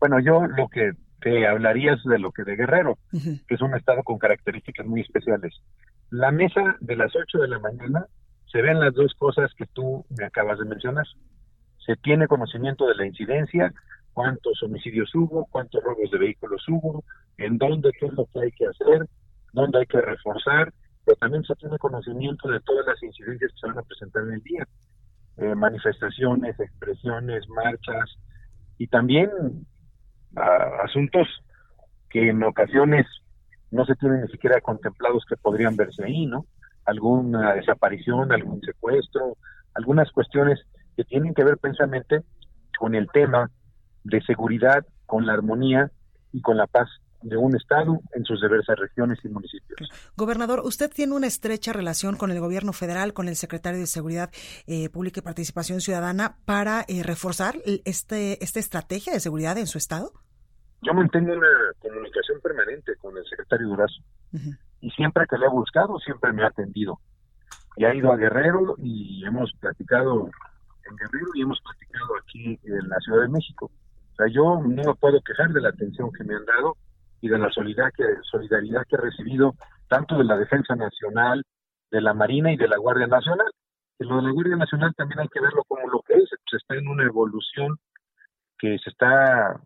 Bueno, 0.00 0.20
yo 0.20 0.46
lo 0.46 0.68
que 0.68 0.92
te 1.26 1.44
hablarías 1.44 2.00
de 2.04 2.20
lo 2.20 2.30
que 2.30 2.44
de 2.44 2.54
Guerrero, 2.54 2.98
que 3.10 3.54
es 3.56 3.60
un 3.60 3.74
estado 3.74 4.04
con 4.04 4.16
características 4.16 4.86
muy 4.86 5.00
especiales. 5.00 5.60
La 6.08 6.30
mesa 6.30 6.76
de 6.78 6.94
las 6.94 7.16
8 7.16 7.38
de 7.38 7.48
la 7.48 7.58
mañana 7.58 8.06
se 8.46 8.62
ven 8.62 8.78
las 8.78 8.94
dos 8.94 9.12
cosas 9.18 9.50
que 9.58 9.66
tú 9.66 10.06
me 10.16 10.24
acabas 10.24 10.60
de 10.60 10.66
mencionar. 10.66 11.04
Se 11.84 11.96
tiene 11.96 12.28
conocimiento 12.28 12.86
de 12.86 12.94
la 12.94 13.06
incidencia, 13.06 13.74
cuántos 14.12 14.62
homicidios 14.62 15.12
hubo, 15.16 15.46
cuántos 15.46 15.82
robos 15.82 16.08
de 16.12 16.18
vehículos 16.18 16.64
hubo, 16.68 17.02
en 17.38 17.58
dónde, 17.58 17.90
qué 17.98 18.06
es 18.06 18.12
lo 18.12 18.26
que 18.26 18.42
hay 18.42 18.52
que 18.52 18.66
hacer, 18.66 19.08
dónde 19.52 19.80
hay 19.80 19.86
que 19.86 20.00
reforzar, 20.00 20.72
pero 21.04 21.16
también 21.16 21.42
se 21.42 21.56
tiene 21.56 21.76
conocimiento 21.78 22.48
de 22.48 22.60
todas 22.60 22.86
las 22.86 23.02
incidencias 23.02 23.50
que 23.50 23.58
se 23.58 23.66
van 23.66 23.78
a 23.78 23.82
presentar 23.82 24.22
en 24.22 24.34
el 24.34 24.42
día. 24.44 24.68
Eh, 25.38 25.56
manifestaciones, 25.56 26.60
expresiones, 26.60 27.48
marchas, 27.48 28.16
y 28.78 28.86
también 28.86 29.66
asuntos 30.82 31.28
que 32.10 32.30
en 32.30 32.42
ocasiones 32.42 33.06
no 33.70 33.84
se 33.84 33.94
tienen 33.96 34.22
ni 34.22 34.28
siquiera 34.28 34.60
contemplados 34.60 35.24
que 35.28 35.36
podrían 35.36 35.76
verse 35.76 36.04
ahí, 36.04 36.26
¿no? 36.26 36.46
Alguna 36.84 37.54
desaparición, 37.54 38.32
algún 38.32 38.60
secuestro, 38.60 39.36
algunas 39.74 40.10
cuestiones 40.12 40.60
que 40.96 41.04
tienen 41.04 41.34
que 41.34 41.44
ver 41.44 41.58
precisamente 41.58 42.22
con 42.78 42.94
el 42.94 43.08
tema 43.12 43.50
de 44.04 44.22
seguridad, 44.22 44.84
con 45.04 45.26
la 45.26 45.32
armonía 45.32 45.90
y 46.32 46.40
con 46.40 46.56
la 46.56 46.66
paz 46.66 46.88
de 47.22 47.36
un 47.36 47.56
Estado 47.56 48.00
en 48.12 48.24
sus 48.24 48.40
diversas 48.40 48.78
regiones 48.78 49.18
y 49.24 49.28
municipios. 49.28 49.88
Gobernador, 50.16 50.60
usted 50.64 50.90
tiene 50.90 51.14
una 51.14 51.26
estrecha 51.26 51.72
relación 51.72 52.16
con 52.16 52.30
el 52.30 52.40
gobierno 52.40 52.72
federal, 52.72 53.12
con 53.12 53.28
el 53.28 53.36
secretario 53.36 53.80
de 53.80 53.86
Seguridad 53.86 54.30
eh, 54.66 54.88
Pública 54.90 55.20
y 55.20 55.22
Participación 55.22 55.80
Ciudadana 55.80 56.36
para 56.44 56.84
eh, 56.88 57.02
reforzar 57.02 57.56
este, 57.84 58.42
esta 58.42 58.60
estrategia 58.60 59.12
de 59.12 59.20
seguridad 59.20 59.58
en 59.58 59.66
su 59.66 59.78
Estado. 59.78 60.12
Yo 60.82 60.92
mantengo 60.92 61.32
una 61.32 61.48
comunicación 61.78 62.40
permanente 62.40 62.96
con 62.96 63.16
el 63.16 63.24
secretario 63.24 63.68
Durazo 63.68 64.02
y 64.80 64.90
siempre 64.90 65.24
que 65.28 65.38
le 65.38 65.46
he 65.46 65.48
buscado, 65.50 65.98
siempre 65.98 66.32
me 66.32 66.44
ha 66.44 66.48
atendido. 66.48 67.00
Y 67.76 67.84
ha 67.84 67.94
ido 67.94 68.12
a 68.12 68.16
Guerrero 68.16 68.76
y 68.78 69.24
hemos 69.24 69.52
platicado 69.60 70.30
en 70.88 70.96
Guerrero 70.96 71.26
y 71.34 71.42
hemos 71.42 71.60
platicado 71.60 72.16
aquí 72.22 72.58
en 72.62 72.88
la 72.88 72.98
Ciudad 73.00 73.22
de 73.22 73.28
México. 73.28 73.70
O 74.12 74.16
sea, 74.16 74.26
yo 74.28 74.60
no 74.64 74.94
puedo 74.94 75.20
quejar 75.20 75.50
de 75.52 75.60
la 75.60 75.70
atención 75.70 76.10
que 76.12 76.24
me 76.24 76.34
han 76.36 76.44
dado 76.44 76.76
y 77.26 77.28
de 77.28 77.38
la 77.38 77.50
solidaridad 77.50 77.92
que, 77.96 78.04
solidaridad 78.30 78.82
que 78.88 78.96
he 78.96 79.00
recibido 79.00 79.54
tanto 79.88 80.16
de 80.16 80.24
la 80.24 80.36
Defensa 80.36 80.74
Nacional, 80.76 81.44
de 81.90 82.00
la 82.00 82.14
Marina 82.14 82.52
y 82.52 82.56
de 82.56 82.68
la 82.68 82.78
Guardia 82.78 83.06
Nacional. 83.06 83.50
Y 83.98 84.04
lo 84.04 84.16
de 84.16 84.22
la 84.22 84.30
Guardia 84.30 84.56
Nacional 84.56 84.94
también 84.96 85.20
hay 85.20 85.28
que 85.28 85.40
verlo 85.40 85.62
como 85.66 85.88
lo 85.88 86.00
que 86.06 86.14
es, 86.14 86.28
se 86.50 86.56
está 86.56 86.76
en 86.76 86.88
una 86.88 87.04
evolución 87.04 87.76
que 88.58 88.78
se 88.78 88.90
está 88.90 89.60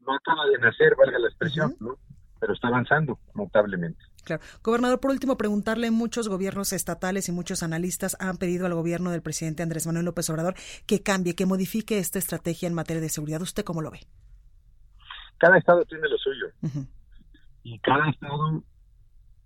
no 0.00 0.14
acaba 0.14 0.46
de 0.46 0.58
nacer, 0.58 0.96
valga 0.96 1.18
la 1.18 1.28
expresión, 1.28 1.76
¿no? 1.78 1.96
pero 2.40 2.54
está 2.54 2.66
avanzando 2.68 3.20
notablemente. 3.34 4.02
Claro. 4.24 4.42
Gobernador, 4.64 4.98
por 4.98 5.12
último, 5.12 5.36
preguntarle, 5.36 5.92
muchos 5.92 6.28
gobiernos 6.28 6.72
estatales 6.72 7.28
y 7.28 7.32
muchos 7.32 7.62
analistas 7.62 8.16
han 8.18 8.36
pedido 8.36 8.66
al 8.66 8.74
gobierno 8.74 9.12
del 9.12 9.22
presidente 9.22 9.62
Andrés 9.62 9.86
Manuel 9.86 10.06
López 10.06 10.28
Obrador 10.30 10.54
que 10.86 11.02
cambie, 11.02 11.36
que 11.36 11.46
modifique 11.46 11.98
esta 11.98 12.18
estrategia 12.18 12.66
en 12.66 12.74
materia 12.74 13.00
de 13.00 13.10
seguridad. 13.10 13.42
¿Usted 13.42 13.62
cómo 13.62 13.80
lo 13.80 13.92
ve? 13.92 14.00
Cada 15.42 15.58
estado 15.58 15.84
tiene 15.84 16.08
lo 16.08 16.16
suyo. 16.18 16.46
Y 17.62 17.78
cada 17.80 18.10
estado 18.10 18.62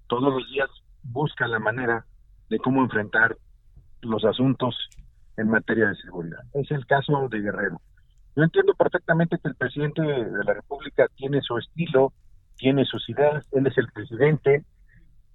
todos 0.06 0.32
los 0.34 0.48
días 0.50 0.70
busca 1.02 1.46
la 1.46 1.58
manera 1.58 2.06
de 2.48 2.58
cómo 2.58 2.82
enfrentar 2.82 3.36
los 4.02 4.24
asuntos 4.24 4.76
en 5.36 5.48
materia 5.48 5.88
de 5.88 5.96
seguridad. 5.96 6.40
Es 6.54 6.70
el 6.70 6.86
caso 6.86 7.28
de 7.28 7.40
Guerrero. 7.40 7.80
Yo 8.34 8.42
entiendo 8.42 8.74
perfectamente 8.74 9.38
que 9.38 9.48
el 9.48 9.54
presidente 9.54 10.02
de 10.02 10.44
la 10.44 10.54
República 10.54 11.08
tiene 11.16 11.40
su 11.42 11.56
estilo, 11.58 12.12
tiene 12.56 12.84
sus 12.84 13.08
ideas, 13.08 13.46
él 13.52 13.66
es 13.66 13.76
el 13.78 13.90
presidente 13.92 14.64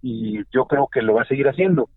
y 0.01 0.43
yo 0.51 0.65
creo 0.65 0.87
que 0.91 1.01
lo 1.01 1.15
va 1.15 1.23
a 1.23 1.27
seguir 1.27 1.47
haciendo. 1.47 1.89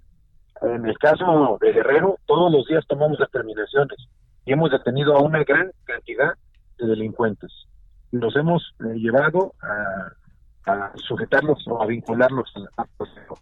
En 0.62 0.86
el 0.86 0.96
caso 0.98 1.58
de 1.60 1.72
Guerrero, 1.72 2.18
todos 2.26 2.50
los 2.50 2.66
días 2.66 2.86
tomamos 2.86 3.18
determinaciones 3.18 3.98
y 4.46 4.52
hemos 4.52 4.70
detenido 4.70 5.16
a 5.16 5.22
una 5.22 5.42
gran 5.44 5.72
cantidad 5.84 6.34
de 6.78 6.86
delincuentes. 6.86 7.52
los 8.10 8.36
hemos 8.36 8.74
eh, 8.80 8.94
llevado 8.96 9.54
a, 9.62 10.12
a, 10.66 10.92
sujetarlos 11.06 11.66
o 11.68 11.82
a 11.82 11.86
vincularlos 11.86 12.52
al 12.76 12.88
proceso. 12.96 13.38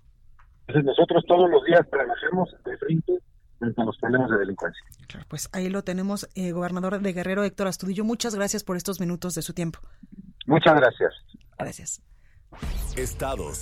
Entonces 0.66 0.84
nosotros 0.84 1.24
todos 1.26 1.50
los 1.50 1.64
días 1.64 1.88
trabajamos 1.90 2.54
de 2.64 2.76
frente 2.78 3.18
frente 3.58 3.80
a 3.80 3.84
los 3.84 3.96
problemas 3.98 4.28
de 4.30 4.38
delincuencia. 4.38 4.82
Claro, 5.06 5.26
pues 5.28 5.48
ahí 5.52 5.68
lo 5.68 5.82
tenemos, 5.82 6.28
eh, 6.34 6.50
gobernador 6.50 6.98
de 6.98 7.12
Guerrero, 7.12 7.44
Héctor 7.44 7.68
Astudillo. 7.68 8.04
Muchas 8.04 8.34
gracias 8.34 8.64
por 8.64 8.76
estos 8.76 8.98
minutos 8.98 9.34
de 9.34 9.42
su 9.42 9.54
tiempo. 9.54 9.78
Muchas 10.46 10.74
gracias. 10.74 11.14
Gracias. 11.58 12.02
Estados. 12.96 13.60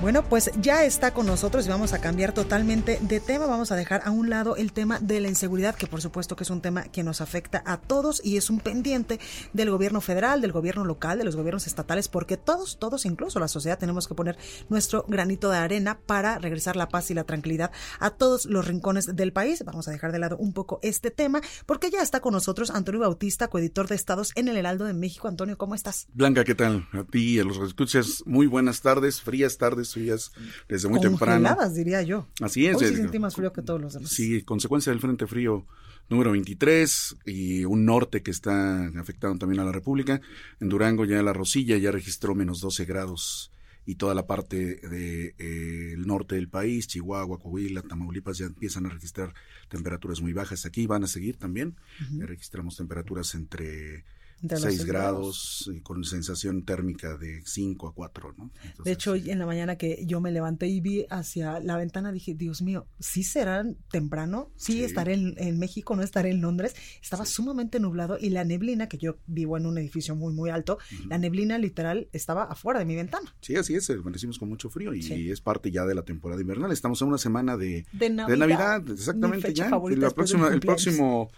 Bueno, 0.00 0.22
pues 0.22 0.52
ya 0.60 0.84
está 0.84 1.12
con 1.12 1.26
nosotros 1.26 1.66
y 1.66 1.70
vamos 1.70 1.92
a 1.92 2.00
cambiar 2.00 2.32
totalmente 2.32 3.00
de 3.02 3.18
tema. 3.18 3.46
Vamos 3.46 3.72
a 3.72 3.76
dejar 3.76 4.02
a 4.04 4.12
un 4.12 4.30
lado 4.30 4.54
el 4.54 4.72
tema 4.72 5.00
de 5.00 5.18
la 5.18 5.26
inseguridad, 5.26 5.74
que 5.74 5.88
por 5.88 6.00
supuesto 6.00 6.36
que 6.36 6.44
es 6.44 6.50
un 6.50 6.60
tema 6.60 6.84
que 6.84 7.02
nos 7.02 7.20
afecta 7.20 7.64
a 7.66 7.78
todos 7.78 8.24
y 8.24 8.36
es 8.36 8.48
un 8.48 8.60
pendiente 8.60 9.18
del 9.52 9.72
gobierno 9.72 10.00
federal, 10.00 10.40
del 10.40 10.52
gobierno 10.52 10.84
local, 10.84 11.18
de 11.18 11.24
los 11.24 11.34
gobiernos 11.34 11.66
estatales, 11.66 12.06
porque 12.06 12.36
todos, 12.36 12.78
todos, 12.78 13.06
incluso 13.06 13.40
la 13.40 13.48
sociedad, 13.48 13.76
tenemos 13.76 14.06
que 14.06 14.14
poner 14.14 14.38
nuestro 14.68 15.04
granito 15.08 15.50
de 15.50 15.58
arena 15.58 15.98
para 16.06 16.38
regresar 16.38 16.76
la 16.76 16.88
paz 16.88 17.10
y 17.10 17.14
la 17.14 17.24
tranquilidad 17.24 17.72
a 17.98 18.10
todos 18.10 18.44
los 18.46 18.68
rincones 18.68 19.16
del 19.16 19.32
país. 19.32 19.64
Vamos 19.64 19.88
a 19.88 19.90
dejar 19.90 20.12
de 20.12 20.20
lado 20.20 20.36
un 20.36 20.52
poco 20.52 20.78
este 20.80 21.10
tema, 21.10 21.40
porque 21.66 21.90
ya 21.90 22.02
está 22.02 22.20
con 22.20 22.34
nosotros 22.34 22.70
Antonio 22.70 23.00
Bautista, 23.00 23.48
coeditor 23.48 23.88
de 23.88 23.96
Estados 23.96 24.30
en 24.36 24.46
el 24.46 24.58
Heraldo 24.58 24.84
de 24.84 24.94
México. 24.94 25.26
Antonio, 25.26 25.58
¿cómo 25.58 25.74
estás? 25.74 26.06
Blanca, 26.14 26.44
¿qué 26.44 26.54
tal? 26.54 26.86
A 26.92 27.02
ti 27.02 27.40
a 27.40 27.44
los 27.44 27.58
escuchas, 27.58 28.22
muy 28.26 28.46
buenas 28.46 28.80
tardes, 28.80 29.20
frías 29.20 29.58
tardes 29.58 29.87
frías 29.92 30.32
desde 30.68 30.88
muy 30.88 31.00
temprano. 31.00 31.56
diría 31.74 32.02
yo. 32.02 32.26
Así 32.40 32.66
es. 32.66 32.76
Hoy 32.76 32.88
sí 32.88 32.96
sentí 32.96 33.18
más 33.18 33.34
frío 33.34 33.52
que 33.52 33.62
todos 33.62 33.80
los 33.80 33.94
demás. 33.94 34.10
Sí, 34.10 34.42
consecuencia 34.42 34.92
del 34.92 35.00
Frente 35.00 35.26
Frío 35.26 35.66
número 36.08 36.32
23 36.32 37.16
y 37.26 37.64
un 37.64 37.84
norte 37.84 38.22
que 38.22 38.30
está 38.30 38.86
afectando 38.98 39.38
también 39.38 39.60
a 39.60 39.64
la 39.64 39.72
República. 39.72 40.20
En 40.60 40.68
Durango 40.68 41.04
ya 41.04 41.22
la 41.22 41.32
Rosilla 41.32 41.76
ya 41.76 41.90
registró 41.90 42.34
menos 42.34 42.60
12 42.60 42.84
grados 42.84 43.50
y 43.84 43.94
toda 43.94 44.14
la 44.14 44.26
parte 44.26 44.76
del 44.76 44.90
de, 44.90 45.34
eh, 45.38 45.94
norte 45.96 46.34
del 46.34 46.48
país, 46.48 46.88
Chihuahua, 46.88 47.38
Coahuila, 47.38 47.82
Tamaulipas 47.82 48.36
ya 48.38 48.46
empiezan 48.46 48.84
a 48.84 48.90
registrar 48.90 49.32
temperaturas 49.68 50.20
muy 50.20 50.34
bajas. 50.34 50.66
Aquí 50.66 50.86
van 50.86 51.04
a 51.04 51.06
seguir 51.06 51.36
también. 51.36 51.74
ya 52.12 52.26
registramos 52.26 52.76
temperaturas 52.76 53.34
entre 53.34 54.04
de 54.40 54.56
6 54.56 54.84
grados, 54.84 55.70
y 55.72 55.80
con 55.80 56.04
sensación 56.04 56.64
térmica 56.64 57.16
de 57.16 57.42
5 57.44 57.88
a 57.88 57.94
4, 57.94 58.34
¿no? 58.36 58.50
de 58.84 58.92
hecho, 58.92 59.14
en 59.14 59.38
la 59.38 59.46
mañana 59.46 59.76
que 59.76 60.04
yo 60.06 60.20
me 60.20 60.30
levanté 60.30 60.68
y 60.68 60.80
vi 60.80 61.06
hacia 61.10 61.60
la 61.60 61.76
ventana, 61.76 62.12
dije, 62.12 62.34
Dios 62.34 62.62
mío, 62.62 62.86
¿sí 62.98 63.22
será 63.22 63.64
temprano? 63.90 64.50
¿Sí, 64.56 64.82
estaré 64.84 65.14
en, 65.14 65.58
México? 65.58 65.96
¿No 65.96 66.02
estaré 66.02 66.30
en 66.30 66.40
Londres? 66.40 66.74
Estaba 67.02 67.24
sumamente 67.26 67.80
nublado 67.80 68.18
y 68.20 68.30
la 68.30 68.44
neblina, 68.44 68.88
que 68.88 68.98
yo 68.98 69.18
vivo 69.26 69.56
en 69.56 69.66
un 69.66 69.78
edificio 69.78 70.14
muy, 70.14 70.32
muy 70.32 70.50
alto, 70.50 70.78
la 71.08 71.18
neblina 71.18 71.58
literal 71.58 72.08
estaba 72.12 72.44
afuera 72.44 72.78
de 72.78 72.84
mi 72.84 72.94
ventana. 72.94 73.34
Sí, 73.40 73.56
así 73.56 73.74
es, 73.74 73.90
amanecimos 73.90 74.38
con 74.38 74.48
mucho 74.48 74.70
frío 74.70 74.94
y 74.94 75.30
es 75.30 75.40
parte 75.40 75.70
ya 75.70 75.84
de 75.84 75.94
la 75.94 76.02
temporada 76.02 76.40
invernal. 76.40 76.72
Estamos 76.72 77.00
en 77.02 77.08
una 77.08 77.18
semana 77.18 77.56
de, 77.56 77.86
de, 77.92 78.10
Navidad. 78.10 78.88
exactamente, 78.90 79.52
ya. 79.52 79.70
La 79.70 80.10
próxima, 80.10 80.48
el 80.48 80.60
próximo 80.60 81.30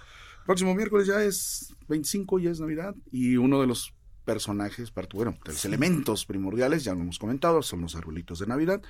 próximo 0.45 0.74
miércoles 0.74 1.07
ya 1.07 1.22
es 1.22 1.74
25, 1.88 2.38
ya 2.38 2.51
es 2.51 2.61
Navidad, 2.61 2.95
y 3.11 3.36
uno 3.36 3.61
de 3.61 3.66
los 3.66 3.95
personajes, 4.24 4.93
bueno, 5.12 5.36
de 5.45 5.53
los 5.53 5.64
elementos 5.64 6.24
primordiales, 6.24 6.84
ya 6.84 6.95
lo 6.95 7.01
hemos 7.01 7.18
comentado, 7.18 7.62
son 7.62 7.80
los 7.80 7.97
arbolitos 7.97 8.38
de 8.38 8.47
Navidad. 8.47 8.80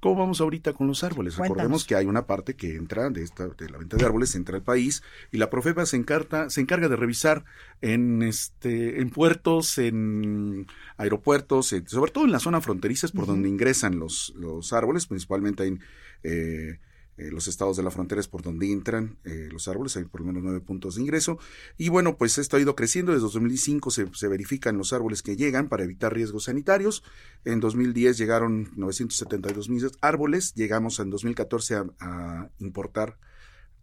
¿Cómo 0.00 0.20
vamos 0.20 0.40
ahorita 0.40 0.74
con 0.74 0.86
los 0.86 1.02
árboles? 1.02 1.36
Recordemos 1.36 1.84
que 1.84 1.96
hay 1.96 2.06
una 2.06 2.26
parte 2.26 2.54
que 2.54 2.76
entra 2.76 3.10
de 3.10 3.22
esta 3.22 3.48
de 3.48 3.68
la 3.68 3.78
venta 3.78 3.96
de 3.96 4.04
árboles 4.04 4.34
entra 4.34 4.56
al 4.56 4.62
país 4.62 5.02
y 5.32 5.38
la 5.38 5.50
Profepa 5.50 5.86
se 5.86 5.96
encarta 5.96 6.50
se 6.50 6.60
encarga 6.60 6.88
de 6.88 6.96
revisar 6.96 7.44
en 7.80 8.22
este 8.22 9.00
en 9.00 9.10
puertos, 9.10 9.78
en 9.78 10.66
aeropuertos, 10.98 11.74
sobre 11.86 12.12
todo 12.12 12.24
en 12.24 12.32
la 12.32 12.40
zona 12.40 12.60
fronteriza 12.60 13.08
por 13.08 13.26
donde 13.26 13.48
ingresan 13.48 13.98
los 13.98 14.34
los 14.36 14.72
árboles, 14.72 15.06
principalmente 15.06 15.66
en 15.66 15.80
eh, 16.22 16.78
eh, 17.18 17.30
los 17.30 17.48
estados 17.48 17.76
de 17.76 17.82
la 17.82 17.90
frontera 17.90 18.20
es 18.20 18.28
por 18.28 18.42
donde 18.42 18.70
entran 18.70 19.16
eh, 19.24 19.48
los 19.50 19.68
árboles, 19.68 19.96
hay 19.96 20.04
por 20.04 20.20
lo 20.20 20.26
menos 20.26 20.42
nueve 20.42 20.60
puntos 20.60 20.96
de 20.96 21.02
ingreso. 21.02 21.38
Y 21.78 21.88
bueno, 21.88 22.16
pues 22.18 22.36
esto 22.38 22.56
ha 22.56 22.60
ido 22.60 22.76
creciendo. 22.76 23.12
Desde 23.12 23.22
2005 23.22 23.90
se, 23.90 24.06
se 24.12 24.28
verifican 24.28 24.76
los 24.76 24.92
árboles 24.92 25.22
que 25.22 25.36
llegan 25.36 25.68
para 25.68 25.84
evitar 25.84 26.12
riesgos 26.12 26.44
sanitarios. 26.44 27.02
En 27.44 27.60
2010 27.60 28.18
llegaron 28.18 28.70
972 28.76 29.68
mil 29.68 29.90
árboles. 30.00 30.54
Llegamos 30.54 30.98
en 31.00 31.10
2014 31.10 31.74
a, 31.76 31.86
a 32.00 32.50
importar 32.58 33.18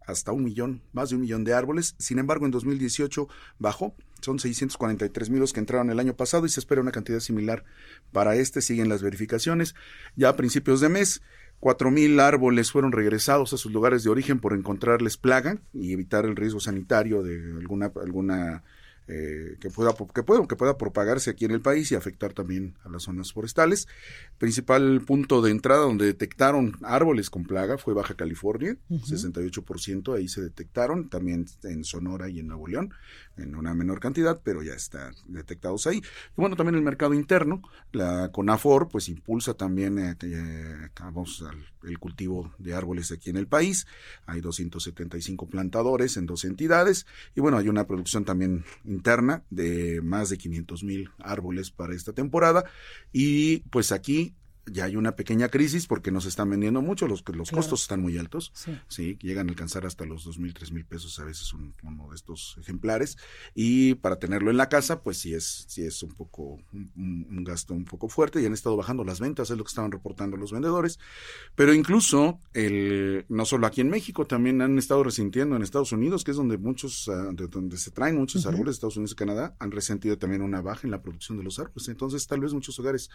hasta 0.06 0.32
un 0.32 0.44
millón, 0.44 0.82
más 0.92 1.10
de 1.10 1.16
un 1.16 1.22
millón 1.22 1.44
de 1.44 1.54
árboles. 1.54 1.94
Sin 1.98 2.18
embargo, 2.18 2.44
en 2.44 2.50
2018 2.52 3.28
bajó. 3.58 3.96
Son 4.20 4.38
643 4.38 5.28
mil 5.30 5.40
los 5.40 5.52
que 5.52 5.60
entraron 5.60 5.90
el 5.90 6.00
año 6.00 6.16
pasado 6.16 6.46
y 6.46 6.48
se 6.48 6.60
espera 6.60 6.80
una 6.80 6.92
cantidad 6.92 7.20
similar 7.20 7.64
para 8.12 8.36
este. 8.36 8.62
Siguen 8.62 8.88
las 8.88 9.02
verificaciones. 9.02 9.74
Ya 10.16 10.28
a 10.28 10.36
principios 10.36 10.80
de 10.80 10.88
mes 10.88 11.20
Cuatro 11.60 11.90
mil 11.90 12.20
árboles 12.20 12.70
fueron 12.70 12.92
regresados 12.92 13.52
a 13.52 13.56
sus 13.56 13.72
lugares 13.72 14.04
de 14.04 14.10
origen 14.10 14.38
por 14.38 14.52
encontrarles 14.52 15.16
plaga 15.16 15.58
y 15.72 15.92
evitar 15.92 16.26
el 16.26 16.36
riesgo 16.36 16.60
sanitario 16.60 17.22
de 17.22 17.36
alguna, 17.58 17.90
alguna 18.02 18.62
eh, 19.06 19.56
que, 19.60 19.70
pueda, 19.70 19.94
que, 20.14 20.22
pueda, 20.22 20.46
que 20.46 20.56
pueda 20.56 20.78
propagarse 20.78 21.30
aquí 21.30 21.44
en 21.44 21.50
el 21.50 21.60
país 21.60 21.92
y 21.92 21.94
afectar 21.94 22.32
también 22.32 22.76
a 22.84 22.88
las 22.88 23.02
zonas 23.02 23.32
forestales. 23.32 23.86
Principal 24.38 25.02
punto 25.06 25.42
de 25.42 25.50
entrada 25.50 25.82
donde 25.82 26.06
detectaron 26.06 26.76
árboles 26.82 27.30
con 27.30 27.44
plaga 27.44 27.78
fue 27.78 27.94
Baja 27.94 28.14
California, 28.14 28.76
68%, 28.88 30.16
ahí 30.16 30.28
se 30.28 30.42
detectaron, 30.42 31.08
también 31.08 31.46
en 31.64 31.84
Sonora 31.84 32.28
y 32.28 32.40
en 32.40 32.48
Nuevo 32.48 32.66
León, 32.66 32.94
en 33.36 33.54
una 33.54 33.74
menor 33.74 34.00
cantidad, 34.00 34.40
pero 34.42 34.62
ya 34.62 34.74
están 34.74 35.14
detectados 35.26 35.86
ahí. 35.86 35.98
Y 35.98 36.40
bueno, 36.40 36.56
también 36.56 36.76
el 36.76 36.82
mercado 36.82 37.14
interno, 37.14 37.62
la 37.92 38.30
CONAFOR, 38.32 38.88
pues 38.88 39.08
impulsa 39.08 39.54
también 39.54 39.98
eh, 39.98 40.16
eh, 40.22 40.88
vamos, 41.00 41.44
el 41.82 41.98
cultivo 41.98 42.54
de 42.58 42.74
árboles 42.74 43.12
aquí 43.12 43.30
en 43.30 43.36
el 43.36 43.46
país. 43.46 43.86
Hay 44.26 44.40
275 44.40 45.48
plantadores 45.48 46.16
en 46.16 46.26
dos 46.26 46.44
entidades 46.44 47.06
y 47.34 47.40
bueno, 47.40 47.58
hay 47.58 47.68
una 47.68 47.86
producción 47.86 48.24
también 48.24 48.64
interna 48.94 49.44
de 49.50 50.00
más 50.02 50.30
de 50.30 50.38
500 50.38 50.84
mil 50.84 51.10
árboles 51.18 51.70
para 51.70 51.94
esta 51.94 52.12
temporada. 52.12 52.64
Y 53.12 53.58
pues 53.70 53.92
aquí 53.92 54.34
ya 54.66 54.84
hay 54.84 54.96
una 54.96 55.16
pequeña 55.16 55.48
crisis 55.48 55.86
porque 55.86 56.10
nos 56.10 56.26
están 56.26 56.50
vendiendo 56.50 56.80
mucho, 56.80 57.06
los, 57.06 57.24
los 57.34 57.50
costos 57.50 57.82
están 57.82 58.00
muy 58.00 58.16
altos, 58.18 58.52
sí. 58.88 59.18
llegan 59.20 59.48
a 59.48 59.50
alcanzar 59.50 59.84
hasta 59.86 60.04
los 60.04 60.24
dos 60.24 60.38
mil, 60.38 60.54
tres 60.54 60.72
mil 60.72 60.84
pesos 60.84 61.18
a 61.18 61.24
veces 61.24 61.52
uno 61.52 62.08
de 62.08 62.14
estos 62.14 62.56
ejemplares. 62.60 63.18
Y 63.54 63.94
para 63.96 64.18
tenerlo 64.18 64.50
en 64.50 64.56
la 64.56 64.68
casa 64.68 65.02
pues 65.02 65.18
sí 65.18 65.34
es, 65.34 65.66
sí 65.68 65.82
es 65.82 66.02
un 66.02 66.12
poco, 66.12 66.58
un, 66.72 67.44
gasto 67.44 67.74
un 67.74 67.84
poco 67.84 68.08
fuerte 68.08 68.40
y 68.40 68.46
han 68.46 68.54
estado 68.54 68.76
bajando 68.76 69.04
las 69.04 69.20
ventas, 69.20 69.50
es 69.50 69.58
lo 69.58 69.64
que 69.64 69.68
estaban 69.68 69.92
reportando 69.92 70.36
los 70.36 70.52
vendedores, 70.52 70.98
pero 71.54 71.74
incluso 71.74 72.40
el, 72.54 73.26
no 73.28 73.44
solo 73.44 73.66
aquí 73.66 73.82
en 73.82 73.90
México, 73.90 74.26
también 74.26 74.62
han 74.62 74.78
estado 74.78 75.04
resintiendo 75.04 75.56
en 75.56 75.62
Estados 75.62 75.92
Unidos, 75.92 76.24
que 76.24 76.30
es 76.30 76.36
donde 76.36 76.56
muchos, 76.56 77.08
ah, 77.08 77.30
de 77.32 77.48
donde 77.48 77.76
se 77.76 77.90
traen 77.90 78.16
muchos 78.16 78.46
árboles, 78.46 78.76
Estados 78.76 78.96
Unidos 78.96 79.12
y 79.12 79.16
Canadá, 79.16 79.54
han 79.58 79.70
resentido 79.70 80.16
también 80.16 80.40
una 80.40 80.62
baja 80.62 80.82
en 80.84 80.90
la 80.90 81.02
producción 81.02 81.36
de 81.36 81.44
los 81.44 81.58
árboles, 81.58 81.88
entonces 81.88 82.26
tal 82.26 82.40
vez 82.40 82.54
muchos 82.54 82.78
hogares 82.78 83.10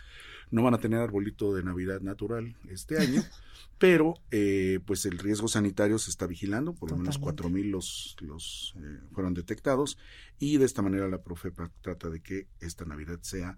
no 0.52 0.64
van 0.64 0.74
a 0.74 0.78
tener 0.78 1.00
arbolitos 1.00 1.39
de 1.48 1.64
Navidad 1.64 2.02
natural 2.02 2.56
este 2.70 2.98
año, 3.00 3.24
pero 3.80 4.16
eh, 4.30 4.80
pues 4.86 5.06
el 5.06 5.18
riesgo 5.18 5.48
sanitario 5.48 5.98
se 5.98 6.12
está 6.12 6.28
vigilando, 6.28 6.74
por 6.74 6.92
lo 6.92 6.98
menos 6.98 7.18
cuatro 7.18 7.50
mil 7.50 7.72
los, 7.72 8.16
los 8.20 8.76
eh, 8.78 9.00
fueron 9.14 9.34
detectados 9.34 9.98
y 10.38 10.58
de 10.58 10.66
esta 10.66 10.82
manera 10.82 11.08
la 11.08 11.24
Profepa 11.24 11.72
trata 11.82 12.10
de 12.10 12.22
que 12.22 12.48
esta 12.60 12.86
Navidad 12.86 13.20
sea 13.22 13.58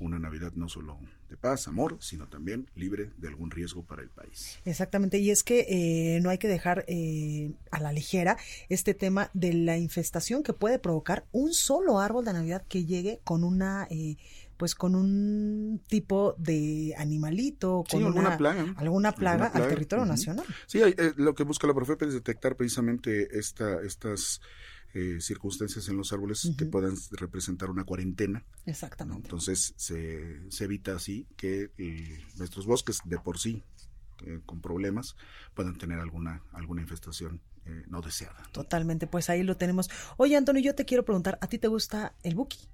una 0.00 0.18
Navidad 0.18 0.52
no 0.54 0.68
solo 0.68 0.98
de 1.28 1.36
paz, 1.36 1.68
amor, 1.68 1.98
sino 2.00 2.26
también 2.26 2.70
libre 2.74 3.10
de 3.18 3.28
algún 3.28 3.50
riesgo 3.50 3.84
para 3.84 4.00
el 4.00 4.08
país. 4.08 4.58
Exactamente, 4.64 5.18
y 5.18 5.30
es 5.30 5.42
que 5.42 5.66
eh, 5.68 6.20
no 6.22 6.30
hay 6.30 6.38
que 6.38 6.48
dejar 6.48 6.86
a 7.70 7.80
la 7.80 7.92
ligera 7.92 8.38
este 8.70 8.94
tema 8.94 9.30
de 9.34 9.52
la 9.52 9.76
infestación 9.76 10.42
que 10.42 10.54
puede 10.54 10.78
provocar 10.78 11.26
un 11.32 11.52
solo 11.52 12.00
árbol 12.00 12.24
de 12.24 12.32
Navidad 12.32 12.64
que 12.66 12.86
llegue 12.86 13.20
con 13.24 13.44
una 13.44 13.86
pues 14.60 14.74
con 14.74 14.94
un 14.94 15.80
tipo 15.88 16.34
de 16.36 16.94
animalito, 16.98 17.82
con 17.90 18.04
alguna, 18.04 18.36
plaga, 18.36 18.74
alguna 18.76 19.12
plaga, 19.12 19.46
al 19.46 19.68
territorio 19.68 20.04
nacional. 20.04 20.44
Sí, 20.66 20.82
eh, 20.82 21.14
lo 21.16 21.34
que 21.34 21.44
busca 21.44 21.66
la 21.66 21.72
Profepa 21.72 22.04
es 22.04 22.12
detectar 22.12 22.56
precisamente 22.56 23.38
esta, 23.38 23.80
estas 23.80 24.42
eh, 24.92 25.16
circunstancias 25.18 25.88
en 25.88 25.96
los 25.96 26.12
árboles 26.12 26.52
que 26.58 26.66
puedan 26.66 26.94
representar 27.12 27.70
una 27.70 27.84
cuarentena. 27.84 28.44
Exactamente. 28.66 29.22
Entonces 29.22 29.72
se, 29.78 30.50
se, 30.50 30.64
evita 30.64 30.94
así 30.94 31.26
que 31.38 31.70
eh, 31.78 32.18
nuestros 32.36 32.66
bosques 32.66 32.98
de 33.06 33.18
por 33.18 33.38
sí 33.38 33.64
con 34.44 34.60
problemas 34.60 35.16
puedan 35.54 35.78
tener 35.78 36.00
alguna, 36.00 36.42
alguna 36.52 36.82
infestación 36.82 37.40
no 37.88 38.02
deseada. 38.02 38.42
Totalmente, 38.52 39.06
pues 39.06 39.30
ahí 39.30 39.42
lo 39.42 39.56
tenemos. 39.56 39.88
Oye, 40.18 40.36
Antonio, 40.36 40.60
yo 40.60 40.74
te 40.74 40.84
quiero 40.84 41.06
preguntar, 41.06 41.38
¿a 41.40 41.46
ti 41.46 41.58
te 41.58 41.68
gusta 41.68 42.14
el 42.22 42.34
buki? 42.34 42.68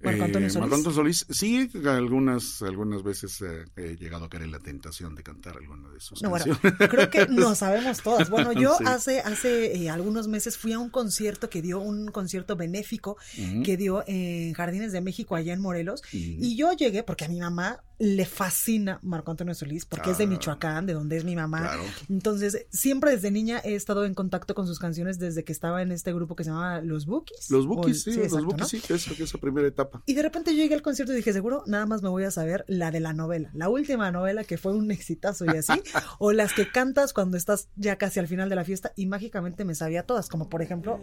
Marco 0.00 0.24
Antonio 0.24 0.50
Solís. 0.50 0.60
Marco 0.60 0.74
Antonio 0.76 0.96
Solís, 0.96 1.26
sí, 1.30 1.70
algunas, 1.86 2.62
algunas 2.62 3.02
veces 3.02 3.42
he 3.76 3.96
llegado 3.96 4.26
a 4.26 4.28
caer 4.28 4.44
en 4.44 4.52
la 4.52 4.58
tentación 4.58 5.14
de 5.14 5.22
cantar 5.22 5.56
alguna 5.56 5.88
de 5.90 6.00
sus 6.00 6.20
canciones. 6.20 6.58
Bueno, 6.60 6.76
creo 6.90 7.10
que 7.10 7.26
no 7.28 7.54
sabemos 7.56 8.02
todas. 8.02 8.28
Bueno, 8.30 8.52
yo 8.52 8.76
hace, 8.84 9.20
hace 9.20 9.88
algunos 9.90 10.28
meses 10.28 10.56
fui 10.56 10.72
a 10.72 10.78
un 10.78 10.90
concierto 10.90 11.48
que 11.48 11.62
dio, 11.62 11.80
un 11.80 12.08
concierto 12.08 12.56
benéfico 12.56 13.16
que 13.64 13.76
dio 13.76 14.04
en 14.06 14.52
Jardines 14.54 14.92
de 14.92 15.00
México, 15.00 15.36
allá 15.36 15.52
en 15.52 15.60
Morelos, 15.60 16.02
y 16.12 16.56
yo 16.56 16.72
llegué, 16.72 17.02
porque 17.02 17.24
a 17.24 17.28
mi 17.28 17.40
mamá 17.40 17.82
le 17.98 18.26
fascina 18.26 18.98
Marco 19.02 19.30
Antonio 19.30 19.54
Solís, 19.54 19.86
porque 19.86 20.10
es 20.10 20.18
de 20.18 20.24
ah. 20.24 20.28
Michoacán, 20.28 20.86
de 20.86 20.92
donde 20.92 21.16
es 21.16 21.24
mi 21.24 21.34
mamá. 21.34 21.70
Entonces, 22.08 22.66
siempre 22.70 23.12
desde 23.12 23.30
niña 23.30 23.60
he 23.64 23.74
estado 23.74 24.04
en 24.04 24.14
contacto 24.14 24.54
con 24.54 24.66
sus 24.66 24.78
canciones 24.78 25.18
desde 25.18 25.44
que 25.44 25.52
estaba 25.52 25.82
en 25.82 25.92
este 25.92 26.12
grupo 26.12 26.36
que 26.36 26.44
se 26.44 26.50
llamaba 26.50 26.80
Los 26.80 27.06
Bookies. 27.06 27.50
Los 27.50 27.66
Bookies, 27.66 28.02
sí, 28.02 28.14
los 28.14 28.44
Bookies, 28.44 28.68
sí, 28.68 28.82
esa, 28.88 29.12
esa 29.12 29.38
primera 29.38 29.66
etapa. 29.66 30.02
Y 30.06 30.14
de 30.14 30.22
repente 30.22 30.54
yo 30.54 30.62
llegué 30.62 30.74
al 30.74 30.82
concierto 30.82 31.12
y 31.12 31.16
dije, 31.16 31.32
seguro, 31.32 31.62
nada 31.66 31.86
más 31.86 32.02
me 32.02 32.08
voy 32.08 32.24
a 32.24 32.30
saber 32.30 32.64
la 32.68 32.90
de 32.90 33.00
la 33.00 33.12
novela, 33.12 33.50
la 33.54 33.68
última 33.68 34.10
novela 34.10 34.44
que 34.44 34.58
fue 34.58 34.72
un 34.72 34.90
exitazo 34.90 35.44
y 35.46 35.56
así, 35.56 35.72
o 36.18 36.32
las 36.32 36.52
que 36.52 36.70
cantas 36.70 37.12
cuando 37.12 37.36
estás 37.36 37.68
ya 37.76 37.96
casi 37.96 38.20
al 38.20 38.28
final 38.28 38.48
de 38.48 38.56
la 38.56 38.64
fiesta 38.64 38.92
y 38.96 39.06
mágicamente 39.06 39.64
me 39.64 39.74
sabía 39.74 40.04
todas, 40.04 40.28
como 40.28 40.48
por 40.48 40.62
ejemplo 40.62 41.00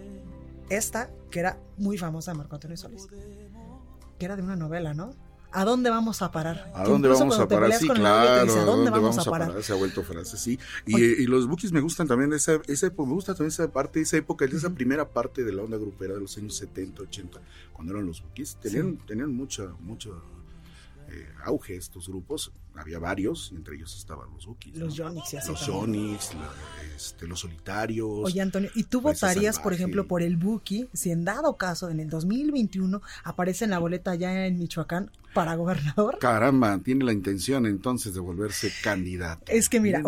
esta, 0.70 1.10
que 1.30 1.39
era 1.39 1.60
muy 1.78 1.98
famosa 1.98 2.32
de 2.32 2.38
Marco 2.38 2.56
Antonio 2.56 2.78
Solís, 2.78 3.08
que 4.18 4.26
era 4.26 4.36
de 4.36 4.44
una 4.44 4.56
novela, 4.56 4.94
¿no? 4.94 5.12
¿A 5.56 5.66
dónde 5.66 5.91
vamos 5.91 6.22
a 6.24 6.32
parar? 6.32 6.72
¿A 6.74 6.84
dónde 6.84 7.08
vamos 7.08 7.38
a 7.39 7.47
parar? 7.47 7.72
Sí, 7.74 7.88
claro. 7.88 8.54
¿A 8.54 8.66
dónde 8.66 8.89
vamos 8.89 9.18
a 9.20 9.24
parar? 9.24 9.64
Se 9.64 9.72
ha 9.72 9.76
vuelto 9.76 10.04
frase, 10.04 10.36
sí. 10.38 10.60
Y, 10.88 11.28
los 11.28 11.47
bookies 11.47 11.72
me 11.72 11.80
gustan 11.80 12.08
también, 12.08 12.34
esa, 12.34 12.60
esa, 12.68 12.88
me 12.89 13.14
gusta 13.14 13.34
también 13.34 13.49
esa 13.49 13.72
parte, 13.72 14.01
esa 14.01 14.18
época, 14.18 14.45
esa 14.45 14.72
primera 14.72 15.08
parte 15.08 15.43
de 15.43 15.54
la 15.54 15.64
onda 15.64 15.78
grupera 15.78 16.16
de 16.16 16.22
los 16.22 16.38
años 16.38 16.56
70, 16.58 17.04
80, 17.04 17.39
cuando 17.72 17.93
eran 17.93 18.06
los 18.06 18.24
bookies. 18.24 18.58
Tenían, 18.62 18.97
tenían 19.06 19.34
mucha, 19.34 19.68
mucha 19.80 20.10
eh, 21.10 21.30
auge 21.43 21.76
estos 21.76 22.08
grupos. 22.08 22.51
Había 22.76 22.99
varios, 22.99 23.53
entre 23.55 23.76
ellos 23.76 23.95
estaban 23.95 24.32
los 24.34 24.45
Bookies. 24.47 24.78
Los 24.78 24.97
¿no? 24.97 25.05
Jonix, 25.05 25.47
Los 25.47 25.65
Jonix, 25.65 26.32
este, 26.95 27.28
los 27.28 27.39
Solitarios. 27.39 28.09
Oye, 28.24 28.41
Antonio, 28.41 28.69
¿y 28.76 28.84
tú 28.84 29.01
votarías, 29.01 29.59
por 29.59 29.74
ejemplo, 29.74 30.07
por 30.07 30.21
el 30.21 30.38
Buki 30.38 30.88
si 30.93 31.11
en 31.11 31.26
dado 31.26 31.57
caso 31.57 31.89
en 31.89 31.99
el 31.99 32.09
2021 32.09 33.01
aparece 33.24 33.65
en 33.65 33.71
la 33.71 33.80
boleta 33.80 34.15
ya 34.15 34.45
en 34.45 34.57
Michoacán 34.57 35.11
para 35.34 35.55
gobernador? 35.55 36.19
Caramba, 36.19 36.80
tiene 36.84 37.05
la 37.05 37.11
intención 37.11 37.65
entonces 37.65 38.13
de 38.13 38.19
volverse 38.19 38.71
candidato. 38.84 39.43
Es 39.47 39.69
que 39.69 39.80
mira, 39.80 40.01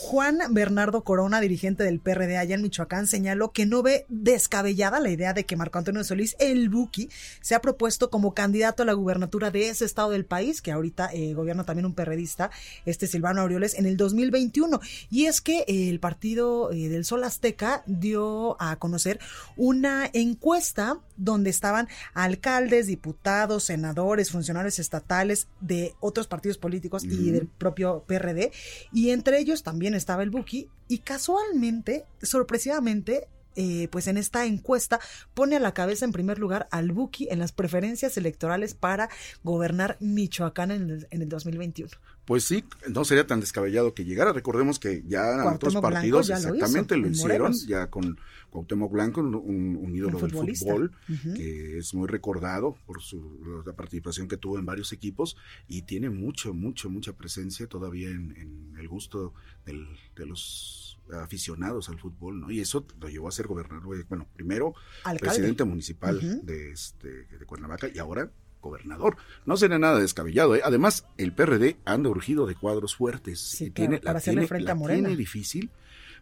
Juan 0.00 0.38
Bernardo 0.50 1.02
Corona, 1.04 1.40
dirigente 1.40 1.84
del 1.84 2.00
PRD 2.00 2.38
allá 2.38 2.54
en 2.54 2.62
Michoacán, 2.62 3.06
señaló 3.06 3.52
que 3.52 3.66
no 3.66 3.82
ve 3.82 4.06
descabellada 4.08 5.00
la 5.00 5.10
idea 5.10 5.32
de 5.32 5.44
que 5.44 5.56
Marco 5.56 5.78
Antonio 5.78 6.04
Solís, 6.04 6.36
el 6.38 6.68
Buki, 6.68 7.08
se 7.40 7.54
ha 7.54 7.60
propuesto 7.60 8.10
como 8.10 8.34
candidato 8.34 8.82
a 8.82 8.86
la 8.86 8.92
gubernatura 8.92 9.50
de 9.50 9.68
ese 9.68 9.84
estado 9.84 10.10
del 10.10 10.24
país, 10.24 10.62
que 10.62 10.72
ahorita 10.72 11.10
eh, 11.12 11.34
gobierna 11.34 11.64
también 11.64 11.86
un 11.86 11.94
perredista, 12.00 12.50
este 12.86 13.06
Silvano 13.06 13.42
Aureoles, 13.42 13.74
en 13.74 13.84
el 13.84 13.98
2021. 13.98 14.80
Y 15.10 15.26
es 15.26 15.42
que 15.42 15.64
el 15.68 16.00
partido 16.00 16.72
eh, 16.72 16.88
del 16.88 17.04
Sol 17.04 17.24
Azteca 17.24 17.82
dio 17.84 18.56
a 18.58 18.76
conocer 18.76 19.20
una 19.58 20.08
encuesta 20.14 20.98
donde 21.18 21.50
estaban 21.50 21.88
alcaldes, 22.14 22.86
diputados, 22.86 23.64
senadores, 23.64 24.30
funcionarios 24.30 24.78
estatales 24.78 25.48
de 25.60 25.94
otros 26.00 26.26
partidos 26.26 26.56
políticos 26.56 27.04
y 27.04 27.30
del 27.30 27.46
propio 27.46 28.04
PRD, 28.06 28.50
y 28.94 29.10
entre 29.10 29.38
ellos 29.38 29.62
también 29.62 29.94
estaba 29.94 30.22
el 30.22 30.30
Buki, 30.30 30.70
y 30.88 30.98
casualmente, 30.98 32.06
sorpresivamente, 32.22 33.28
eh, 33.56 33.88
pues 33.90 34.06
en 34.06 34.16
esta 34.16 34.46
encuesta 34.46 35.00
pone 35.34 35.56
a 35.56 35.60
la 35.60 35.74
cabeza 35.74 36.04
en 36.04 36.12
primer 36.12 36.38
lugar 36.38 36.68
al 36.70 36.92
Buki 36.92 37.28
en 37.30 37.38
las 37.38 37.52
preferencias 37.52 38.16
electorales 38.16 38.74
para 38.74 39.08
gobernar 39.42 39.96
Michoacán 40.00 40.70
en 40.70 40.90
el, 40.90 41.08
en 41.10 41.22
el 41.22 41.28
2021. 41.28 41.90
Pues 42.30 42.44
sí, 42.44 42.62
no 42.88 43.04
sería 43.04 43.26
tan 43.26 43.40
descabellado 43.40 43.92
que 43.92 44.04
llegara. 44.04 44.32
Recordemos 44.32 44.78
que 44.78 45.02
ya 45.04 45.52
otros 45.52 45.74
partidos 45.74 46.30
exactamente 46.30 46.96
lo, 46.96 47.08
hicieron, 47.08 47.52
ya 47.66 47.90
con 47.90 48.20
Cuauhtémoc 48.50 48.92
Blanco, 48.92 49.20
un, 49.20 49.92
ídolo 49.92 50.20
del 50.20 50.30
fútbol, 50.30 50.92
que 51.34 51.78
es 51.78 51.92
muy 51.92 52.06
recordado 52.06 52.76
por 52.86 53.02
su, 53.02 53.62
la 53.66 53.72
participación 53.72 54.28
que 54.28 54.36
tuvo 54.36 54.60
en 54.60 54.64
varios 54.64 54.92
equipos 54.92 55.36
y 55.66 55.82
tiene 55.82 56.08
mucho, 56.08 56.54
mucho, 56.54 56.88
mucha 56.88 57.14
presencia 57.14 57.66
todavía 57.66 58.10
en, 58.10 58.76
el 58.78 58.86
gusto 58.86 59.34
de 59.64 60.24
los 60.24 61.00
aficionados 61.12 61.88
al 61.88 61.98
fútbol, 61.98 62.38
¿no? 62.38 62.52
Y 62.52 62.60
eso 62.60 62.86
lo 63.00 63.08
llevó 63.08 63.26
a 63.26 63.32
ser 63.32 63.48
gobernador, 63.48 64.06
bueno, 64.08 64.28
primero 64.36 64.74
presidente 65.18 65.64
municipal 65.64 66.46
de, 66.46 66.70
este, 66.70 67.24
de 67.24 67.44
Cuernavaca 67.44 67.88
y 67.92 67.98
ahora 67.98 68.30
gobernador. 68.60 69.16
No 69.46 69.56
sería 69.56 69.78
nada 69.78 69.98
descabellado. 69.98 70.54
¿eh? 70.56 70.60
Además, 70.64 71.06
el 71.18 71.32
PRD 71.32 71.76
anda 71.84 72.10
urgido 72.10 72.46
de 72.46 72.54
cuadros 72.54 72.94
fuertes. 72.96 73.60
y 73.60 73.70
tiene, 73.70 73.98
para 73.98 74.18
hacerle 74.18 74.46
frente 74.46 74.70
a 74.70 74.74
Morena. 74.74 75.08
Tiene 75.08 75.16
difícil 75.16 75.70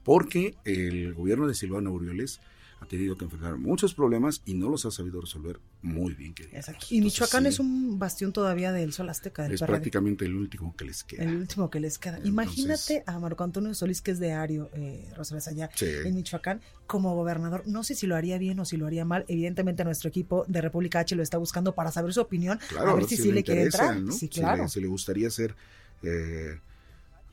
porque 0.04 0.56
el 0.64 1.14
gobierno 1.14 1.46
de 1.46 1.54
Silvano 1.54 1.90
Aureoles 1.90 2.40
ha 2.80 2.86
tenido 2.86 3.16
que 3.16 3.24
enfrentar 3.24 3.56
muchos 3.56 3.94
problemas 3.94 4.42
y 4.44 4.54
no 4.54 4.68
los 4.68 4.84
ha 4.86 4.90
sabido 4.90 5.20
resolver 5.20 5.58
muy 5.82 6.14
bien. 6.14 6.34
Y 6.90 7.00
Michoacán 7.00 7.46
es 7.46 7.58
un 7.58 7.98
bastión 7.98 8.32
todavía 8.32 8.72
del 8.72 8.92
Sol 8.92 9.08
Azteca. 9.08 9.46
es 9.46 9.60
prácticamente 9.60 10.24
el 10.24 10.34
último 10.34 10.74
que 10.76 10.84
les 10.84 11.04
queda. 11.04 11.24
El 11.24 11.36
último 11.36 11.70
que 11.70 11.80
les 11.80 11.98
queda. 11.98 12.20
Imagínate 12.24 13.02
a 13.06 13.18
Marco 13.18 13.44
Antonio 13.44 13.74
Solís, 13.74 14.00
que 14.00 14.12
es 14.12 14.18
de 14.18 14.32
Ario, 14.32 14.70
eh, 14.74 15.08
allá 15.46 15.70
en 15.80 16.14
Michoacán, 16.14 16.60
como 16.86 17.14
gobernador. 17.14 17.62
No 17.66 17.82
sé 17.82 17.94
si 17.94 18.06
lo 18.06 18.16
haría 18.16 18.38
bien 18.38 18.60
o 18.60 18.64
si 18.64 18.76
lo 18.76 18.86
haría 18.86 19.04
mal. 19.04 19.24
Evidentemente 19.28 19.84
nuestro 19.84 20.08
equipo 20.08 20.44
de 20.48 20.60
República 20.60 21.00
H 21.00 21.16
lo 21.16 21.22
está 21.22 21.38
buscando 21.38 21.74
para 21.74 21.90
saber 21.90 22.12
su 22.12 22.20
opinión, 22.20 22.58
a 22.78 22.94
ver 22.94 23.04
si, 23.04 23.16
sí 23.16 23.32
le, 23.32 23.42
quiere 23.42 23.64
entrar. 23.64 24.00
Sí, 24.12 24.28
claro. 24.28 24.68
Si 24.68 24.80
le, 24.80 24.86
gustaría 24.86 25.30
ser... 25.30 25.54
Eh, 26.02 26.58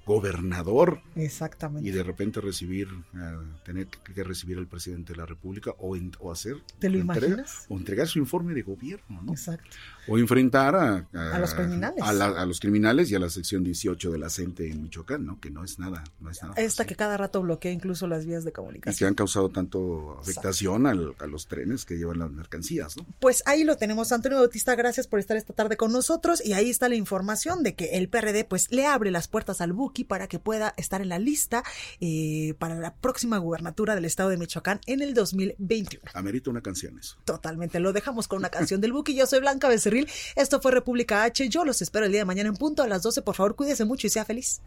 gobernador. 0.05 1.01
Exactamente. 1.15 1.87
Y 1.87 1.91
de 1.91 2.03
repente 2.03 2.41
recibir, 2.41 2.87
eh, 3.15 3.37
tener 3.63 3.87
que 3.87 4.23
recibir 4.23 4.57
al 4.57 4.67
presidente 4.67 5.13
de 5.13 5.17
la 5.17 5.25
República 5.25 5.71
o, 5.79 5.97
o 6.19 6.31
hacer. 6.31 6.57
¿Te 6.79 6.89
lo 6.89 6.97
imaginas? 6.97 7.65
O 7.69 7.77
entregar 7.77 8.07
su 8.07 8.19
informe 8.19 8.53
de 8.53 8.61
gobierno, 8.61 9.21
¿no? 9.21 9.31
Exacto. 9.31 9.69
O 10.07 10.17
enfrentar 10.17 10.75
a, 10.75 11.07
a, 11.13 11.39
los 11.39 11.53
criminales. 11.53 12.03
A, 12.03 12.45
los 12.45 12.59
criminales 12.59 13.11
y 13.11 13.15
a 13.15 13.19
la 13.19 13.29
sección 13.29 13.63
18 13.63 14.11
de 14.11 14.17
la 14.17 14.29
CENTE 14.29 14.69
en 14.69 14.83
Michoacán, 14.83 15.25
¿no? 15.25 15.39
Que 15.39 15.49
no 15.49 15.63
es 15.63 15.79
nada, 15.79 16.03
no 16.19 16.29
es 16.29 16.41
nada. 16.41 16.53
Esta 16.57 16.85
que 16.85 16.95
cada 16.95 17.17
rato 17.17 17.41
bloquea 17.41 17.71
incluso 17.71 18.07
las 18.07 18.25
vías 18.25 18.43
de 18.43 18.51
comunicación. 18.51 18.95
Y 18.95 18.97
que 18.97 19.05
han 19.05 19.15
causado 19.15 19.49
tanto 19.49 20.17
afectación 20.19 20.85
al, 20.85 21.15
a 21.19 21.27
los 21.27 21.47
trenes 21.47 21.85
que 21.85 21.97
llevan 21.97 22.19
las 22.19 22.31
mercancías, 22.31 22.97
¿no? 22.97 23.05
Pues 23.19 23.43
ahí 23.45 23.63
lo 23.63 23.77
tenemos, 23.77 24.11
Antonio 24.11 24.39
Bautista, 24.39 24.75
gracias 24.75 25.07
por 25.07 25.19
estar 25.19 25.37
esta 25.37 25.53
tarde 25.53 25.77
con 25.77 25.91
nosotros 25.91 26.43
y 26.45 26.53
ahí 26.53 26.69
está 26.69 26.89
la 26.89 26.95
información 26.95 27.63
de 27.63 27.75
que 27.75 27.97
el 27.97 28.09
PRD 28.09 28.45
pues 28.45 28.71
le 28.71 28.85
abre 28.85 29.11
las 29.11 29.27
puertas 29.27 29.61
al 29.61 29.73
Buki 29.73 30.03
para 30.03 30.27
que 30.27 30.39
pueda 30.39 30.73
estar 30.77 31.01
en 31.01 31.09
la 31.09 31.19
lista 31.19 31.63
eh, 31.99 32.53
para 32.59 32.75
la 32.75 32.93
próxima 32.93 33.37
gubernatura 33.37 33.95
del 33.95 34.05
estado 34.05 34.29
de 34.29 34.37
Michoacán 34.37 34.81
en 34.85 35.01
el 35.01 35.13
2021. 35.13 36.03
Amerita 36.13 36.49
una 36.49 36.61
canción 36.61 36.99
eso. 36.99 37.17
Totalmente, 37.25 37.79
lo 37.79 37.93
dejamos 37.93 38.27
con 38.27 38.39
una 38.39 38.49
canción 38.49 38.81
del 38.81 38.93
Buki. 38.93 39.15
Yo 39.15 39.25
soy 39.25 39.39
Blanca 39.39 39.67
Becerril 39.67 39.94
esto 40.35 40.61
fue 40.61 40.71
República 40.71 41.23
H. 41.23 41.47
Yo 41.49 41.65
los 41.65 41.81
espero 41.81 42.05
el 42.05 42.11
día 42.11 42.21
de 42.21 42.25
mañana 42.25 42.49
en 42.49 42.55
punto 42.55 42.83
a 42.83 42.87
las 42.87 43.01
12. 43.01 43.21
Por 43.21 43.35
favor, 43.35 43.55
cuídese 43.55 43.85
mucho 43.85 44.07
y 44.07 44.09
sea 44.09 44.25
feliz. 44.25 44.61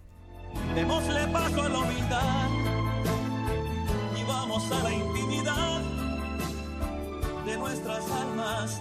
Démosle 0.75 1.27
paso 1.29 1.63
a 1.63 1.69
la 1.69 1.79
humildad 1.79 2.49
y 4.19 4.25
vamos 4.25 4.73
a 4.73 4.83
la 4.83 4.93
intimidad 4.93 5.83
de 7.45 7.57
nuestras 7.57 8.11
almas 8.11 8.81